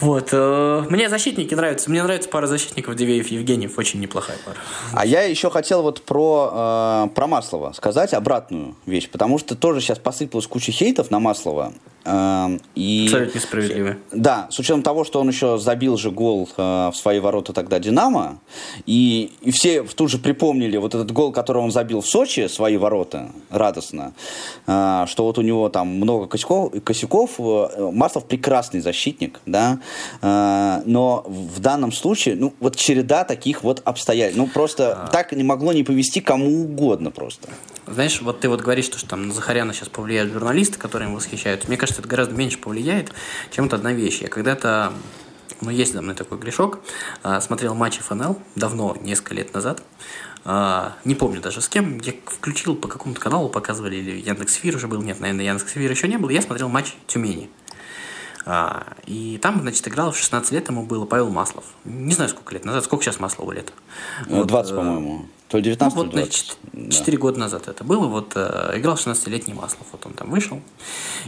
Вот. 0.00 0.28
э, 0.32 0.84
Мне 0.88 1.08
защитники 1.08 1.54
нравятся. 1.54 1.90
Мне 1.90 2.02
нравится 2.02 2.28
пара 2.28 2.46
защитников 2.46 2.94
Дивеев 2.96 3.28
Евгеньев. 3.28 3.78
Очень 3.78 4.00
неплохая 4.00 4.38
пара. 4.44 4.56
А 4.92 5.04
я 5.04 5.22
еще 5.22 5.50
хотел 5.50 5.82
вот 5.82 6.02
про, 6.02 7.06
э, 7.06 7.14
про 7.14 7.26
Маслова 7.26 7.72
сказать 7.72 8.14
обратную 8.14 8.76
вещь, 8.86 9.08
потому 9.10 9.38
что 9.38 9.54
тоже 9.56 9.80
сейчас 9.80 9.98
посыпалась 9.98 10.46
куча 10.46 10.72
хейтов 10.72 11.10
на 11.10 11.20
Маслова. 11.20 11.72
э, 12.04 12.58
и... 12.74 13.04
Абсолютно 13.06 13.38
несправедливо. 13.38 13.96
Да, 14.12 14.48
с 14.50 14.58
учетом 14.58 14.82
того, 14.82 15.04
что 15.04 15.20
он 15.20 15.28
еще 15.28 15.58
забил 15.58 15.96
же 15.98 16.10
гол 16.10 16.48
э, 16.56 16.62
в 16.90 16.94
свои 16.94 17.20
ворота 17.20 17.52
тогда 17.52 17.78
Динамо, 17.78 18.38
и, 18.86 19.32
и 19.42 19.50
все 19.50 19.82
тут 19.82 20.10
же 20.10 20.18
припомнили 20.18 20.78
вот 20.78 20.94
этот 20.94 21.12
гол, 21.12 21.30
который 21.32 21.62
он 21.62 21.70
забил 21.70 22.00
в 22.00 22.06
Сочи, 22.06 22.48
свои 22.48 22.78
ворота, 22.78 23.30
радостно, 23.50 24.14
э, 24.66 25.04
что 25.08 25.24
вот 25.24 25.36
у 25.36 25.42
него 25.42 25.68
там 25.68 25.88
много 25.88 26.26
косяков, 26.26 26.72
косяков. 26.82 27.32
э, 27.38 27.90
Маслов 27.92 28.24
прекрасный 28.24 28.80
защитник, 28.80 29.40
да, 29.44 29.78
но 30.22 31.24
в 31.26 31.60
данном 31.60 31.92
случае, 31.92 32.36
ну, 32.36 32.54
вот 32.60 32.76
череда 32.76 33.24
таких 33.24 33.62
вот 33.62 33.82
обстоятельств, 33.84 34.38
ну, 34.38 34.46
просто 34.46 35.08
так 35.12 35.32
не 35.32 35.42
могло 35.42 35.72
не 35.72 35.84
повести 35.84 36.20
кому 36.20 36.62
угодно 36.62 37.10
просто. 37.10 37.48
Знаешь, 37.86 38.20
вот 38.22 38.40
ты 38.40 38.48
вот 38.48 38.60
говоришь, 38.60 38.84
что, 38.84 38.98
что 38.98 39.08
там 39.08 39.28
на 39.28 39.34
Захаряна 39.34 39.72
сейчас 39.72 39.88
повлияют 39.88 40.32
журналисты, 40.32 40.78
которые 40.78 41.08
им 41.08 41.16
восхищаются. 41.16 41.66
Мне 41.68 41.76
кажется, 41.76 42.00
это 42.00 42.08
гораздо 42.08 42.34
меньше 42.34 42.58
повлияет, 42.58 43.12
чем 43.50 43.64
вот 43.64 43.74
одна 43.74 43.92
вещь. 43.92 44.20
Я 44.20 44.28
когда-то, 44.28 44.92
ну, 45.60 45.70
есть 45.70 45.92
за 45.92 46.02
мной 46.02 46.14
такой 46.14 46.38
грешок, 46.38 46.80
а, 47.22 47.40
смотрел 47.40 47.74
матч 47.74 47.98
ФНЛ 47.98 48.38
давно, 48.54 48.96
несколько 49.00 49.34
лет 49.34 49.52
назад. 49.54 49.82
А, 50.44 50.96
Не 51.04 51.14
помню 51.14 51.40
даже 51.40 51.60
с 51.60 51.68
кем. 51.68 51.98
Я 52.00 52.14
включил 52.24 52.76
по 52.76 52.88
какому-то 52.88 53.20
каналу, 53.20 53.48
показывали, 53.48 53.96
или 53.96 54.20
Яндекс.Эфир 54.20 54.76
уже 54.76 54.86
был. 54.86 55.02
Нет, 55.02 55.20
наверное, 55.20 55.44
Яндекс.Эфир 55.44 55.90
еще 55.90 56.08
не 56.08 56.16
был. 56.16 56.28
Я 56.28 56.42
смотрел 56.42 56.68
матч 56.68 56.94
Тюмени. 57.06 57.50
А, 58.46 58.94
и 59.06 59.38
там, 59.42 59.60
значит, 59.60 59.86
играл 59.86 60.12
в 60.12 60.16
16 60.16 60.52
лет, 60.52 60.68
ему 60.68 60.84
было 60.84 61.04
Павел 61.04 61.30
Маслов. 61.30 61.64
Не 61.84 62.14
знаю, 62.14 62.30
сколько 62.30 62.54
лет 62.54 62.64
назад. 62.64 62.84
Сколько 62.84 63.04
сейчас 63.04 63.20
Маслову 63.20 63.52
лет? 63.52 63.72
Э, 64.28 64.44
20, 64.44 64.72
э, 64.72 64.76
по-моему. 64.76 65.26
То 65.48 65.58
ли 65.58 65.62
ну, 65.62 65.64
19, 65.64 65.96
вот, 65.96 66.10
то 66.10 66.16
ли 66.16 66.22
значит, 66.24 66.56
20. 66.72 66.88
Да. 66.90 66.96
4 66.96 67.18
года 67.18 67.38
назад 67.38 67.68
это 67.68 67.84
было. 67.84 68.06
Вот 68.06 68.32
э, 68.36 68.72
играл 68.76 68.96
16-летний 68.96 69.52
Маслов. 69.52 69.86
Вот 69.92 70.06
он 70.06 70.14
там 70.14 70.30
вышел. 70.30 70.62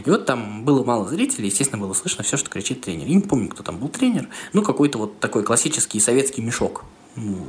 И 0.05 0.09
вот 0.09 0.25
там 0.25 0.65
было 0.65 0.83
мало 0.83 1.07
зрителей. 1.07 1.47
Естественно, 1.47 1.81
было 1.81 1.93
слышно 1.93 2.23
все, 2.23 2.37
что 2.37 2.49
кричит 2.49 2.81
тренер. 2.81 3.07
Я 3.07 3.15
не 3.15 3.21
помню, 3.21 3.49
кто 3.49 3.63
там 3.63 3.77
был 3.77 3.89
тренер. 3.89 4.29
Ну, 4.53 4.63
какой-то 4.63 4.97
вот 4.97 5.19
такой 5.19 5.43
классический 5.43 5.99
советский 5.99 6.41
мешок. 6.41 6.83
Ну, 7.15 7.45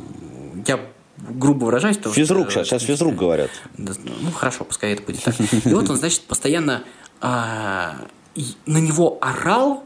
Я 0.66 0.80
грубо 1.16 1.66
выражаюсь. 1.66 1.96
потому 1.96 2.14
Физрук 2.14 2.50
что- 2.50 2.64
сейчас, 2.64 2.68
сейчас 2.68 2.82
физрук 2.82 3.14
говорят. 3.14 3.50
Ну, 3.78 3.94
хорошо, 4.34 4.64
пускай 4.64 4.92
это 4.92 5.02
будет 5.02 5.22
так. 5.22 5.34
И 5.40 5.72
вот 5.72 5.88
он, 5.88 5.96
значит, 5.96 6.22
постоянно 6.22 6.82
а, 7.20 7.96
на 8.66 8.78
него 8.78 9.18
орал, 9.20 9.84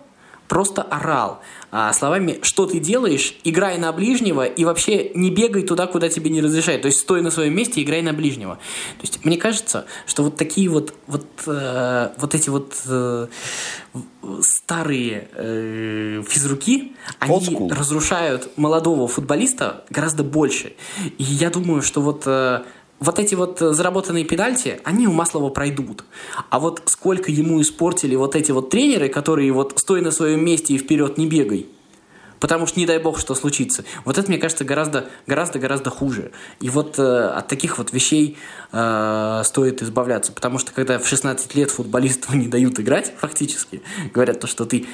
просто 0.48 0.82
орал. 0.82 1.40
А, 1.70 1.92
словами, 1.92 2.38
что 2.42 2.64
ты 2.64 2.80
делаешь, 2.80 3.34
играй 3.44 3.76
на 3.76 3.92
ближнего 3.92 4.46
и 4.46 4.64
вообще 4.64 5.10
не 5.14 5.30
бегай 5.30 5.62
туда, 5.62 5.86
куда 5.86 6.08
тебе 6.08 6.30
не 6.30 6.40
разрешают. 6.40 6.82
То 6.82 6.86
есть 6.86 7.00
стой 7.00 7.20
на 7.20 7.30
своем 7.30 7.54
месте, 7.54 7.82
играй 7.82 8.00
на 8.00 8.14
ближнего. 8.14 8.54
То 8.54 9.02
есть 9.02 9.22
мне 9.24 9.36
кажется, 9.36 9.84
что 10.06 10.22
вот 10.22 10.36
такие 10.36 10.70
вот, 10.70 10.94
вот, 11.06 11.26
э, 11.46 12.08
вот 12.16 12.34
эти 12.34 12.48
вот 12.48 12.74
э, 12.86 13.26
старые 14.40 15.28
э, 15.34 16.22
физруки, 16.26 16.96
они 17.18 17.68
разрушают 17.70 18.48
молодого 18.56 19.06
футболиста 19.06 19.84
гораздо 19.90 20.24
больше. 20.24 20.72
И 21.18 21.22
я 21.22 21.50
думаю, 21.50 21.82
что 21.82 22.00
вот, 22.00 22.22
э, 22.24 22.62
вот 23.00 23.18
эти 23.18 23.34
вот 23.34 23.62
э, 23.62 23.72
заработанные 23.72 24.24
педальти, 24.24 24.80
они 24.84 25.06
у 25.06 25.12
Маслова 25.12 25.50
пройдут. 25.50 26.04
А 26.50 26.58
вот 26.58 26.82
сколько 26.86 27.30
ему 27.30 27.60
испортили 27.60 28.16
вот 28.16 28.34
эти 28.36 28.50
вот 28.50 28.70
тренеры, 28.70 29.08
которые 29.08 29.52
вот 29.52 29.78
стой 29.78 30.00
на 30.00 30.10
своем 30.10 30.44
месте 30.44 30.74
и 30.74 30.78
вперед 30.78 31.18
не 31.18 31.26
бегай. 31.26 31.66
Потому 32.40 32.66
что 32.66 32.78
не 32.78 32.86
дай 32.86 32.98
бог, 32.98 33.18
что 33.18 33.34
случится. 33.34 33.84
Вот 34.04 34.16
это, 34.16 34.28
мне 34.28 34.38
кажется, 34.38 34.64
гораздо, 34.64 35.08
гораздо, 35.26 35.58
гораздо 35.58 35.90
хуже. 35.90 36.30
И 36.60 36.70
вот 36.70 36.98
э, 36.98 37.02
от 37.02 37.48
таких 37.48 37.78
вот 37.78 37.92
вещей 37.92 38.36
э, 38.72 39.42
стоит 39.44 39.82
избавляться. 39.82 40.32
Потому 40.32 40.58
что 40.58 40.72
когда 40.72 40.98
в 40.98 41.06
16 41.06 41.54
лет 41.54 41.70
футболисту 41.70 42.32
не 42.36 42.48
дают 42.48 42.78
играть, 42.80 43.12
фактически, 43.18 43.82
говорят 44.12 44.40
то, 44.40 44.46
что 44.46 44.64
ты 44.64 44.86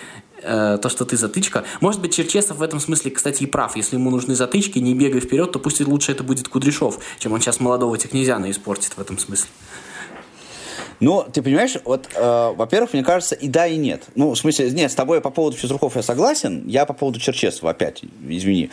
э, 0.44 0.78
то, 0.80 0.88
что 0.88 1.04
ты 1.04 1.16
затычка. 1.16 1.64
Может 1.80 2.00
быть, 2.00 2.14
Черчесов 2.14 2.58
в 2.58 2.62
этом 2.62 2.80
смысле, 2.80 3.10
кстати, 3.10 3.42
и 3.42 3.46
прав. 3.46 3.76
Если 3.76 3.96
ему 3.96 4.10
нужны 4.10 4.34
затычки, 4.34 4.78
не 4.78 4.94
бегай 4.94 5.20
вперед, 5.20 5.52
то 5.52 5.58
пусть 5.58 5.80
лучше 5.80 6.12
это 6.12 6.22
будет 6.22 6.48
Кудряшов, 6.48 6.98
чем 7.18 7.32
он 7.32 7.40
сейчас 7.40 7.60
молодого 7.60 7.96
Технезяна 7.98 8.50
испортит 8.50 8.92
в 8.96 9.00
этом 9.00 9.18
смысле. 9.18 9.48
Ну, 11.00 11.24
ты 11.32 11.42
понимаешь, 11.42 11.76
вот, 11.84 12.08
э, 12.14 12.52
во-первых, 12.56 12.92
мне 12.92 13.02
кажется, 13.02 13.34
и 13.34 13.48
да, 13.48 13.66
и 13.66 13.76
нет. 13.76 14.04
Ну, 14.14 14.30
в 14.30 14.38
смысле, 14.38 14.70
нет, 14.70 14.90
с 14.90 14.94
тобой 14.94 15.20
по 15.20 15.30
поводу 15.30 15.56
физруков 15.56 15.96
я 15.96 16.02
согласен, 16.02 16.66
я 16.66 16.86
по 16.86 16.92
поводу 16.92 17.20
Черчесова 17.20 17.70
опять, 17.70 18.02
извини, 18.28 18.70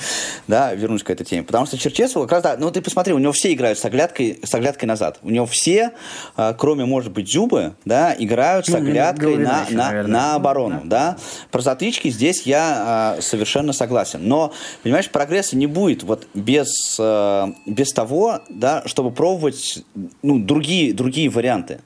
да, 0.48 0.74
вернусь 0.74 1.04
к 1.04 1.10
этой 1.10 1.26
теме. 1.26 1.44
Потому 1.44 1.66
что 1.66 1.78
Черчесова 1.78 2.24
как 2.24 2.32
раз, 2.32 2.44
да, 2.44 2.58
ну, 2.58 2.72
ты 2.72 2.82
посмотри, 2.82 3.14
у 3.14 3.18
него 3.18 3.32
все 3.32 3.54
играют 3.54 3.80
с 3.80 3.86
оглядкой, 3.86 4.40
с 4.44 4.54
оглядкой 4.54 4.88
назад. 4.88 5.20
У 5.24 5.30
него 5.30 5.46
все, 5.46 5.92
э, 6.38 6.54
кроме, 6.58 6.86
может 6.86 7.12
быть, 7.12 7.32
Зюбы, 7.32 7.76
да, 7.86 8.16
играют 8.18 8.66
с 8.66 8.70
Ну, 8.70 8.78
оглядкой 8.78 9.34
Головина 9.34 9.50
на, 9.50 9.64
еще, 9.64 9.76
на, 9.76 9.86
наверное. 9.88 10.12
на 10.12 10.36
оборону, 10.36 10.82
да. 10.86 11.18
Про 11.52 11.62
затычки 11.62 12.10
здесь 12.10 12.44
я 12.44 13.16
э, 13.18 13.22
совершенно 13.22 13.74
согласен. 13.74 14.20
Но, 14.28 14.54
понимаешь, 14.84 15.10
прогресса 15.10 15.58
не 15.58 15.68
будет 15.68 16.04
вот 16.04 16.28
без, 16.34 16.98
э, 17.00 17.48
без 17.66 17.92
того, 17.92 18.42
да, 18.50 18.84
чтобы 18.86 19.12
пробовать, 19.12 19.84
ну, 20.22 20.40
другие, 20.40 20.94
другие 20.94 21.30
варианты. 21.30 21.80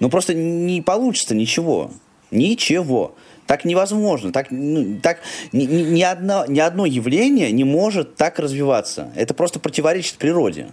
Ну, 0.00 0.08
просто 0.08 0.34
не 0.34 0.82
получится 0.82 1.34
ничего. 1.34 1.90
Ничего. 2.30 3.14
Так 3.46 3.64
невозможно. 3.64 4.32
Так, 4.32 4.48
ну, 4.50 4.98
так 5.02 5.18
ни, 5.52 5.64
ни- 5.64 6.02
одно, 6.02 6.44
ни 6.46 6.60
одно 6.60 6.86
явление 6.86 7.50
не 7.52 7.64
может 7.64 8.14
так 8.16 8.38
развиваться. 8.38 9.12
Это 9.16 9.34
просто 9.34 9.58
противоречит 9.60 10.14
природе. 10.16 10.68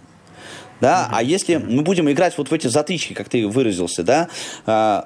Да? 0.80 1.08
А 1.12 1.22
если 1.24 1.56
мы 1.56 1.82
будем 1.82 2.08
играть 2.10 2.38
вот 2.38 2.50
в 2.50 2.54
эти 2.54 2.68
затычки, 2.68 3.12
как 3.12 3.28
ты 3.28 3.48
выразился, 3.48 4.04
да, 4.04 4.28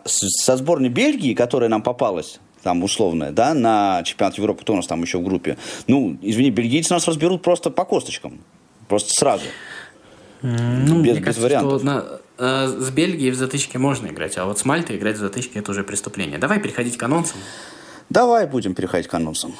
с- 0.04 0.42
со 0.44 0.56
сборной 0.58 0.90
Бельгии, 0.90 1.32
которая 1.32 1.70
нам 1.70 1.82
попалась, 1.82 2.40
там 2.62 2.84
условная, 2.84 3.30
да, 3.32 3.54
на 3.54 4.02
чемпионат 4.04 4.36
Европы, 4.36 4.60
кто 4.62 4.74
у 4.74 4.76
нас 4.76 4.86
там 4.86 5.00
еще 5.02 5.16
в 5.18 5.24
группе, 5.24 5.56
ну, 5.86 6.16
извини, 6.20 6.50
бельгийцы 6.50 6.92
нас 6.92 7.08
разберут 7.08 7.40
просто 7.42 7.70
по 7.70 7.84
косточкам. 7.86 8.38
Просто 8.86 9.10
сразу. 9.14 9.44
Ну, 10.42 10.96
без, 10.96 11.12
мне 11.12 11.12
без 11.14 11.18
кажется, 11.24 11.42
вариантов. 11.42 11.78
что 11.80 11.86
на- 11.86 12.04
э, 12.42 12.66
с 12.66 12.90
Бельгией 12.90 13.30
в 13.30 13.36
затычке 13.36 13.78
можно 13.78 14.08
играть, 14.08 14.36
а 14.36 14.44
вот 14.44 14.58
с 14.58 14.64
Мальтой 14.64 14.96
играть 14.96 15.16
в 15.16 15.20
затычке 15.20 15.60
это 15.60 15.70
уже 15.70 15.84
преступление. 15.84 16.38
Давай 16.38 16.60
переходить 16.60 16.96
к 16.96 17.02
анонсам. 17.02 17.38
Давай 18.10 18.46
будем 18.46 18.74
переходить 18.74 19.08
к 19.08 19.14
анонсам. 19.14 19.54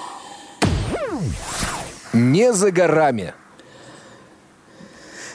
Не 2.13 2.53
за 2.53 2.71
горами. 2.71 3.35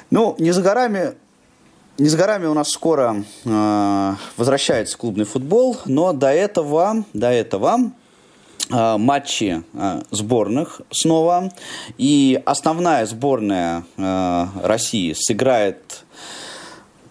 Ну, 0.10 0.36
не 0.40 0.52
за 0.52 0.62
горами, 0.62 1.16
не 1.98 2.10
за 2.10 2.18
горами 2.18 2.46
у 2.46 2.54
нас 2.54 2.70
скоро 2.70 3.24
э, 3.44 4.16
возвращается 4.38 4.98
клубный 4.98 5.26
футбол, 5.26 5.78
но 5.86 6.14
до 6.14 6.28
этого, 6.28 7.04
до 7.14 7.32
этого 7.32 7.92
э, 8.70 8.98
матчи 8.98 9.64
э, 9.74 10.02
сборных 10.12 10.82
снова. 10.92 11.52
И 11.98 12.40
основная 12.46 13.06
сборная 13.08 13.84
э, 13.98 14.46
России 14.64 15.14
сыграет 15.18 16.06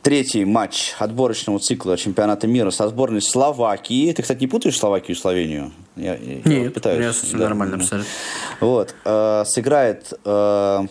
третий 0.07 0.45
матч 0.45 0.95
отборочного 1.01 1.59
цикла 1.59 1.97
чемпионата 1.97 2.47
мира 2.47 2.71
со 2.71 2.89
сборной 2.89 3.21
Словакии. 3.21 4.13
Ты, 4.13 4.23
кстати, 4.23 4.39
не 4.39 4.47
путаешь 4.47 4.79
Словакию 4.79 5.17
и 5.17 5.19
Словению? 5.19 5.73
Я, 5.97 6.15
я 6.15 6.43
Нет, 6.45 6.75
пытаюсь, 6.75 6.99
у 6.99 7.01
меня 7.01 7.13
всё 7.13 7.37
да, 7.37 7.45
нормально 7.49 7.75
абсолютно. 7.75 8.09
Вот, 8.61 8.95
э, 9.05 9.45
сыграет 9.47 10.13
э, 10.25 10.87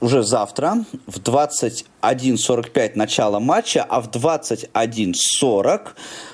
уже 0.00 0.22
завтра 0.22 0.82
в 1.06 1.18
21.45 1.18 2.92
начало 2.94 3.38
матча, 3.38 3.84
а 3.86 4.00
в 4.00 4.08
21.40 4.08 5.88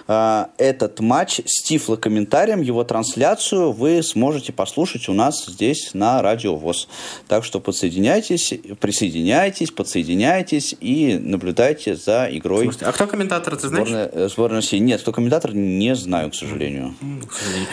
э, 0.09 0.45
этот 0.59 1.01
матч 1.01 1.41
с 1.45 1.63
тифлокомментарием, 1.63 2.63
его 2.63 2.85
трансляцию 2.85 3.73
вы 3.73 4.03
сможете 4.03 4.53
послушать 4.53 5.09
у 5.09 5.13
нас 5.13 5.47
здесь 5.47 5.91
на 5.95 6.23
Радио 6.23 6.57
ВОЗ. 6.57 6.89
Так 7.29 7.45
что 7.45 7.61
подсоединяйтесь, 7.61 8.55
присоединяйтесь, 8.81 9.71
подсоединяйтесь 9.71 10.75
и 10.81 11.19
наблюдайте 11.19 11.97
за 11.97 12.29
игрой. 12.31 12.65
Слушайте, 12.65 12.87
а 12.87 12.93
кто 12.93 13.07
комментатор, 13.07 13.57
ты 13.57 13.69
знаешь? 13.69 13.89
Сборная, 13.89 14.11
э, 14.13 14.29
сборная 14.29 14.57
России. 14.61 14.79
Нет, 14.79 15.01
кто 15.01 15.13
комментатор, 15.13 15.55
не 15.55 15.95
знаю, 15.95 16.31
к 16.31 16.35
сожалению. 16.35 16.95
К 17.27 17.33
сожалению. 17.33 17.69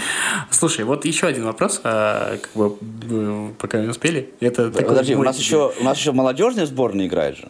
Слушай, 0.52 0.86
вот 0.86 1.06
еще 1.06 1.28
один 1.28 1.46
вопрос, 1.46 1.82
а, 1.84 2.38
как 2.38 2.52
бы, 2.56 3.54
пока 3.58 3.82
не 3.82 3.88
успели. 3.88 4.34
Это 4.40 4.70
Подожди, 4.70 5.16
у 5.16 5.24
нас, 5.24 5.38
еще, 5.38 5.74
у 5.80 5.84
нас 5.84 5.98
еще 5.98 6.12
молодежная 6.12 6.66
сборная 6.66 7.08
играет 7.08 7.38
же. 7.38 7.48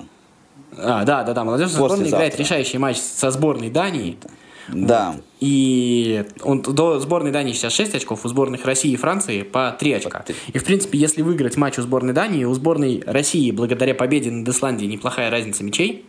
А, 0.77 1.03
да, 1.03 1.23
да, 1.23 1.33
да, 1.33 1.43
молодежная 1.43 1.75
сборная 1.75 2.07
играет 2.07 2.37
решающий 2.37 2.77
матч 2.77 2.97
со 2.97 3.31
сборной 3.31 3.69
Дании. 3.69 4.17
Да. 4.21 4.29
И 5.39 6.25
он, 6.41 6.61
до 6.61 6.99
сборной 6.99 7.31
Дании 7.31 7.53
сейчас 7.53 7.73
6 7.73 7.95
очков, 7.95 8.25
у 8.25 8.27
сборных 8.27 8.65
России 8.65 8.91
и 8.91 8.95
Франции 8.95 9.43
по 9.43 9.75
3 9.77 9.93
очка. 9.93 10.25
И, 10.47 10.57
в 10.57 10.63
принципе, 10.63 10.97
если 10.97 11.21
выиграть 11.21 11.57
матч 11.57 11.77
у 11.77 11.81
сборной 11.81 12.13
Дании, 12.13 12.43
у 12.43 12.53
сборной 12.53 13.03
России, 13.05 13.51
благодаря 13.51 13.93
победе 13.93 14.31
над 14.31 14.47
Исландией, 14.49 14.91
неплохая 14.91 15.29
разница 15.29 15.63
мячей. 15.63 16.05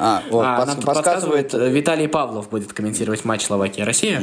А, 0.00 0.22
вот, 0.30 0.44
а, 0.44 0.60
подс- 0.60 0.66
нам 0.66 0.76
подсказывает... 0.76 1.50
подсказывает, 1.50 1.54
э, 1.54 1.70
Виталий 1.70 2.06
Павлов 2.06 2.50
будет 2.50 2.72
комментировать 2.72 3.24
матч 3.24 3.42
Словакия-Россия. 3.42 4.22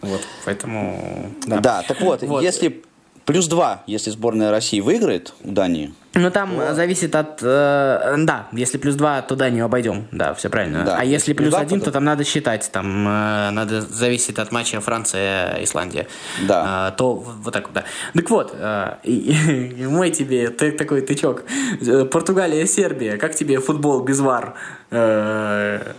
Вот, 0.00 0.20
поэтому... 0.44 1.32
Да. 1.46 1.60
Да, 1.60 1.82
так 1.82 2.00
вот, 2.00 2.22
Вот. 2.22 2.42
если 2.42 2.82
плюс 3.26 3.46
два, 3.48 3.82
если 3.86 4.10
сборная 4.10 4.50
России 4.50 4.80
выиграет 4.80 5.34
у 5.44 5.50
Дании, 5.50 5.92
Ну, 6.14 6.30
там 6.30 6.58
э, 6.58 6.72
зависит 6.74 7.14
от... 7.14 7.40
э, 7.42 8.14
да, 8.18 8.46
если 8.52 8.78
плюс 8.78 8.94
2, 8.94 9.20
то 9.22 9.36
Данию 9.36 9.66
обойдем. 9.66 10.06
Да, 10.12 10.32
все 10.32 10.48
правильно. 10.48 10.82
Да. 10.84 10.96
А 10.98 11.04
если 11.04 11.34
Плюс 11.34 11.48
плюс 11.48 11.50
два, 11.50 11.60
1, 11.60 11.80
то- 11.80 11.84
то 11.86 11.92
там 11.92 12.04
надо 12.04 12.24
считать. 12.24 12.70
Там 12.72 13.06
э, 13.06 13.50
надо 13.50 13.82
зависит 13.82 14.38
от 14.38 14.50
матча 14.52 14.80
Франция-Исландия. 14.80 16.06
Да. 16.48 16.62
А, 16.66 16.90
то 16.92 17.14
вот 17.14 17.52
так 17.52 17.64
вот, 17.66 17.74
да. 17.74 17.84
Так 18.14 18.30
вот, 18.30 18.54
э, 18.58 18.94
мой 19.88 20.10
тебе 20.10 20.48
ты- 20.48 20.72
такой 20.72 21.02
тычок. 21.02 21.42
Э, 21.86 22.04
Португалия-Сербия. 22.06 23.18
Как 23.18 23.34
тебе 23.34 23.58
футбол 23.60 24.00
без 24.02 24.20
вар? 24.20 24.54
Э, 24.90 25.92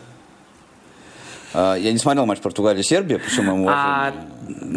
э, 1.53 1.75
я 1.79 1.91
не 1.91 1.97
смотрел 1.99 2.25
матч 2.25 2.39
Португалии-Сербия, 2.39 3.19
причем 3.19 3.45
моему 3.45 3.67
А 3.69 4.13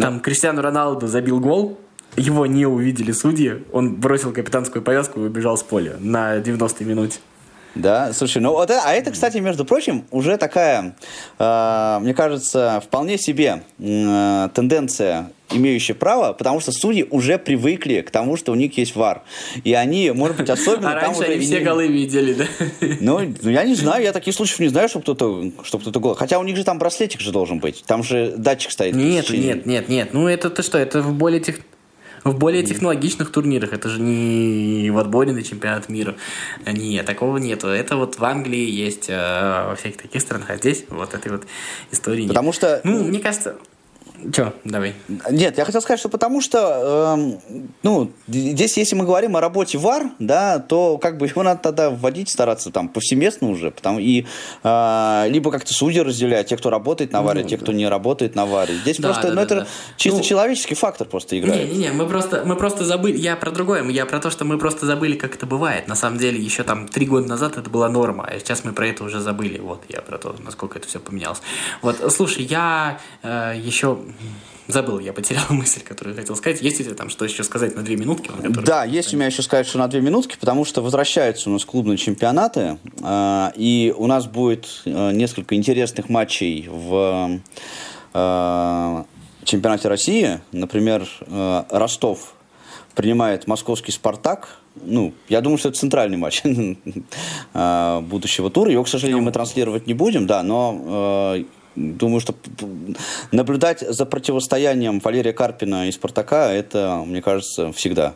там 0.01 0.21
Криштиану 0.21 0.61
Роналду 0.63 1.07
забил 1.07 1.41
гол, 1.41 1.79
его 2.21 2.47
не 2.47 2.67
увидели 2.67 3.13
судьи, 3.13 3.63
он 3.73 3.97
бросил 3.97 4.33
капитанскую 4.33 4.83
повязку 4.83 5.21
и 5.21 5.25
убежал 5.25 5.57
с 5.57 5.63
поля 5.63 5.97
на 5.99 6.37
90-й 6.39 6.85
минуте. 6.85 7.19
Да, 7.77 8.13
слушай, 8.13 8.43
ну 8.43 8.51
вот, 8.51 8.69
это- 8.69 8.83
а 8.85 8.93
это, 8.95 9.13
кстати, 9.13 9.39
между 9.39 9.65
прочим, 9.65 10.05
уже 10.11 10.37
такая, 10.39 10.97
э, 11.39 11.99
мне 12.01 12.15
кажется, 12.15 12.83
вполне 12.85 13.17
себе 13.17 13.63
э, 13.79 14.49
тенденция, 14.53 15.31
имеющая 15.53 15.95
право, 15.95 16.33
потому 16.33 16.59
что 16.59 16.73
судьи 16.73 17.07
уже 17.11 17.39
привыкли 17.39 18.01
к 18.01 18.11
тому, 18.11 18.37
что 18.37 18.51
у 18.51 18.57
них 18.57 18.77
есть 18.77 18.97
ВАР. 18.97 19.23
И 19.63 19.73
они, 19.73 20.11
может 20.11 20.37
быть, 20.37 20.51
особенно 20.51 20.91
А 20.93 20.95
раньше 21.01 21.23
они 21.23 21.39
все 21.39 21.59
не- 21.61 21.65
голы 21.65 21.87
видели, 21.87 22.35
да? 22.35 22.45
Ну, 23.01 23.21
ну, 23.41 23.51
я 23.51 23.63
не 23.63 23.77
знаю, 23.77 24.03
я 24.03 24.13
таких 24.13 24.35
случаев 24.35 24.59
не 24.59 24.69
знаю, 24.69 24.89
что 24.89 24.99
кто-то, 25.01 25.53
что 25.63 25.79
кто-то 25.79 26.01
гол. 26.01 26.15
Хотя 26.17 26.41
у 26.41 26.43
них 26.43 26.57
же 26.57 26.65
там 26.65 26.79
браслетик 26.81 27.21
же 27.21 27.31
должен 27.31 27.61
быть. 27.61 27.85
Там 27.87 28.03
же 28.03 28.35
датчик 28.37 28.73
стоит. 28.73 28.97
Нет, 28.97 29.31
нет, 29.31 29.65
нет, 29.67 29.89
нет. 29.89 30.09
Ну 30.13 30.27
это 30.27 30.51
ты 30.51 30.63
что, 30.65 30.77
это 30.77 31.03
в 31.03 31.13
более 31.15 31.39
тех... 31.41 31.61
В 32.25 32.37
более 32.37 32.63
технологичных 32.63 33.31
турнирах, 33.33 33.73
это 33.73 33.89
же 33.89 34.01
не 34.01 34.91
в 34.91 34.99
отборе 34.99 35.33
на 35.33 35.43
чемпионат 35.43 35.89
мира. 35.89 36.17
Нет, 36.67 37.07
такого 37.07 37.39
нету. 37.39 37.69
Это 37.69 37.97
вот 37.97 38.19
в 38.19 38.25
Англии 38.25 38.69
есть, 38.71 39.07
э, 39.09 39.67
во 39.69 39.75
всяких 39.77 40.03
таких 40.03 40.21
странах, 40.21 40.51
а 40.51 40.57
здесь 40.57 40.85
вот 40.89 41.15
этой 41.15 41.33
вот 41.33 41.47
истории 41.91 42.23
нет. 42.23 42.29
Потому 42.29 42.53
что 42.53 42.81
Ну, 42.85 43.05
мне 43.05 43.21
кажется... 43.21 43.57
Че, 44.33 44.53
давай. 44.65 44.95
Нет, 45.31 45.57
я 45.59 45.65
хотел 45.65 45.81
сказать, 45.81 46.01
что 46.01 46.09
потому 46.09 46.41
что, 46.41 47.15
эм, 47.17 47.69
ну, 47.83 48.11
здесь, 48.29 48.77
если 48.77 48.95
мы 48.95 49.05
говорим 49.05 49.37
о 49.37 49.41
работе 49.41 49.79
ВАР, 49.79 50.11
да, 50.19 50.59
то 50.59 50.99
как 50.99 51.19
бы 51.19 51.27
его 51.31 51.43
надо 51.43 51.61
тогда 51.63 51.91
вводить, 51.91 52.29
стараться 52.29 52.71
там 52.71 52.89
повсеместно 52.89 53.49
уже, 53.49 53.71
потому 53.71 53.99
и 53.99 54.27
э, 54.63 55.25
либо 55.29 55.51
как-то 55.51 55.73
судьи 55.73 56.01
разделять, 56.01 56.49
те, 56.49 56.57
кто 56.57 56.71
работает 56.71 57.13
на 57.13 57.23
ВАРе, 57.23 57.45
те, 57.45 57.57
кто 57.57 57.73
не 57.73 57.89
работает 57.89 58.35
на 58.35 58.47
ВАРе. 58.47 58.75
Здесь 58.77 58.99
Ну, 58.99 59.03
Да, 59.03 59.09
просто, 59.09 59.23
да, 59.23 59.29
ну, 59.29 59.35
да, 59.37 59.43
это 59.43 59.55
да. 59.57 59.67
чисто 59.97 60.19
Ну, 60.19 60.25
человеческий 60.25 60.75
фактор 60.75 61.07
просто 61.07 61.39
играет. 61.39 61.69
Не-не-не, 61.69 61.93
мы 61.93 62.07
просто, 62.07 62.43
мы 62.45 62.57
просто 62.57 62.85
забыли, 62.85 63.17
я 63.17 63.37
про 63.37 63.51
другое, 63.51 63.85
я 63.89 64.07
про 64.07 64.19
то, 64.19 64.31
что 64.31 64.45
мы 64.45 64.59
просто 64.59 64.87
забыли, 64.87 65.17
как 65.17 65.35
это 65.35 65.47
бывает. 65.47 65.89
На 65.89 65.95
самом 65.95 66.19
деле, 66.19 66.39
еще 66.39 66.63
там 66.63 66.89
три 66.89 67.07
года 67.07 67.27
назад 67.27 67.57
это 67.57 67.71
была 67.71 67.89
норма, 67.89 68.29
а 68.31 68.39
сейчас 68.39 68.65
мы 68.65 68.73
про 68.73 68.87
это 68.89 69.05
уже 69.05 69.21
забыли. 69.21 69.59
Вот, 69.59 69.83
я 69.89 70.01
про 70.03 70.19
то, 70.19 70.35
насколько 70.45 70.79
это 70.79 70.89
все 70.89 71.01
поменялось. 71.01 71.41
Вот, 71.83 71.97
слушай, 72.13 72.45
я 72.45 73.01
э, 73.23 73.55
еще 73.57 73.99
забыл, 74.69 74.99
я 75.01 75.13
потерял 75.13 75.45
мысль, 75.51 75.81
которую 75.83 76.17
хотел 76.17 76.37
сказать. 76.37 76.63
Есть 76.63 76.81
у 76.81 76.85
тебя 76.85 76.95
там 76.95 77.11
что 77.11 77.25
еще 77.25 77.43
сказать 77.45 77.75
на 77.77 77.83
две 77.83 77.97
минутки? 77.97 78.29
на 78.31 78.37
которые- 78.37 78.65
Да, 78.65 78.85
есть 78.85 79.13
у 79.13 79.17
меня 79.17 79.27
еще 79.27 79.43
сказать, 79.43 79.67
что 79.67 79.79
на 79.79 79.89
две 79.89 80.01
минутки, 80.01 80.37
потому 80.39 80.65
что 80.65 80.83
возвращаются 80.83 81.51
у 81.51 81.53
нас 81.53 81.65
клубные 81.65 81.97
чемпионаты, 81.99 82.79
э, 83.03 83.51
и 83.57 83.95
у 83.97 84.07
нас 84.07 84.27
будет 84.27 84.83
э, 84.85 85.13
несколько 85.13 85.55
интересных 85.57 86.09
матчей 86.09 86.69
в 86.71 87.41
э, 88.15 89.05
чемпионате 89.45 89.89
России. 89.89 90.41
Например, 90.53 91.07
э, 91.27 91.63
Ростов 91.71 92.35
принимает 92.95 93.47
московский 93.47 93.93
«Спартак». 93.93 94.57
Ну, 94.85 95.13
я 95.29 95.41
думаю, 95.41 95.59
что 95.59 95.69
это 95.71 95.79
центральный 95.79 96.17
матч 96.17 96.43
э, 97.55 98.01
будущего 98.03 98.51
тура. 98.51 98.71
Его, 98.71 98.85
к 98.85 98.89
сожалению, 98.89 99.23
мы 99.23 99.33
транслировать 99.33 99.87
не 99.87 99.95
будем, 99.95 100.27
да, 100.27 100.43
но 100.43 101.35
э, 101.37 101.45
думаю, 101.77 102.21
что 102.21 102.35
наблюдать 103.33 103.81
за 103.81 104.07
противостоянием 104.07 105.01
Валерия 105.01 105.33
Карпина 105.33 105.89
и 105.89 105.93
«Спартака» 105.93 106.53
это, 106.53 107.03
мне 107.07 107.23
кажется, 107.23 107.73
всегда 107.73 108.15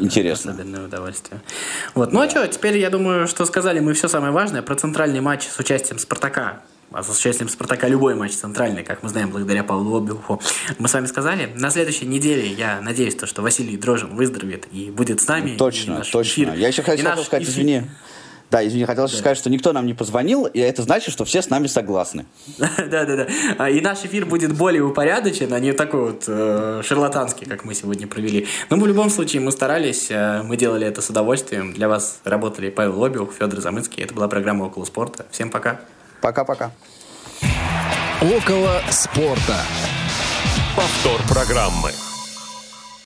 интересно. 0.00 0.52
Особенное 0.52 0.84
удовольствие. 0.86 1.40
Вот. 1.94 2.12
Ну 2.12 2.20
а 2.20 2.28
что, 2.30 2.46
теперь 2.46 2.78
я 2.78 2.90
думаю, 2.90 3.26
что 3.26 3.44
сказали 3.44 3.80
мы 3.80 3.94
все 3.94 4.08
самое 4.08 4.32
важное 4.32 4.62
про 4.62 4.74
центральный 4.76 5.20
матч 5.20 5.44
с 5.44 5.58
участием 5.58 5.98
Спартака. 5.98 6.60
А 6.94 7.02
с 7.02 7.08
участием 7.08 7.48
Спартака 7.48 7.88
любой 7.88 8.14
матч 8.14 8.32
центральный, 8.32 8.84
как 8.84 9.02
мы 9.02 9.08
знаем, 9.08 9.30
благодаря 9.30 9.64
Павлу 9.64 9.96
Обуху. 9.96 10.42
Мы 10.78 10.88
с 10.88 10.92
вами 10.92 11.06
сказали. 11.06 11.50
На 11.56 11.70
следующей 11.70 12.04
неделе 12.04 12.46
я 12.46 12.82
надеюсь, 12.82 13.14
то, 13.14 13.26
что 13.26 13.40
Василий 13.40 13.78
Дрожин 13.78 14.14
выздоровеет 14.14 14.66
и 14.72 14.90
будет 14.90 15.22
с 15.22 15.26
нами. 15.26 15.56
Точно, 15.56 16.02
точно. 16.12 16.42
эфир- 16.42 16.54
Я 16.54 16.68
еще 16.68 16.82
хотел 16.82 17.06
сказать, 17.24 17.44
эфир- 17.44 17.50
извини. 17.54 17.82
Да, 18.52 18.64
извини, 18.66 18.84
хотел 18.84 19.06
еще 19.06 19.16
сказать, 19.16 19.38
что 19.38 19.48
никто 19.48 19.72
нам 19.72 19.86
не 19.86 19.94
позвонил, 19.94 20.44
и 20.44 20.58
это 20.58 20.82
значит, 20.82 21.14
что 21.14 21.24
все 21.24 21.40
с 21.40 21.48
нами 21.48 21.68
согласны. 21.68 22.26
Да-да-да. 22.58 23.68
И 23.70 23.80
наш 23.80 24.04
эфир 24.04 24.26
будет 24.26 24.52
более 24.52 24.82
упорядочен, 24.82 25.50
а 25.54 25.58
не 25.58 25.72
такой 25.72 26.12
вот 26.12 26.24
э, 26.26 26.82
шарлатанский, 26.84 27.46
как 27.46 27.64
мы 27.64 27.74
сегодня 27.74 28.06
провели. 28.06 28.46
Но 28.68 28.76
в 28.76 28.86
любом 28.86 29.08
случае 29.08 29.40
мы 29.40 29.52
старались, 29.52 30.10
э, 30.10 30.42
мы 30.42 30.58
делали 30.58 30.86
это 30.86 31.00
с 31.00 31.08
удовольствием. 31.08 31.72
Для 31.72 31.88
вас 31.88 32.20
работали 32.24 32.68
Павел 32.68 33.00
Лобиух, 33.00 33.32
Федор 33.32 33.58
Замыцкий. 33.58 34.02
Это 34.02 34.12
была 34.12 34.28
программа 34.28 34.64
«Около 34.64 34.84
спорта». 34.84 35.24
Всем 35.30 35.48
пока. 35.48 35.80
Пока-пока. 36.20 36.72
Около 38.20 38.82
спорта. 38.90 39.56
Повтор 40.76 41.22
программы. 41.26 41.90